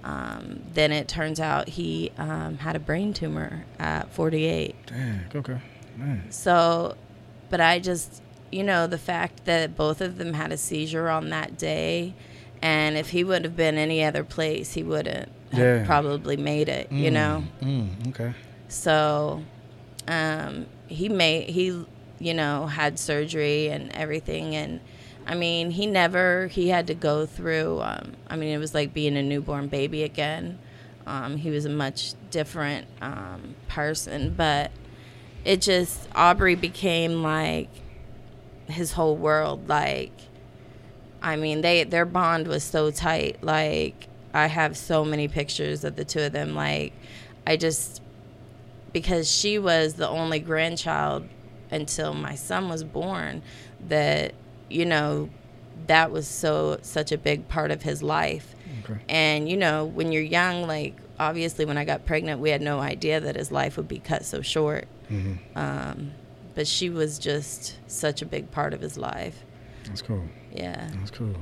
um, 0.04 0.60
then 0.74 0.92
it 0.92 1.08
turns 1.08 1.40
out 1.40 1.68
he 1.68 2.10
um, 2.18 2.58
had 2.58 2.76
a 2.76 2.78
brain 2.78 3.12
tumor 3.12 3.64
at 3.78 4.12
48 4.12 4.74
Dang. 4.86 5.20
Okay. 5.34 5.58
Man. 5.96 6.30
so 6.30 6.96
but 7.50 7.60
i 7.60 7.78
just 7.78 8.22
you 8.52 8.62
know 8.62 8.86
the 8.86 8.98
fact 8.98 9.44
that 9.46 9.76
both 9.76 10.00
of 10.00 10.16
them 10.18 10.34
had 10.34 10.52
a 10.52 10.56
seizure 10.56 11.08
on 11.08 11.30
that 11.30 11.56
day 11.58 12.14
and 12.62 12.96
if 12.96 13.10
he 13.10 13.24
would 13.24 13.44
have 13.44 13.56
been 13.56 13.76
any 13.78 14.04
other 14.04 14.24
place 14.24 14.74
he 14.74 14.82
wouldn't 14.82 15.30
Yeah. 15.52 15.84
probably 15.86 16.36
made 16.36 16.68
it 16.68 16.90
you 16.92 17.10
Mm. 17.10 17.12
know 17.12 17.44
Mm. 17.62 18.08
Okay. 18.08 18.32
so 18.68 19.42
um, 20.08 20.66
he 20.88 21.08
made 21.08 21.50
he 21.50 21.84
you 22.18 22.34
know 22.34 22.66
had 22.66 22.98
surgery 22.98 23.68
and 23.68 23.90
everything 23.92 24.54
and 24.56 24.80
I 25.26 25.34
mean 25.34 25.70
he 25.70 25.86
never 25.86 26.46
he 26.48 26.68
had 26.68 26.86
to 26.88 26.94
go 26.94 27.26
through 27.26 27.80
um, 27.82 28.12
I 28.28 28.36
mean 28.36 28.50
it 28.54 28.58
was 28.58 28.74
like 28.74 28.92
being 28.94 29.16
a 29.16 29.22
newborn 29.22 29.68
baby 29.68 30.02
again. 30.02 30.58
Um, 31.06 31.36
he 31.36 31.50
was 31.50 31.64
a 31.64 31.70
much 31.70 32.14
different 32.30 32.86
um, 33.02 33.54
person, 33.68 34.34
but 34.36 34.70
it 35.44 35.60
just 35.60 36.08
Aubrey 36.14 36.54
became 36.54 37.22
like 37.22 37.68
his 38.68 38.92
whole 38.92 39.16
world. 39.16 39.68
Like 39.68 40.12
I 41.22 41.36
mean 41.36 41.60
they 41.62 41.84
their 41.84 42.04
bond 42.06 42.46
was 42.48 42.62
so 42.64 42.90
tight. 42.90 43.42
Like 43.42 44.08
I 44.32 44.46
have 44.46 44.76
so 44.76 45.04
many 45.04 45.28
pictures 45.28 45.84
of 45.84 45.96
the 45.96 46.04
two 46.04 46.20
of 46.20 46.32
them. 46.32 46.54
Like 46.54 46.92
I 47.46 47.56
just 47.56 48.00
because 48.92 49.30
she 49.30 49.58
was 49.58 49.94
the 49.94 50.08
only 50.08 50.40
grandchild 50.40 51.28
until 51.70 52.12
my 52.14 52.34
son 52.34 52.68
was 52.68 52.82
born 52.82 53.42
that 53.88 54.34
you 54.68 54.84
know 54.84 55.28
that 55.86 56.10
was 56.10 56.26
so 56.26 56.78
such 56.82 57.12
a 57.12 57.18
big 57.18 57.48
part 57.48 57.70
of 57.70 57.82
his 57.82 58.02
life 58.02 58.54
Okay. 58.84 59.00
and 59.08 59.48
you 59.48 59.56
know 59.56 59.84
when 59.84 60.10
you're 60.12 60.22
young 60.22 60.66
like 60.66 60.96
obviously 61.18 61.64
when 61.64 61.78
i 61.78 61.84
got 61.84 62.04
pregnant 62.06 62.40
we 62.40 62.50
had 62.50 62.60
no 62.60 62.80
idea 62.80 63.20
that 63.20 63.36
his 63.36 63.52
life 63.52 63.76
would 63.76 63.86
be 63.88 63.98
cut 63.98 64.24
so 64.24 64.42
short 64.42 64.86
hmm 65.08 65.34
um, 65.54 66.10
but 66.54 66.66
she 66.66 66.90
was 66.90 67.18
just 67.18 67.76
such 67.88 68.20
a 68.22 68.26
big 68.26 68.50
part 68.50 68.74
of 68.74 68.80
his 68.80 68.98
life 68.98 69.44
That's 69.84 70.02
cool. 70.02 70.24
yeah 70.52 70.88
That's 70.94 71.10
cool. 71.12 71.36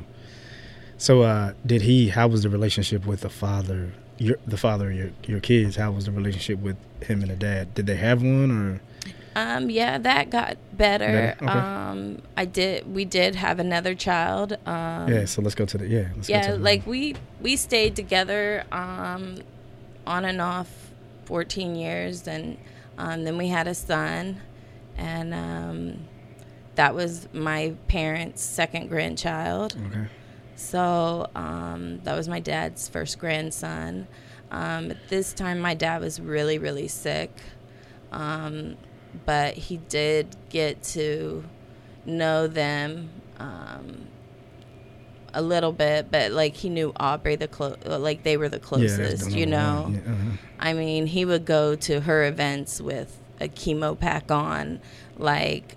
So, 0.99 1.23
uh, 1.23 1.53
did 1.65 1.83
he? 1.83 2.09
How 2.09 2.27
was 2.27 2.43
the 2.43 2.51
relationship 2.51 3.07
with 3.07 3.21
the 3.21 3.31
father? 3.31 3.93
Your 4.19 4.37
the 4.47 4.57
father 4.57 4.91
of 4.91 4.97
your 4.97 5.11
your 5.27 5.41
kids. 5.41 5.77
How 5.77 5.93
was 5.93 6.07
the 6.07 6.11
relationship 6.11 6.59
with 6.59 6.77
him 7.03 7.23
and 7.23 7.31
the 7.31 7.37
dad? 7.37 7.73
Did 7.75 7.87
they 7.87 7.97
have 7.97 8.21
one 8.21 8.51
or? 8.51 8.81
Um, 9.37 9.71
yeah, 9.71 9.99
that 9.99 10.31
got 10.31 10.57
better. 10.77 11.07
Better? 11.07 11.45
Okay. 11.45 11.59
Um, 11.59 12.23
I 12.37 12.45
did. 12.45 12.93
We 12.93 13.05
did 13.05 13.37
have 13.37 13.61
another 13.61 13.95
child. 13.95 14.55
Um, 14.67 15.09
yeah. 15.13 15.25
So 15.27 15.41
let's 15.41 15.55
go 15.55 15.65
to 15.67 15.79
the 15.79 15.87
yeah. 15.87 16.09
Let's 16.17 16.27
go 16.27 16.35
yeah, 16.35 16.47
to 16.49 16.53
the, 16.55 16.59
like 16.59 16.85
we 16.85 17.15
we 17.41 17.55
stayed 17.55 17.95
together 17.95 18.65
um, 18.73 19.37
on 20.05 20.25
and 20.25 20.41
off 20.41 20.69
14 21.27 21.77
years, 21.77 22.27
and 22.27 22.59
um, 22.97 23.23
then 23.23 23.39
we 23.39 23.47
had 23.47 23.69
a 23.69 23.75
son, 23.75 24.41
and 24.97 25.33
um, 25.33 26.09
that 26.75 26.97
was 26.97 27.29
my 27.33 27.75
parents' 27.87 28.43
second 28.43 28.89
grandchild. 28.89 29.77
Okay. 29.87 30.09
So 30.59 31.31
um, 31.37 32.01
that 32.03 32.17
was 32.17 32.29
my 32.29 32.41
dad's 32.41 32.89
first 32.89 33.19
grandson. 33.21 34.09
Um, 34.51 34.91
at 34.91 35.09
this 35.09 35.33
time, 35.33 35.61
my 35.61 35.75
dad 35.75 36.01
was 36.01 36.21
really, 36.21 36.59
really 36.59 36.89
sick. 36.89 37.31
Um, 38.11 38.77
but 39.25 39.55
he 39.55 39.77
did 39.77 40.35
get 40.49 40.83
to 40.83 41.45
know 42.05 42.49
them 42.49 43.11
um, 43.39 44.09
a 45.33 45.43
little 45.43 45.73
bit, 45.73 46.11
but 46.11 46.33
like 46.33 46.55
he 46.57 46.69
knew 46.69 46.93
Aubrey 46.99 47.37
the 47.37 47.49
clo- 47.49 47.77
like 47.87 48.25
they 48.25 48.37
were 48.37 48.49
the 48.49 48.59
closest, 48.59 49.31
the 49.31 49.39
you 49.39 49.47
know. 49.47 49.93
Yeah, 49.93 50.13
uh-huh. 50.13 50.31
I 50.59 50.73
mean, 50.73 51.07
he 51.07 51.25
would 51.25 51.45
go 51.45 51.77
to 51.77 52.01
her 52.01 52.25
events 52.25 52.81
with 52.81 53.17
a 53.41 53.49
chemo 53.49 53.99
pack 53.99 54.33
on. 54.33 54.81
Like, 55.17 55.77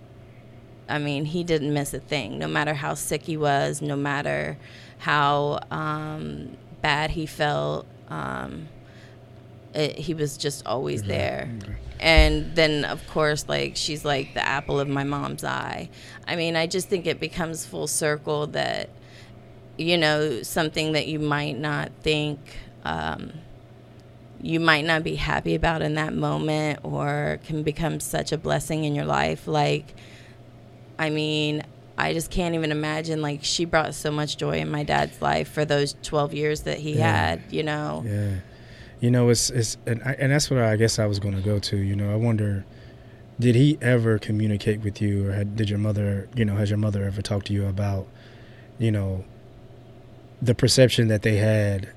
I 0.91 0.99
mean, 0.99 1.25
he 1.25 1.43
didn't 1.43 1.73
miss 1.73 1.93
a 1.93 1.99
thing, 1.99 2.37
no 2.37 2.47
matter 2.47 2.73
how 2.73 2.93
sick 2.93 3.23
he 3.23 3.37
was, 3.37 3.81
no 3.81 3.95
matter 3.95 4.57
how 4.99 5.59
um, 5.71 6.57
bad 6.81 7.11
he 7.11 7.25
felt. 7.25 7.85
Um, 8.09 8.67
it, 9.73 9.97
he 9.97 10.13
was 10.13 10.37
just 10.37 10.65
always 10.65 11.01
Okay, 11.01 11.07
there. 11.09 11.49
okay. 11.63 11.75
And 11.99 12.55
then, 12.55 12.83
of 12.83 13.07
course, 13.07 13.45
like, 13.47 13.75
she's 13.75 14.03
like 14.03 14.33
the 14.33 14.45
apple 14.45 14.79
of 14.79 14.87
my 14.87 15.03
mom's 15.03 15.43
eye. 15.43 15.89
I 16.27 16.35
mean, 16.35 16.55
I 16.55 16.67
just 16.67 16.89
think 16.89 17.05
it 17.07 17.19
becomes 17.19 17.65
full 17.65 17.87
circle 17.87 18.47
that, 18.47 18.89
you 19.77 19.97
know, 19.97 20.41
something 20.41 20.93
that 20.93 21.07
you 21.07 21.19
might 21.19 21.57
not 21.57 21.91
think. 22.01 22.39
Um, 22.83 23.33
you 24.43 24.59
might 24.59 24.83
not 24.85 25.03
be 25.03 25.15
happy 25.15 25.53
about 25.53 25.83
in 25.83 25.93
that 25.93 26.13
moment 26.15 26.79
or 26.83 27.39
can 27.45 27.61
become 27.61 27.99
such 27.99 28.31
a 28.31 28.37
blessing 28.39 28.85
in 28.85 28.95
your 28.95 29.05
life 29.05 29.47
like 29.47 29.93
i 31.01 31.09
mean 31.09 31.63
i 31.97 32.13
just 32.13 32.29
can't 32.31 32.55
even 32.55 32.71
imagine 32.71 33.21
like 33.21 33.43
she 33.43 33.65
brought 33.65 33.93
so 33.93 34.09
much 34.11 34.37
joy 34.37 34.57
in 34.59 34.69
my 34.69 34.83
dad's 34.83 35.21
life 35.21 35.49
for 35.51 35.65
those 35.65 35.95
12 36.03 36.33
years 36.33 36.61
that 36.61 36.77
he 36.79 36.93
Yeah. 36.97 37.11
had 37.11 37.41
you 37.49 37.63
know 37.63 38.03
Yeah, 38.05 38.35
you 38.99 39.09
know, 39.11 39.29
it's 39.29 39.49
it's 39.49 39.77
and 39.87 40.01
I, 40.03 40.11
and 40.19 40.31
that's 40.31 40.49
what 40.51 40.59
I 40.61 40.75
guess 40.75 40.99
I 40.99 41.07
was 41.07 41.17
going 41.19 41.35
to 41.35 41.41
go 41.41 41.57
to. 41.57 41.75
You 41.75 41.95
know, 41.95 42.11
I 42.11 42.15
wonder, 42.15 42.63
did 43.39 43.55
he 43.55 43.79
ever 43.81 44.19
communicate 44.19 44.81
with 44.81 45.01
you, 45.01 45.27
or 45.27 45.31
had, 45.31 45.55
did 45.55 45.71
your 45.71 45.79
mother, 45.79 46.29
you 46.35 46.45
know, 46.45 46.55
has 46.55 46.69
your 46.69 46.77
mother 46.77 47.03
ever 47.03 47.19
talked 47.23 47.47
to 47.47 47.53
you 47.53 47.65
about, 47.65 48.05
you 48.77 48.91
know, 48.91 49.25
the 50.39 50.53
perception 50.53 51.07
that 51.07 51.23
they 51.23 51.37
had 51.37 51.89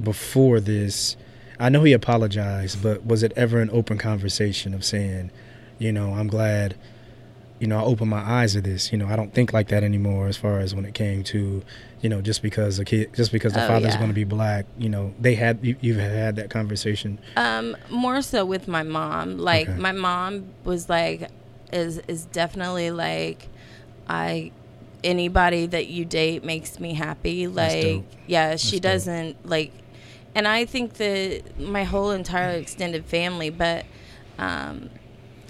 before 0.00 0.60
this? 0.60 1.16
I 1.58 1.68
know 1.68 1.82
he 1.82 1.92
apologized, 1.92 2.80
but 2.80 3.04
was 3.04 3.24
it 3.24 3.32
ever 3.34 3.60
an 3.60 3.70
open 3.72 3.98
conversation 3.98 4.72
of 4.72 4.84
saying, 4.84 5.32
you 5.80 5.90
know, 5.92 6.14
I'm 6.14 6.28
glad 6.28 6.76
you 7.60 7.66
know, 7.66 7.78
I 7.78 7.82
opened 7.82 8.10
my 8.10 8.20
eyes 8.20 8.52
to 8.54 8.60
this. 8.60 8.92
You 8.92 8.98
know, 8.98 9.06
I 9.08 9.16
don't 9.16 9.32
think 9.32 9.52
like 9.52 9.68
that 9.68 9.82
anymore 9.84 10.26
as 10.26 10.36
far 10.36 10.58
as 10.60 10.74
when 10.74 10.84
it 10.84 10.94
came 10.94 11.22
to, 11.24 11.62
you 12.00 12.08
know, 12.08 12.20
just 12.20 12.42
because 12.42 12.78
a 12.78 12.84
kid, 12.84 13.14
just 13.14 13.32
because 13.32 13.52
the 13.52 13.62
Oh, 13.64 13.66
father's 13.66 13.94
yeah. 13.94 13.98
going 13.98 14.08
to 14.10 14.14
be 14.14 14.24
black, 14.24 14.66
you 14.76 14.88
know, 14.88 15.14
they 15.20 15.34
had, 15.36 15.58
you, 15.62 15.76
you've 15.80 15.98
had 15.98 16.36
that 16.36 16.50
conversation. 16.50 17.18
Um, 17.36 17.76
more 17.90 18.20
so 18.22 18.44
with 18.44 18.66
my 18.68 18.82
mom. 18.82 19.38
Like 19.38 19.68
Okay. 19.68 19.78
my 19.78 19.92
mom 19.92 20.46
was 20.64 20.88
like, 20.88 21.30
is 21.72 21.98
is 22.08 22.26
definitely 22.26 22.90
like, 22.90 23.48
I 24.08 24.52
anybody 25.02 25.66
that 25.66 25.86
you 25.88 26.04
date 26.04 26.44
makes 26.44 26.80
me 26.80 26.94
happy. 26.94 27.46
Like 27.46 28.04
yeah, 28.26 28.56
she 28.56 28.76
dope. 28.76 28.82
doesn't 28.82 29.46
like, 29.48 29.72
and 30.34 30.46
I 30.48 30.64
think 30.64 30.94
that 30.94 31.58
my 31.60 31.84
whole 31.84 32.10
entire 32.10 32.50
extended 32.56 33.04
family, 33.06 33.50
but 33.50 33.84
um, 34.38 34.90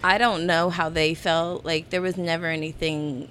I 0.05 0.19
don't 0.19 0.47
know 0.47 0.69
how 0.69 0.91
they 0.91 1.15
felt. 1.15 1.65
Like 1.65 1.89
there 1.91 2.03
was 2.03 2.17
never 2.17 2.47
anything 2.47 3.29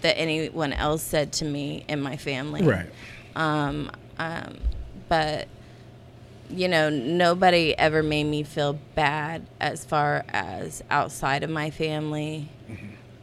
that 0.00 0.18
anyone 0.18 0.72
else 0.72 1.02
said 1.02 1.30
to 1.34 1.44
me 1.44 1.84
in 1.86 2.00
my 2.00 2.16
family 2.16 2.62
Right. 2.62 2.88
um, 3.36 3.90
um, 4.18 4.56
but 5.08 5.46
you 6.48 6.68
know 6.68 6.88
nobody 6.88 7.76
ever 7.78 8.02
made 8.02 8.24
me 8.24 8.42
feel 8.42 8.78
bad 8.94 9.46
as 9.60 9.84
far 9.84 10.24
as 10.30 10.82
outside 10.90 11.42
of 11.44 11.50
my 11.50 11.70
family 11.70 12.48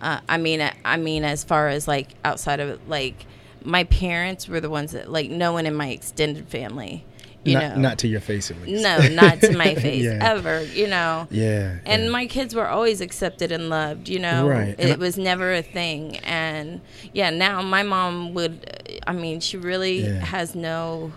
uh, 0.02 0.20
i 0.30 0.38
mean 0.38 0.62
i 0.86 0.98
mean 0.98 1.24
as 1.26 1.44
far 1.44 1.68
as 1.68 1.88
like 1.88 2.10
outside 2.24 2.60
of 2.60 2.80
like 2.88 3.26
my 3.66 3.84
parents 3.86 4.48
were 4.48 4.62
the 4.62 4.70
ones 4.70 4.92
that 4.94 5.12
like 5.12 5.30
no 5.30 5.52
one 5.52 5.66
in 5.66 5.74
my 5.74 5.90
extended 5.90 6.48
family 6.48 7.04
you 7.44 7.54
not, 7.54 7.76
know 7.76 7.82
not 7.82 7.98
to 8.00 8.08
your 8.08 8.20
face 8.20 8.52
at 8.52 8.60
least. 8.62 8.84
no 8.84 8.98
not 9.10 9.40
to 9.42 9.56
my 9.56 9.74
face 9.86 10.04
Yeah. 10.04 10.20
ever 10.22 10.64
you 10.64 10.88
know 10.88 11.28
Yeah. 11.32 11.78
and 11.86 12.04
yeah. 12.04 12.10
my 12.10 12.26
kids 12.28 12.54
were 12.56 12.68
always 12.68 13.00
accepted 13.00 13.52
and 13.52 13.70
loved 13.70 14.10
you 14.10 14.20
know 14.20 14.48
Right. 14.48 14.76
It 14.78 15.00
was 15.00 15.18
never 15.18 15.54
a 15.54 15.62
thing 15.62 16.18
and 16.20 16.82
yeah 17.14 17.30
now 17.30 17.62
my 17.62 17.84
mom 17.84 18.34
would 18.34 19.00
i 19.08 19.14
mean 19.14 19.40
she 19.40 19.56
really 19.58 20.02
Yeah. 20.06 20.20
has 20.26 20.56
no 20.56 21.12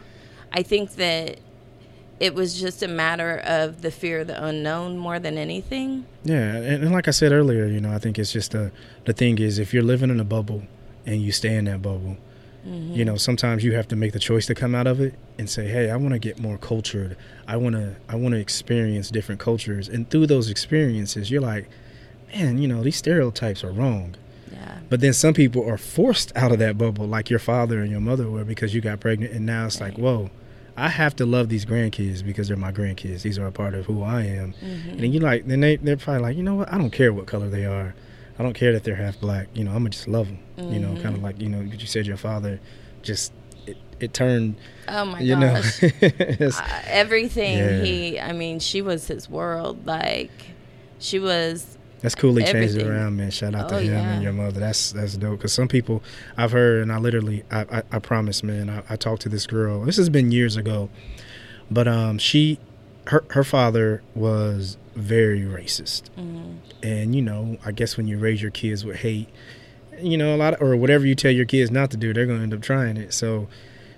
i 0.52 0.62
think 0.62 0.92
that 0.96 1.38
it 2.20 2.34
was 2.34 2.60
just 2.60 2.82
a 2.82 2.88
matter 2.88 3.38
of 3.38 3.80
the 3.80 3.90
fear 3.90 4.20
of 4.20 4.26
the 4.26 4.44
unknown 4.44 4.98
more 4.98 5.18
than 5.18 5.38
anything 5.38 6.04
Yeah, 6.22 6.54
and, 6.56 6.84
and 6.84 6.92
like 6.92 7.08
I 7.08 7.12
said 7.12 7.32
earlier, 7.32 7.64
you 7.64 7.80
know, 7.80 7.90
I 7.94 7.98
think 7.98 8.18
it's 8.18 8.30
just 8.30 8.50
the 8.52 8.70
the 9.06 9.14
thing 9.14 9.38
is 9.38 9.58
if 9.58 9.72
you're 9.72 9.82
living 9.82 10.10
in 10.10 10.20
a 10.20 10.24
bubble 10.24 10.62
and 11.06 11.22
you 11.22 11.32
stay 11.32 11.54
in 11.56 11.64
that 11.64 11.80
bubble, 11.80 12.18
Mm-hmm. 12.66 12.94
you 12.94 13.04
know, 13.06 13.16
sometimes 13.16 13.64
you 13.64 13.72
have 13.72 13.88
to 13.88 13.96
make 13.96 14.12
the 14.12 14.18
choice 14.18 14.44
to 14.46 14.54
come 14.54 14.74
out 14.74 14.86
of 14.86 15.00
it 15.00 15.14
and 15.38 15.48
say, 15.48 15.66
"Hey, 15.66 15.90
I 15.90 15.96
want 15.96 16.12
to 16.12 16.18
get 16.18 16.38
more 16.38 16.58
cultured. 16.58 17.16
I 17.48 17.56
want 17.56 17.74
to 17.74 17.96
I 18.08 18.16
want 18.16 18.34
to 18.34 18.38
experience 18.40 19.10
different 19.10 19.40
cultures." 19.40 19.88
And 19.88 20.08
through 20.10 20.26
those 20.26 20.50
experiences, 20.50 21.30
you're 21.30 21.40
like, 21.40 21.70
"Man, 22.34 22.58
you 22.58 22.68
know, 22.68 22.82
these 22.82 22.96
stereotypes 22.96 23.64
are 23.64 23.72
wrong." 23.72 24.14
yeah 24.52 24.78
But 24.90 25.00
then 25.00 25.14
some 25.14 25.32
people 25.32 25.66
are 25.66 25.78
forced 25.78 26.36
out 26.36 26.52
of 26.52 26.58
that 26.58 26.76
bubble, 26.76 27.06
like 27.06 27.30
your 27.30 27.38
father 27.38 27.80
and 27.80 27.90
your 27.90 28.00
mother 28.00 28.28
were, 28.28 28.44
because 28.44 28.74
you 28.74 28.80
got 28.82 29.00
pregnant, 29.00 29.32
and 29.32 29.46
now 29.46 29.64
it's 29.66 29.80
like, 29.80 29.96
whoa, 29.96 30.28
I 30.76 30.88
have 30.88 31.14
to 31.16 31.26
love 31.26 31.48
these 31.48 31.64
grandkids 31.64 32.24
because 32.24 32.48
they're 32.48 32.56
my 32.56 32.72
grandkids. 32.72 33.22
These 33.22 33.38
are 33.38 33.46
a 33.46 33.52
part 33.52 33.74
of 33.74 33.86
who 33.86 34.02
I 34.02 34.22
am. 34.22 34.52
Mm-hmm. 34.54 34.90
And 34.90 35.00
then 35.00 35.12
you 35.12 35.20
like, 35.20 35.46
then 35.46 35.60
they 35.60 35.76
they're 35.76 35.96
probably 35.96 36.22
like, 36.22 36.36
you 36.36 36.42
know 36.42 36.56
what? 36.56 36.72
I 36.72 36.78
don't 36.78 36.90
care 36.90 37.12
what 37.12 37.26
color 37.26 37.48
they 37.48 37.64
are. 37.64 37.94
I 38.40 38.42
don't 38.42 38.54
care 38.54 38.72
that 38.72 38.84
they're 38.84 38.96
half 38.96 39.20
black. 39.20 39.48
You 39.52 39.64
know, 39.64 39.70
I'm 39.72 39.78
gonna 39.80 39.90
just 39.90 40.08
love 40.08 40.26
them. 40.26 40.38
You 40.72 40.80
know, 40.80 40.88
Mm-hmm. 40.92 41.02
kind 41.02 41.14
of 41.14 41.22
like 41.22 41.38
you 41.40 41.48
know, 41.50 41.60
you 41.60 41.86
said 41.86 42.06
your 42.06 42.16
father, 42.16 42.58
just 43.02 43.32
it, 43.66 43.76
it 44.00 44.14
turned. 44.14 44.56
oh 44.88 45.04
my 45.04 45.20
you 45.20 45.36
know, 45.36 45.52
gosh 45.54 45.82
it's- 45.82 46.58
uh, 46.58 46.82
everything 46.86 47.58
Yeah. 47.58 47.82
he 47.82 48.18
i 48.18 48.32
mean 48.32 48.58
she 48.58 48.80
was 48.80 49.06
his 49.06 49.28
world 49.28 49.86
like 49.86 50.30
she 50.98 51.18
was 51.18 51.76
That's 52.00 52.14
cool. 52.14 52.34
He 52.36 52.44
changed 52.44 52.76
it 52.76 52.86
around, 52.86 53.16
man. 53.18 53.30
Shout 53.30 53.54
out 53.54 53.68
to 53.68 53.74
Oh, 53.76 53.78
him 53.78 53.92
yeah. 53.92 54.12
and 54.14 54.22
your 54.22 54.32
mother. 54.32 54.58
That's 54.58 54.92
that's 54.92 55.16
dope. 55.18 55.38
Because 55.38 55.52
some 55.52 55.68
people 55.68 56.02
I've 56.38 56.52
heard, 56.52 56.82
and 56.82 56.90
I 56.90 56.96
literally, 56.98 57.44
I, 57.50 57.60
I, 57.78 57.82
I 57.92 57.98
promise, 57.98 58.42
man. 58.42 58.70
I, 58.70 58.82
I 58.88 58.96
talked 58.96 59.20
to 59.22 59.28
this 59.28 59.46
girl. 59.46 59.82
This 59.84 59.98
has 59.98 60.08
been 60.08 60.32
years 60.32 60.56
ago, 60.56 60.88
but 61.70 61.86
um, 61.86 62.16
she, 62.18 62.58
her 63.08 63.22
her 63.30 63.44
father 63.44 64.02
was 64.14 64.78
very 64.94 65.40
racist, 65.40 66.02
mm, 66.18 66.56
and 66.82 67.14
you 67.14 67.22
know, 67.22 67.58
I 67.64 67.72
guess 67.72 67.96
when 67.96 68.08
you 68.08 68.18
raise 68.18 68.42
your 68.42 68.50
kids 68.50 68.84
with 68.84 68.96
hate, 68.96 69.28
you 70.00 70.16
know, 70.16 70.34
a 70.34 70.38
lot 70.38 70.54
of, 70.54 70.62
or 70.62 70.76
whatever 70.76 71.06
you 71.06 71.14
tell 71.14 71.32
your 71.32 71.46
kids 71.46 71.70
not 71.70 71.90
to 71.92 71.96
do, 71.96 72.12
they're 72.12 72.26
gonna 72.26 72.42
end 72.42 72.54
up 72.54 72.62
trying 72.62 72.96
it. 72.96 73.12
So. 73.12 73.48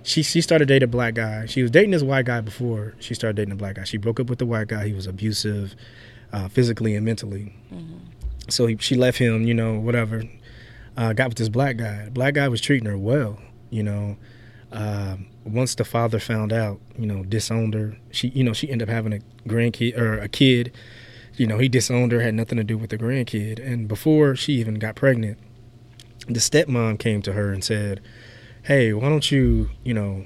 She, 0.05 0.21
she 0.21 0.41
started 0.41 0.67
dating 0.67 0.83
a 0.83 0.87
black 0.87 1.13
guy. 1.13 1.45
She 1.45 1.61
was 1.61 1.71
dating 1.71 1.91
this 1.91 2.03
white 2.03 2.25
guy 2.25 2.41
before 2.41 2.93
she 2.99 3.13
started 3.13 3.37
dating 3.37 3.53
a 3.53 3.55
black 3.55 3.75
guy. 3.75 3.85
She 3.85 3.95
broke 3.95 4.19
up 4.19 4.29
with 4.29 4.37
the 4.37 4.45
white 4.45 4.67
guy. 4.67 4.85
He 4.85 4.91
was 4.91 5.07
abusive, 5.07 5.77
uh, 6.33 6.49
physically 6.49 6.93
and 6.97 7.05
mentally 7.05 7.53
so 8.49 8.67
he, 8.67 8.77
she 8.79 8.95
left 8.95 9.17
him, 9.17 9.43
you 9.43 9.53
know, 9.53 9.79
whatever. 9.79 10.23
Uh, 10.95 11.13
got 11.13 11.29
with 11.29 11.37
this 11.37 11.49
black 11.49 11.77
guy. 11.77 12.05
The 12.05 12.11
black 12.11 12.35
guy 12.35 12.47
was 12.47 12.61
treating 12.61 12.87
her 12.87 12.97
well, 12.97 13.39
you 13.69 13.83
know. 13.83 14.17
Um, 14.71 15.27
once 15.45 15.75
the 15.75 15.85
father 15.85 16.19
found 16.19 16.53
out, 16.53 16.79
you 16.97 17.05
know, 17.05 17.23
disowned 17.23 17.73
her. 17.73 17.97
She, 18.11 18.29
you 18.29 18.43
know, 18.43 18.53
she 18.53 18.69
ended 18.69 18.89
up 18.89 18.93
having 18.93 19.13
a 19.13 19.19
grandkid 19.47 19.97
or 19.97 20.17
a 20.19 20.27
kid. 20.27 20.71
You 21.35 21.47
know, 21.47 21.57
he 21.57 21.67
disowned 21.67 22.11
her, 22.11 22.21
had 22.21 22.35
nothing 22.35 22.57
to 22.57 22.63
do 22.63 22.77
with 22.77 22.89
the 22.91 22.97
grandkid. 22.97 23.59
And 23.65 23.87
before 23.87 24.35
she 24.35 24.53
even 24.53 24.75
got 24.75 24.95
pregnant, 24.95 25.37
the 26.27 26.39
stepmom 26.39 26.99
came 26.99 27.21
to 27.23 27.33
her 27.33 27.51
and 27.51 27.63
said, 27.63 28.01
"Hey, 28.63 28.93
why 28.93 29.09
don't 29.09 29.31
you, 29.31 29.69
you 29.83 29.93
know, 29.93 30.25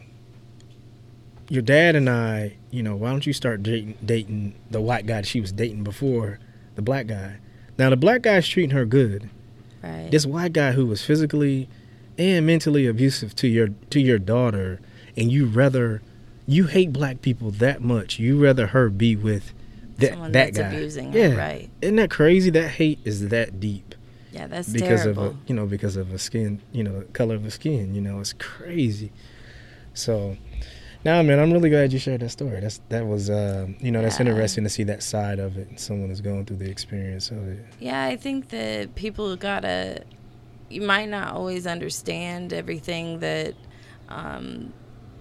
your 1.49 1.61
dad 1.61 1.95
and 1.95 2.09
I, 2.09 2.57
you 2.71 2.83
know, 2.83 2.95
why 2.95 3.09
don't 3.09 3.25
you 3.25 3.33
start 3.33 3.63
dating 3.63 3.97
dating 4.05 4.55
the 4.69 4.81
white 4.81 5.05
guy 5.05 5.21
she 5.21 5.41
was 5.41 5.51
dating 5.51 5.83
before 5.83 6.39
the 6.75 6.81
black 6.81 7.07
guy?" 7.07 7.37
Now 7.77 7.89
the 7.89 7.97
black 7.97 8.21
guy's 8.21 8.47
treating 8.47 8.75
her 8.75 8.85
good. 8.85 9.29
right 9.81 10.09
This 10.11 10.25
white 10.25 10.53
guy 10.53 10.73
who 10.73 10.85
was 10.85 11.03
physically 11.03 11.69
and 12.17 12.45
mentally 12.45 12.85
abusive 12.85 13.35
to 13.35 13.47
your 13.47 13.69
to 13.89 13.99
your 13.99 14.19
daughter, 14.19 14.79
and 15.17 15.31
you 15.31 15.45
rather 15.47 16.01
you 16.45 16.67
hate 16.67 16.93
black 16.93 17.21
people 17.21 17.51
that 17.51 17.81
much. 17.81 18.19
You 18.19 18.41
rather 18.41 18.67
her 18.67 18.89
be 18.89 19.15
with 19.15 19.53
that 19.97 20.11
Someone 20.11 20.31
that 20.31 20.53
that's 20.53 20.59
guy. 20.59 20.67
abusing 20.67 21.11
her, 21.11 21.17
yeah, 21.19 21.35
right. 21.35 21.69
Isn't 21.81 21.95
that 21.97 22.09
crazy? 22.11 22.49
That 22.51 22.69
hate 22.69 22.99
is 23.03 23.27
that 23.29 23.59
deep 23.59 23.95
yeah 24.31 24.45
that's 24.45 24.69
because 24.69 25.03
terrible 25.03 25.27
of 25.27 25.31
a 25.33 25.37
you 25.47 25.55
know 25.55 25.65
because 25.65 25.95
of 25.95 26.13
a 26.13 26.19
skin 26.19 26.61
you 26.73 26.83
know 26.83 27.03
color 27.13 27.35
of 27.35 27.43
the 27.43 27.51
skin. 27.51 27.95
You 27.95 28.01
know 28.01 28.19
it's 28.19 28.33
crazy. 28.33 29.11
So. 29.93 30.37
Now, 31.05 31.21
man, 31.21 31.39
I'm 31.39 31.53
really 31.53 31.69
glad 31.69 31.93
you 31.93 31.99
shared 31.99 32.21
that 32.21 32.29
story. 32.31 32.59
That's 32.59 32.81
that 32.89 33.05
was, 33.05 33.29
uh, 33.29 33.67
you 33.79 33.91
know, 33.91 34.01
that's 34.01 34.19
Yeah. 34.19 34.25
interesting 34.25 34.63
to 34.65 34.69
see 34.69 34.83
that 34.85 35.03
side 35.03 35.39
of 35.39 35.55
it. 35.55 35.79
Someone 35.79 36.09
is 36.09 36.19
going 36.21 36.43
through 36.45 36.57
the 36.57 36.69
experience 36.69 37.29
of 37.31 37.47
it. 37.47 37.59
Yeah, 37.79 38.03
I 38.03 38.17
think 38.17 38.49
that 38.49 38.95
people 38.95 39.35
gotta. 39.37 40.03
You 40.69 40.81
might 40.81 41.07
not 41.07 41.33
always 41.33 41.65
understand 41.65 42.51
everything 42.51 43.19
that 43.19 43.53
um, 44.09 44.73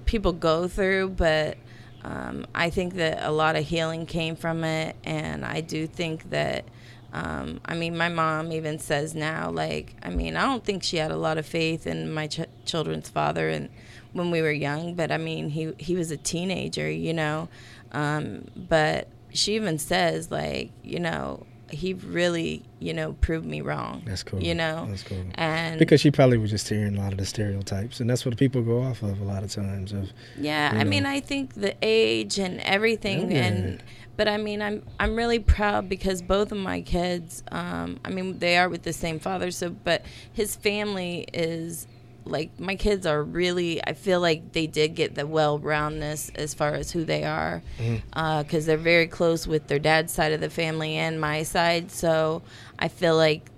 people 0.07 0.33
go 0.33 0.69
through, 0.69 1.11
but 1.11 1.59
um, 2.03 2.47
I 2.55 2.71
think 2.71 2.95
that 2.95 3.19
a 3.23 3.31
lot 3.31 3.57
of 3.57 3.65
healing 3.65 4.07
came 4.07 4.37
from 4.37 4.65
it, 4.65 4.97
and 5.05 5.45
I 5.45 5.61
do 5.61 5.87
think 5.87 6.31
that. 6.31 6.65
Um, 7.13 7.61
I 7.65 7.75
mean, 7.75 7.97
my 7.97 8.11
mom 8.11 8.53
even 8.53 8.79
says 8.79 9.15
now, 9.15 9.49
like, 9.51 9.95
I 10.03 10.11
mean, 10.11 10.37
I 10.37 10.43
don't 10.43 10.63
think 10.63 10.83
she 10.83 10.99
had 10.99 11.11
a 11.11 11.17
lot 11.17 11.39
of 11.39 11.47
faith 11.47 11.87
in 11.87 12.13
my 12.13 12.27
ch- 12.27 12.41
children's 12.67 13.09
father, 13.09 13.49
and 13.49 13.71
when 14.13 14.31
we 14.31 14.43
were 14.43 14.51
young, 14.51 14.95
but 14.95 15.11
I 15.11 15.17
mean, 15.17 15.49
he 15.49 15.73
he 15.79 15.95
was 15.95 16.11
a 16.11 16.17
teenager, 16.17 16.91
you 16.91 17.15
know. 17.15 17.49
Um, 17.93 18.49
but 18.55 19.09
she 19.31 19.55
even 19.55 19.79
says, 19.79 20.31
like, 20.31 20.73
you 20.83 20.99
know, 20.99 21.47
he 21.71 21.95
really, 21.95 22.63
you 22.79 22.95
know, 22.95 23.15
proved 23.15 23.47
me 23.47 23.61
wrong. 23.61 24.03
That's 24.07 24.23
cool. 24.23 24.41
You 24.43 24.55
know, 24.55 24.87
That's 24.89 25.03
cool. 25.03 25.25
and 25.35 25.79
Because 25.79 26.01
she 26.01 26.11
probably 26.11 26.39
was 26.39 26.51
just 26.51 26.69
hearing 26.69 26.97
a 26.97 27.01
lot 27.01 27.13
of 27.13 27.19
the 27.19 27.27
stereotypes, 27.27 28.01
and 28.01 28.09
that's 28.09 28.25
what 28.25 28.37
people 28.37 28.63
go 28.63 28.83
off 28.83 29.03
of 29.03 29.21
a 29.21 29.25
lot 29.25 29.43
of 29.43 29.51
times. 29.51 29.93
Of 29.93 30.11
Yeah, 30.39 30.73
I 30.75 30.85
mean. 30.85 31.07
I 31.07 31.21
think 31.21 31.55
the 31.55 31.75
age 31.83 32.39
and 32.39 32.61
everything, 32.61 33.31
Yeah. 33.31 33.45
and 33.45 33.83
but 34.17 34.29
I 34.29 34.37
mean, 34.37 34.63
I'm 34.63 34.83
I'm 34.99 35.17
really 35.17 35.39
proud 35.39 35.89
because 35.89 36.23
both 36.23 36.53
of 36.53 36.59
my 36.59 36.81
kids, 36.81 37.43
um, 37.51 37.99
I 38.05 38.11
mean, 38.11 38.39
they 38.39 38.57
are 38.59 38.69
with 38.69 38.83
the 38.83 38.93
same 38.93 39.19
father, 39.19 39.51
so 39.51 39.71
but 39.71 40.05
his 40.33 40.57
family 40.57 41.27
is 41.33 41.87
like 42.27 42.59
my 42.59 42.77
kids 42.77 43.07
are 43.07 43.23
really. 43.23 43.83
I 43.85 43.93
feel 43.93 44.21
like 44.21 44.53
they 44.53 44.67
did 44.67 44.95
get 44.95 45.15
the 45.15 45.27
well-roundness 45.27 46.31
as 46.35 46.55
far 46.55 46.75
as 46.75 46.91
who 46.91 47.05
they 47.05 47.25
are, 47.25 47.63
mm-hmm. 47.79 47.97
uh, 48.13 48.43
because 48.43 48.67
they're 48.67 48.77
very 48.77 49.07
close 49.07 49.47
with 49.47 49.67
their 49.69 49.79
dad's 49.79 50.13
side 50.13 50.33
of 50.33 50.41
the 50.41 50.51
family 50.51 50.97
and 50.97 51.21
my 51.21 51.43
side. 51.43 51.91
So 51.91 52.43
I 52.79 52.89
feel 52.89 53.17
like 53.17 53.51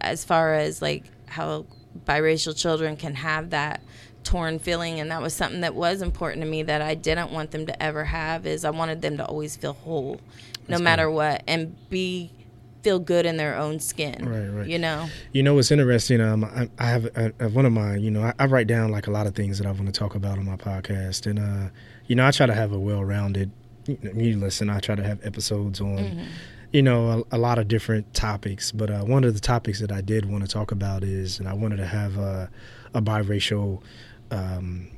as 0.00 0.24
far 0.24 0.54
as 0.54 0.82
like 0.82 1.04
how 1.26 1.66
biracial 2.06 2.56
children 2.56 2.96
can 2.96 3.14
have 3.14 3.50
that 3.50 3.82
torn 4.22 4.58
feeling 4.58 4.98
and 4.98 5.10
that 5.10 5.22
was 5.22 5.32
something 5.32 5.60
that 5.60 5.74
was 5.74 6.02
important 6.02 6.42
to 6.42 6.50
me 6.50 6.62
that 6.64 6.82
I 6.82 6.94
didn't 6.94 7.30
want 7.30 7.52
them 7.52 7.66
to 7.66 7.82
ever 7.82 8.04
have 8.04 8.44
is 8.44 8.64
I 8.64 8.70
wanted 8.70 9.00
them 9.00 9.16
to 9.18 9.24
always 9.24 9.56
feel 9.56 9.72
whole 9.72 10.20
no 10.68 10.72
That's 10.74 10.82
matter 10.82 11.06
good. 11.06 11.14
what 11.14 11.42
and 11.46 11.76
be 11.88 12.32
feel 12.86 12.98
good 13.00 13.26
in 13.26 13.36
their 13.36 13.56
own 13.56 13.80
skin 13.80 14.16
Right, 14.28 14.46
right. 14.58 14.68
you 14.68 14.78
know 14.78 15.08
You 15.32 15.42
know 15.42 15.54
what's 15.54 15.72
interesting? 15.72 16.20
Um, 16.20 16.44
I, 16.44 16.68
I 16.78 16.86
have 16.86 17.06
uh 17.16 17.30
uh 17.40 17.48
one 17.48 17.66
of 17.66 17.72
my, 17.72 17.96
you 17.96 18.12
know, 18.12 18.22
I, 18.22 18.32
I 18.38 18.46
write 18.46 18.68
down 18.68 18.92
like 18.92 19.08
a 19.08 19.10
lot 19.10 19.26
of 19.26 19.34
things 19.34 19.58
that 19.58 19.66
I 19.66 19.72
want 19.72 19.86
to 19.86 19.92
talk 19.92 20.14
about 20.14 20.38
on 20.38 20.44
my 20.44 20.56
podcast, 20.56 21.26
and 21.26 21.38
uh, 21.38 21.70
you 22.06 22.14
know, 22.14 22.24
I 22.24 22.30
try 22.30 22.46
to 22.46 22.54
have 22.54 22.72
a 22.72 22.78
well-rounded. 22.78 23.50
You, 23.86 23.98
know, 24.02 24.12
you 24.20 24.36
listen, 24.36 24.70
I 24.70 24.78
try 24.80 24.94
to 24.94 25.02
have 25.02 25.18
episodes 25.24 25.80
on 25.80 26.26
you 26.72 26.82
know, 26.82 27.24
a, 27.30 27.36
a, 27.36 27.38
lot 27.38 27.58
of 27.58 27.68
different 27.68 28.12
topics. 28.12 28.72
But 28.72 28.90
uh, 28.90 29.02
one 29.04 29.24
of 29.24 29.34
the 29.34 29.40
topics 29.40 29.80
that 29.80 29.92
I 29.92 30.00
did 30.00 30.30
want 30.30 30.44
to 30.44 30.48
talk 30.48 30.72
about 30.72 31.02
is, 31.04 31.38
and 31.38 31.48
I 31.48 31.54
wanted 31.54 31.76
to 31.76 31.86
have 31.86 32.18
a, 32.18 32.50
a 32.94 33.00
biracial 33.00 33.82
um, 34.30 34.90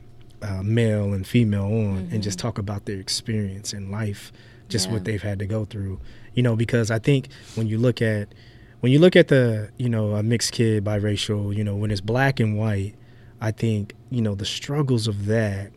uh, 0.42 0.62
male 0.62 1.12
and 1.12 1.26
female 1.26 1.64
on 1.64 1.70
mm-hmm. 1.70 2.14
and 2.14 2.22
just 2.22 2.38
mm-hmm. 2.38 2.48
talk 2.48 2.58
about 2.58 2.86
their 2.86 2.98
experience 2.98 3.72
in 3.72 3.90
life, 3.90 4.32
just 4.68 4.86
yeah. 4.86 4.94
what 4.94 5.04
they've 5.04 5.22
had 5.22 5.38
to 5.38 5.46
go 5.46 5.64
through. 5.64 6.00
You 6.38 6.42
know, 6.44 6.54
because 6.54 6.92
I 6.92 7.00
think 7.00 7.30
when 7.56 7.66
you 7.66 7.78
look 7.78 8.00
at 8.00 8.28
when 8.78 8.92
you 8.92 9.00
look 9.00 9.16
at 9.16 9.26
the 9.26 9.72
you 9.76 9.88
know 9.88 10.14
a 10.14 10.22
mixed 10.22 10.52
kid 10.52 10.84
biracial, 10.84 11.52
you 11.52 11.64
know, 11.64 11.74
when 11.74 11.90
it's 11.90 12.00
black 12.00 12.38
and 12.38 12.56
white, 12.56 12.94
I 13.40 13.50
think 13.50 13.92
you 14.08 14.22
know 14.22 14.36
the 14.36 14.44
struggles 14.44 15.08
of 15.08 15.26
that 15.26 15.72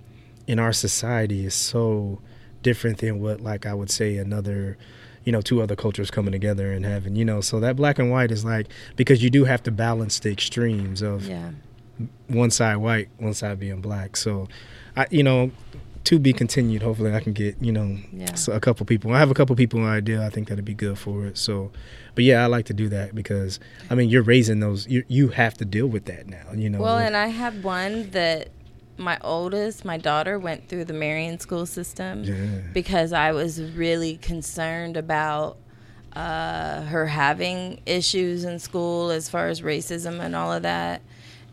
in 0.45 0.59
our 0.59 0.71
society 0.71 1.47
is 1.47 1.55
so 1.55 2.21
different 2.61 2.99
than 2.99 3.19
what 3.19 3.41
like 3.41 3.65
I 3.65 3.73
would 3.73 3.89
say 3.89 4.17
another 4.17 4.77
you 5.23 5.31
know 5.31 5.41
two 5.41 5.63
other 5.63 5.75
cultures 5.75 6.11
coming 6.11 6.31
together 6.31 6.71
and 6.71 6.85
having 6.85 7.15
you 7.15 7.25
know 7.25 7.41
so 7.41 7.59
that 7.59 7.75
black 7.75 7.97
and 7.97 8.11
white 8.11 8.29
is 8.29 8.45
like 8.45 8.67
because 8.95 9.23
you 9.23 9.31
do 9.31 9.45
have 9.45 9.63
to 9.63 9.71
balance 9.71 10.19
the 10.19 10.31
extremes 10.31 11.01
of 11.01 11.27
yeah. 11.27 11.49
one 12.27 12.51
side 12.51 12.75
white 12.75 13.09
one 13.17 13.33
side 13.33 13.59
being 13.59 13.81
black 13.81 14.15
so 14.15 14.47
i 14.95 15.07
you 15.09 15.23
know 15.23 15.51
to 16.03 16.19
be 16.19 16.33
continued 16.33 16.81
hopefully 16.81 17.13
i 17.13 17.19
can 17.19 17.33
get 17.33 17.55
you 17.61 17.71
know 17.71 17.97
yeah. 18.11 18.35
a 18.51 18.59
couple 18.59 18.85
people 18.85 19.13
i 19.13 19.19
have 19.19 19.31
a 19.31 19.33
couple 19.33 19.55
people 19.55 19.79
in 19.79 19.85
idea 19.85 20.25
i 20.25 20.29
think 20.29 20.47
that'd 20.47 20.65
be 20.65 20.73
good 20.73 20.97
for 20.97 21.25
it 21.25 21.37
so 21.37 21.71
but 22.15 22.23
yeah 22.23 22.43
i 22.43 22.47
like 22.47 22.65
to 22.65 22.73
do 22.73 22.89
that 22.89 23.13
because 23.13 23.59
i 23.89 23.95
mean 23.95 24.09
you're 24.09 24.23
raising 24.23 24.59
those 24.59 24.87
you, 24.87 25.03
you 25.07 25.29
have 25.29 25.55
to 25.55 25.65
deal 25.65 25.87
with 25.87 26.05
that 26.05 26.27
now 26.27 26.51
you 26.53 26.69
know 26.69 26.79
well 26.79 26.97
and 26.97 27.15
i 27.15 27.27
have 27.27 27.63
one 27.63 28.09
that 28.11 28.49
my 28.97 29.17
oldest, 29.21 29.83
my 29.83 29.97
daughter, 29.97 30.39
went 30.39 30.67
through 30.67 30.85
the 30.85 30.93
Marion 30.93 31.39
school 31.39 31.65
system 31.65 32.23
yeah. 32.23 32.61
because 32.71 33.11
I 33.11 33.31
was 33.31 33.61
really 33.61 34.17
concerned 34.17 34.95
about 34.95 35.57
uh, 36.13 36.81
her 36.83 37.07
having 37.07 37.81
issues 37.85 38.43
in 38.43 38.59
school 38.59 39.09
as 39.09 39.29
far 39.29 39.47
as 39.47 39.61
racism 39.61 40.19
and 40.19 40.35
all 40.35 40.53
of 40.53 40.63
that. 40.63 41.01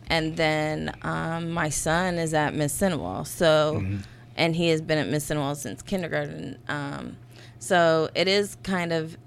And 0.09 0.37
then 0.37 0.95
um, 1.03 1.51
my 1.51 1.69
son 1.69 2.15
is 2.15 2.33
at 2.33 2.55
Mississinewa, 2.55 3.27
so 3.27 3.81
mm-hmm. 3.81 3.99
And 4.39 4.57
he 4.57 4.71
has 4.71 4.81
been 4.81 4.97
at 4.97 5.09
Mississinewa 5.09 5.55
since 5.57 5.83
kindergarten. 5.83 6.59
Um, 6.69 7.19
so 7.59 8.09
it 8.15 8.29
is 8.29 8.57
kind 8.63 8.93
of 8.93 9.19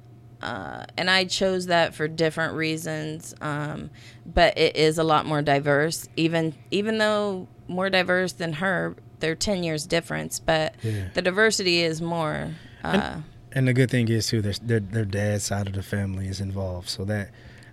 uh, 0.41 0.85
and 0.97 1.09
I 1.09 1.25
chose 1.25 1.67
that 1.67 1.93
for 1.93 2.07
different 2.07 2.55
reasons. 2.55 3.35
Um, 3.41 3.91
but 4.25 4.57
it 4.57 4.75
is 4.75 4.97
a 4.97 5.03
lot 5.03 5.25
more 5.25 5.41
diverse, 5.41 6.09
even 6.15 6.55
even 6.71 6.97
though 6.97 7.47
more 7.67 7.89
diverse 7.89 8.33
than 8.33 8.53
her. 8.53 8.95
They're 9.19 9.35
ten 9.35 9.63
years 9.63 9.85
difference, 9.85 10.39
but 10.39 10.73
yeah. 10.81 11.09
the 11.13 11.21
diversity 11.21 11.83
is 11.83 12.01
more. 12.01 12.55
Uh, 12.83 12.87
and, 12.87 13.23
and, 13.51 13.67
the 13.67 13.73
good 13.73 13.91
thing 13.91 14.07
is 14.07 14.25
too, 14.25 14.41
their, 14.41 14.53
their 14.53 14.79
their 14.79 15.05
dad's 15.05 15.43
side 15.43 15.67
of 15.67 15.73
the 15.73 15.83
family 15.83 16.27
is 16.27 16.41
involved, 16.41 16.89
so 16.89 17.05
that 17.05 17.29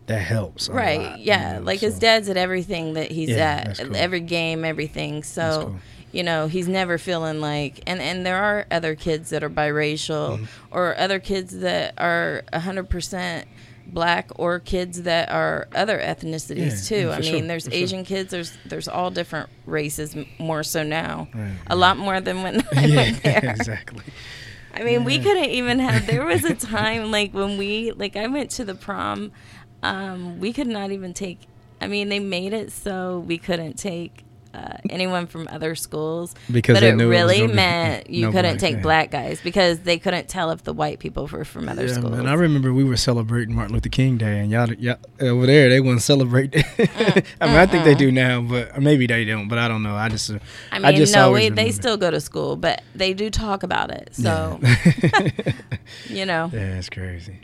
that 0.06 0.18
helps. 0.18 0.68
Right? 0.68 1.00
Lot, 1.00 1.20
yeah. 1.20 1.54
You 1.54 1.60
know, 1.60 1.64
like 1.64 1.80
so. 1.80 1.86
his 1.86 1.98
dad's 1.98 2.28
at 2.28 2.36
everything 2.36 2.92
that 2.94 3.10
he's 3.10 3.30
yeah, 3.30 3.64
at, 3.66 3.78
cool. 3.78 3.96
every 3.96 4.20
game, 4.20 4.64
everything. 4.64 5.22
So. 5.22 5.62
Cool. 5.62 5.80
You 6.10 6.22
know, 6.22 6.46
he's 6.46 6.68
never 6.68 6.96
feeling 6.96 7.40
like, 7.40 7.82
and, 7.86 8.00
and 8.00 8.24
there 8.24 8.42
are 8.42 8.66
other 8.70 8.94
kids 8.94 9.30
that 9.30 9.44
are 9.44 9.50
biracial, 9.50 10.38
mm-hmm. 10.38 10.44
or 10.70 10.96
other 10.96 11.18
kids 11.18 11.58
that 11.60 11.94
are 11.98 12.44
hundred 12.52 12.88
percent 12.88 13.46
black 13.92 14.30
or 14.36 14.60
kids 14.60 15.02
that 15.02 15.30
are 15.30 15.68
other 15.74 15.98
ethnicities 15.98 16.90
yeah, 16.90 17.02
too. 17.02 17.10
I 17.10 17.20
mean, 17.20 17.40
sure, 17.40 17.48
there's 17.48 17.68
Asian 17.68 18.04
sure. 18.04 18.16
kids. 18.16 18.30
There's 18.30 18.56
there's 18.66 18.88
all 18.88 19.10
different 19.10 19.48
races 19.66 20.16
more 20.38 20.62
so 20.62 20.82
now. 20.82 21.28
Right, 21.34 21.52
a 21.66 21.76
lot 21.76 21.96
more 21.96 22.20
than 22.20 22.42
when 22.42 22.60
I 22.72 22.84
yeah, 22.84 22.96
went 22.96 23.22
there. 23.22 23.38
Exactly. 23.58 24.04
I 24.74 24.84
mean, 24.84 25.00
yeah. 25.00 25.06
we 25.06 25.18
couldn't 25.18 25.50
even 25.50 25.78
have. 25.80 26.06
There 26.06 26.24
was 26.24 26.44
a 26.44 26.54
time 26.74 27.10
like 27.10 27.32
when 27.32 27.58
we 27.58 27.92
like 27.92 28.16
I 28.16 28.26
went 28.26 28.50
to 28.52 28.64
the 28.64 28.74
prom. 28.74 29.32
Um, 29.82 30.40
we 30.40 30.52
could 30.52 30.66
not 30.66 30.90
even 30.90 31.14
take. 31.14 31.40
I 31.80 31.86
mean, 31.86 32.08
they 32.08 32.18
made 32.18 32.52
it 32.52 32.72
so 32.72 33.20
we 33.20 33.38
couldn't 33.38 33.74
take 33.74 34.24
uh, 34.54 34.78
anyone 34.88 35.26
from 35.26 35.46
other 35.50 35.74
schools 35.74 36.34
because 36.50 36.74
but 36.74 36.82
it 36.82 36.94
really 36.94 37.40
it 37.40 37.54
meant 37.54 38.08
you 38.10 38.30
couldn't 38.30 38.58
black, 38.58 38.58
take 38.58 38.82
black 38.82 39.10
guys 39.10 39.40
because 39.42 39.80
they 39.80 39.98
couldn't 39.98 40.28
tell 40.28 40.50
if 40.50 40.64
the 40.64 40.72
white 40.72 40.98
people 40.98 41.26
were 41.26 41.44
from 41.44 41.68
other 41.68 41.86
yeah, 41.86 41.92
schools. 41.92 42.18
And 42.18 42.28
I 42.28 42.34
remember 42.34 42.72
we 42.72 42.84
were 42.84 42.96
celebrating 42.96 43.54
Martin 43.54 43.74
Luther 43.74 43.88
King 43.88 44.16
Day, 44.16 44.40
and 44.40 44.50
y'all, 44.50 44.72
y'all 44.74 44.96
over 45.20 45.46
there 45.46 45.68
they 45.68 45.80
wouldn't 45.80 46.02
celebrate. 46.02 46.52
mm, 46.52 47.24
I 47.40 47.46
mean, 47.46 47.56
uh-uh. 47.56 47.62
I 47.62 47.66
think 47.66 47.84
they 47.84 47.94
do 47.94 48.10
now, 48.10 48.40
but 48.40 48.80
maybe 48.80 49.06
they 49.06 49.24
don't. 49.24 49.48
But 49.48 49.58
I 49.58 49.68
don't 49.68 49.82
know. 49.82 49.94
I 49.94 50.08
just, 50.08 50.30
uh, 50.30 50.38
I 50.72 50.78
mean, 50.78 50.86
I 50.86 50.92
just 50.92 51.14
no, 51.14 51.32
we, 51.32 51.50
they 51.50 51.70
still 51.70 51.96
go 51.96 52.10
to 52.10 52.20
school, 52.20 52.56
but 52.56 52.82
they 52.94 53.12
do 53.14 53.30
talk 53.30 53.62
about 53.62 53.90
it. 53.90 54.14
So, 54.14 54.58
yeah. 54.62 55.52
you 56.08 56.26
know, 56.26 56.50
yeah, 56.52 56.78
it's 56.78 56.88
crazy. 56.88 57.40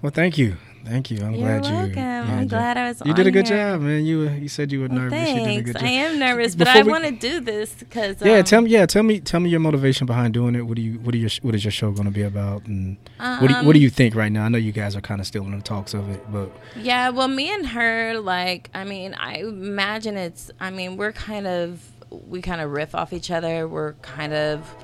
Well, 0.00 0.12
thank 0.12 0.38
you. 0.38 0.56
Thank 0.88 1.10
you. 1.10 1.18
I'm 1.18 1.34
You're 1.34 1.60
glad 1.60 1.72
welcome. 1.72 1.98
you. 1.98 2.34
I'm 2.34 2.48
glad 2.48 2.76
I 2.78 2.88
was. 2.88 3.02
You 3.04 3.12
did 3.12 3.26
a 3.26 3.30
good 3.30 3.46
here. 3.46 3.72
job, 3.72 3.82
man. 3.82 4.06
You 4.06 4.28
you 4.30 4.48
said 4.48 4.72
you 4.72 4.80
were 4.80 4.88
well, 4.88 4.98
nervous. 4.98 5.18
Thanks. 5.18 5.40
You 5.40 5.46
did 5.46 5.58
a 5.58 5.62
good 5.62 5.72
job. 5.74 5.82
I 5.82 5.90
am 5.90 6.18
nervous, 6.18 6.54
but 6.54 6.68
I 6.68 6.82
want 6.82 7.04
to 7.04 7.10
do 7.10 7.40
this 7.40 7.74
because. 7.74 8.22
Um, 8.22 8.28
yeah, 8.28 8.42
tell 8.42 8.62
me. 8.62 8.70
Yeah, 8.70 8.86
tell 8.86 9.02
me. 9.02 9.20
Tell 9.20 9.40
me 9.40 9.50
your 9.50 9.60
motivation 9.60 10.06
behind 10.06 10.32
doing 10.32 10.54
it. 10.54 10.62
What 10.62 10.76
do 10.76 10.82
you? 10.82 10.98
What 11.00 11.14
are 11.14 11.18
your? 11.18 11.30
What 11.42 11.54
is 11.54 11.64
your 11.64 11.72
show 11.72 11.90
going 11.90 12.06
to 12.06 12.10
be 12.10 12.22
about? 12.22 12.66
And 12.66 12.96
um, 13.18 13.42
what 13.42 13.48
do 13.48 13.54
you, 13.54 13.66
What 13.66 13.72
do 13.74 13.80
you 13.80 13.90
think 13.90 14.14
right 14.14 14.32
now? 14.32 14.46
I 14.46 14.48
know 14.48 14.58
you 14.58 14.72
guys 14.72 14.96
are 14.96 15.02
kind 15.02 15.20
of 15.20 15.26
still 15.26 15.44
in 15.44 15.54
the 15.54 15.62
talks 15.62 15.92
of 15.92 16.08
it, 16.08 16.24
but. 16.32 16.50
Yeah, 16.74 17.10
well, 17.10 17.28
me 17.28 17.52
and 17.52 17.66
her, 17.66 18.18
like, 18.18 18.70
I 18.72 18.84
mean, 18.84 19.14
I 19.14 19.38
imagine 19.40 20.16
it's. 20.16 20.50
I 20.58 20.70
mean, 20.70 20.96
we're 20.96 21.12
kind 21.12 21.46
of 21.46 21.82
we 22.10 22.40
kind 22.40 22.62
of 22.62 22.70
riff 22.70 22.94
off 22.94 23.12
each 23.12 23.30
other. 23.30 23.68
We're 23.68 23.92
kind 23.94 24.32
of. 24.32 24.74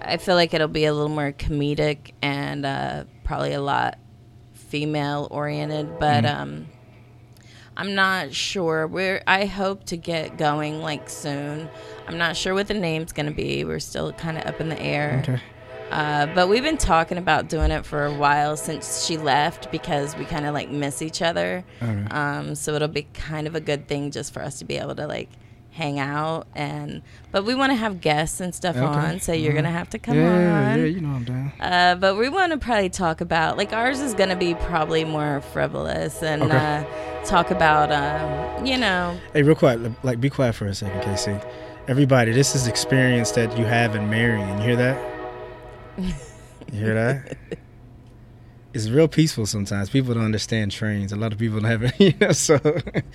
I 0.00 0.16
feel 0.16 0.36
like 0.36 0.54
it'll 0.54 0.68
be 0.68 0.86
a 0.86 0.94
little 0.94 1.10
more 1.10 1.32
comedic 1.32 2.12
and 2.22 2.64
uh, 2.64 3.04
probably 3.24 3.52
a 3.52 3.60
lot 3.60 3.98
female 4.68 5.28
oriented, 5.30 5.98
but 5.98 6.24
mm-hmm. 6.24 6.42
um, 6.42 6.66
I'm 7.76 7.94
not 7.94 8.34
sure. 8.34 8.86
We're 8.86 9.22
I 9.26 9.46
hope 9.46 9.84
to 9.84 9.96
get 9.96 10.36
going 10.36 10.80
like 10.80 11.08
soon. 11.08 11.68
I'm 12.06 12.18
not 12.18 12.36
sure 12.36 12.54
what 12.54 12.68
the 12.68 12.74
name's 12.74 13.12
gonna 13.12 13.30
be. 13.30 13.64
We're 13.64 13.80
still 13.80 14.12
kind 14.12 14.36
of 14.36 14.46
up 14.46 14.60
in 14.60 14.68
the 14.68 14.80
air. 14.80 15.20
Okay. 15.22 15.40
Uh, 15.90 16.26
but 16.34 16.48
we've 16.48 16.62
been 16.62 16.76
talking 16.76 17.16
about 17.16 17.48
doing 17.48 17.70
it 17.70 17.86
for 17.86 18.04
a 18.04 18.12
while 18.12 18.56
since 18.56 19.06
she 19.06 19.16
left 19.16 19.70
because 19.70 20.16
we 20.16 20.24
kind 20.24 20.44
of 20.44 20.52
like 20.52 20.70
miss 20.70 21.00
each 21.00 21.22
other. 21.22 21.64
Okay. 21.82 22.04
Um, 22.10 22.54
so 22.54 22.74
it'll 22.74 22.88
be 22.88 23.06
kind 23.14 23.46
of 23.46 23.54
a 23.54 23.60
good 23.60 23.88
thing 23.88 24.10
just 24.10 24.34
for 24.34 24.42
us 24.42 24.58
to 24.58 24.64
be 24.64 24.76
able 24.76 24.94
to 24.96 25.06
like 25.06 25.30
hang 25.78 26.00
out 26.00 26.44
and 26.56 27.00
but 27.30 27.44
we 27.44 27.54
want 27.54 27.70
to 27.70 27.76
have 27.76 28.00
guests 28.00 28.40
and 28.40 28.52
stuff 28.52 28.74
okay. 28.74 28.84
on 28.84 29.20
so 29.20 29.32
you're 29.32 29.52
gonna 29.52 29.70
have 29.70 29.88
to 29.88 29.96
come 29.96 30.16
yeah, 30.16 30.72
on. 30.72 30.78
yeah 30.80 30.84
you 30.84 31.00
know 31.00 31.10
i'm 31.10 31.22
down 31.22 31.52
uh, 31.60 31.94
but 31.94 32.16
we 32.16 32.28
want 32.28 32.50
to 32.50 32.58
probably 32.58 32.88
talk 32.88 33.20
about 33.20 33.56
like 33.56 33.72
ours 33.72 34.00
is 34.00 34.12
gonna 34.12 34.34
be 34.34 34.56
probably 34.56 35.04
more 35.04 35.40
frivolous 35.52 36.20
and 36.20 36.42
okay. 36.42 36.56
uh, 36.56 37.24
talk 37.24 37.52
about 37.52 37.92
um, 37.92 38.66
you 38.66 38.76
know. 38.76 39.16
Hey 39.32 39.44
real 39.44 39.54
quiet 39.54 39.80
like 40.04 40.20
be 40.20 40.28
quiet 40.28 40.56
for 40.56 40.66
a 40.66 40.74
second 40.74 41.00
casey 41.02 41.38
everybody 41.86 42.32
this 42.32 42.56
is 42.56 42.66
experience 42.66 43.30
that 43.30 43.56
you 43.56 43.64
have 43.64 43.94
in 43.94 44.10
Marion 44.10 44.58
you 44.58 44.64
hear 44.64 44.76
that? 44.76 45.14
You 45.96 46.12
hear 46.72 46.94
that 46.94 47.38
it's 48.74 48.88
real 48.88 49.08
peaceful 49.08 49.46
sometimes. 49.46 49.90
People 49.90 50.14
don't 50.14 50.24
understand 50.24 50.72
trains. 50.72 51.12
A 51.12 51.16
lot 51.16 51.32
of 51.32 51.38
people 51.38 51.60
don't 51.60 51.70
haven't, 51.70 51.94
you 52.00 52.14
know. 52.20 52.32
So 52.32 52.54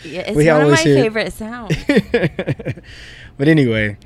yeah, 0.04 0.22
it's 0.22 0.36
we 0.36 0.48
one 0.48 0.62
of 0.64 0.70
my 0.72 0.76
hear. 0.78 1.04
favorite 1.04 1.34
sounds. 1.34 1.76
but 3.38 3.48
anyway, 3.48 3.98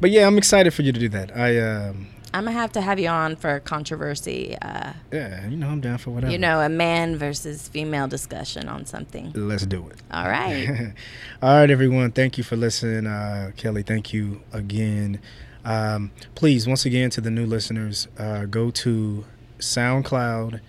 but 0.00 0.10
yeah, 0.10 0.26
I'm 0.26 0.38
excited 0.38 0.72
for 0.74 0.82
you 0.82 0.92
to 0.92 1.00
do 1.00 1.08
that. 1.10 1.36
I 1.36 1.58
um, 1.60 2.08
I'm 2.34 2.44
gonna 2.44 2.56
have 2.56 2.72
to 2.72 2.80
have 2.80 2.98
you 2.98 3.08
on 3.08 3.36
for 3.36 3.54
a 3.54 3.60
controversy. 3.60 4.56
Uh, 4.60 4.92
yeah, 5.12 5.46
you 5.46 5.56
know 5.56 5.68
I'm 5.68 5.80
down 5.80 5.98
for 5.98 6.10
whatever. 6.10 6.32
You 6.32 6.38
know, 6.38 6.60
a 6.60 6.68
man 6.68 7.16
versus 7.16 7.68
female 7.68 8.08
discussion 8.08 8.68
on 8.68 8.84
something. 8.84 9.32
Let's 9.34 9.64
do 9.64 9.88
it. 9.88 10.02
All 10.10 10.28
right. 10.28 10.92
All 11.40 11.56
right, 11.60 11.70
everyone. 11.70 12.12
Thank 12.12 12.36
you 12.36 12.44
for 12.44 12.56
listening, 12.56 13.06
uh, 13.06 13.52
Kelly. 13.56 13.82
Thank 13.82 14.12
you 14.12 14.42
again. 14.52 15.20
Um, 15.64 16.12
please, 16.34 16.66
once 16.66 16.84
again, 16.84 17.10
to 17.10 17.20
the 17.20 17.30
new 17.30 17.46
listeners, 17.46 18.06
uh, 18.18 18.44
go 18.44 18.70
to 18.70 19.24
SoundCloud 19.58 20.60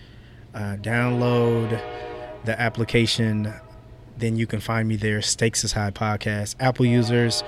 uh, 0.58 0.76
download 0.78 1.80
the 2.46 2.60
application. 2.60 3.54
Then 4.18 4.36
you 4.36 4.48
can 4.48 4.60
find 4.60 4.88
me 4.88 4.96
there, 4.96 5.22
Stakes 5.22 5.64
is 5.64 5.74
High 5.74 5.92
Podcast. 5.92 6.56
Apple 6.60 6.88
users, 6.88 7.44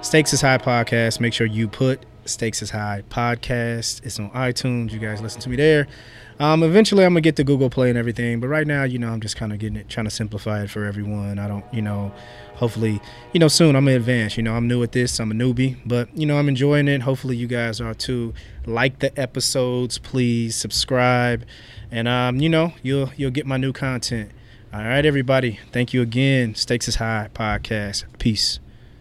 Stakes 0.00 0.32
is 0.32 0.40
High 0.40 0.58
Podcast. 0.58 1.20
Make 1.20 1.32
sure 1.32 1.46
you 1.46 1.68
put 1.68 2.04
Stakes 2.24 2.60
is 2.62 2.70
High 2.70 3.04
Podcast. 3.08 4.04
It's 4.04 4.18
on 4.18 4.30
iTunes. 4.30 4.90
You 4.90 4.98
guys 4.98 5.20
listen 5.20 5.40
to 5.42 5.48
me 5.48 5.56
there. 5.56 5.86
Um, 6.40 6.62
eventually, 6.62 7.04
I'm 7.04 7.12
gonna 7.12 7.20
get 7.20 7.36
to 7.36 7.44
Google 7.44 7.70
Play 7.70 7.90
and 7.90 7.98
everything, 7.98 8.40
but 8.40 8.48
right 8.48 8.66
now, 8.66 8.82
you 8.82 8.98
know, 8.98 9.10
I'm 9.10 9.20
just 9.20 9.36
kind 9.36 9.52
of 9.52 9.58
getting 9.58 9.76
it, 9.76 9.88
trying 9.88 10.06
to 10.06 10.10
simplify 10.10 10.62
it 10.62 10.70
for 10.70 10.84
everyone. 10.84 11.38
I 11.38 11.46
don't, 11.46 11.64
you 11.72 11.82
know, 11.82 12.12
hopefully, 12.54 13.00
you 13.32 13.38
know, 13.38 13.48
soon 13.48 13.76
I'm 13.76 13.84
gonna 13.84 13.96
advance. 13.96 14.36
You 14.36 14.42
know, 14.42 14.54
I'm 14.54 14.66
new 14.66 14.82
at 14.82 14.92
this. 14.92 15.20
I'm 15.20 15.30
a 15.30 15.34
newbie, 15.34 15.76
but 15.84 16.08
you 16.16 16.26
know, 16.26 16.38
I'm 16.38 16.48
enjoying 16.48 16.88
it. 16.88 17.02
Hopefully, 17.02 17.36
you 17.36 17.46
guys 17.46 17.80
are 17.80 17.94
too. 17.94 18.34
Like 18.66 18.98
the 18.98 19.18
episodes, 19.20 19.98
please 19.98 20.56
subscribe 20.56 21.44
and 21.90 22.06
um, 22.06 22.36
you 22.36 22.48
know, 22.48 22.72
you'll 22.82 23.10
you'll 23.16 23.30
get 23.30 23.46
my 23.46 23.56
new 23.56 23.72
content. 23.72 24.30
All 24.72 24.80
right, 24.80 25.04
everybody. 25.04 25.58
Thank 25.72 25.92
you 25.92 26.02
again. 26.02 26.54
Stakes 26.54 26.86
is 26.86 26.96
high 26.96 27.28
podcast. 27.34 28.04
Peace. 28.18 28.60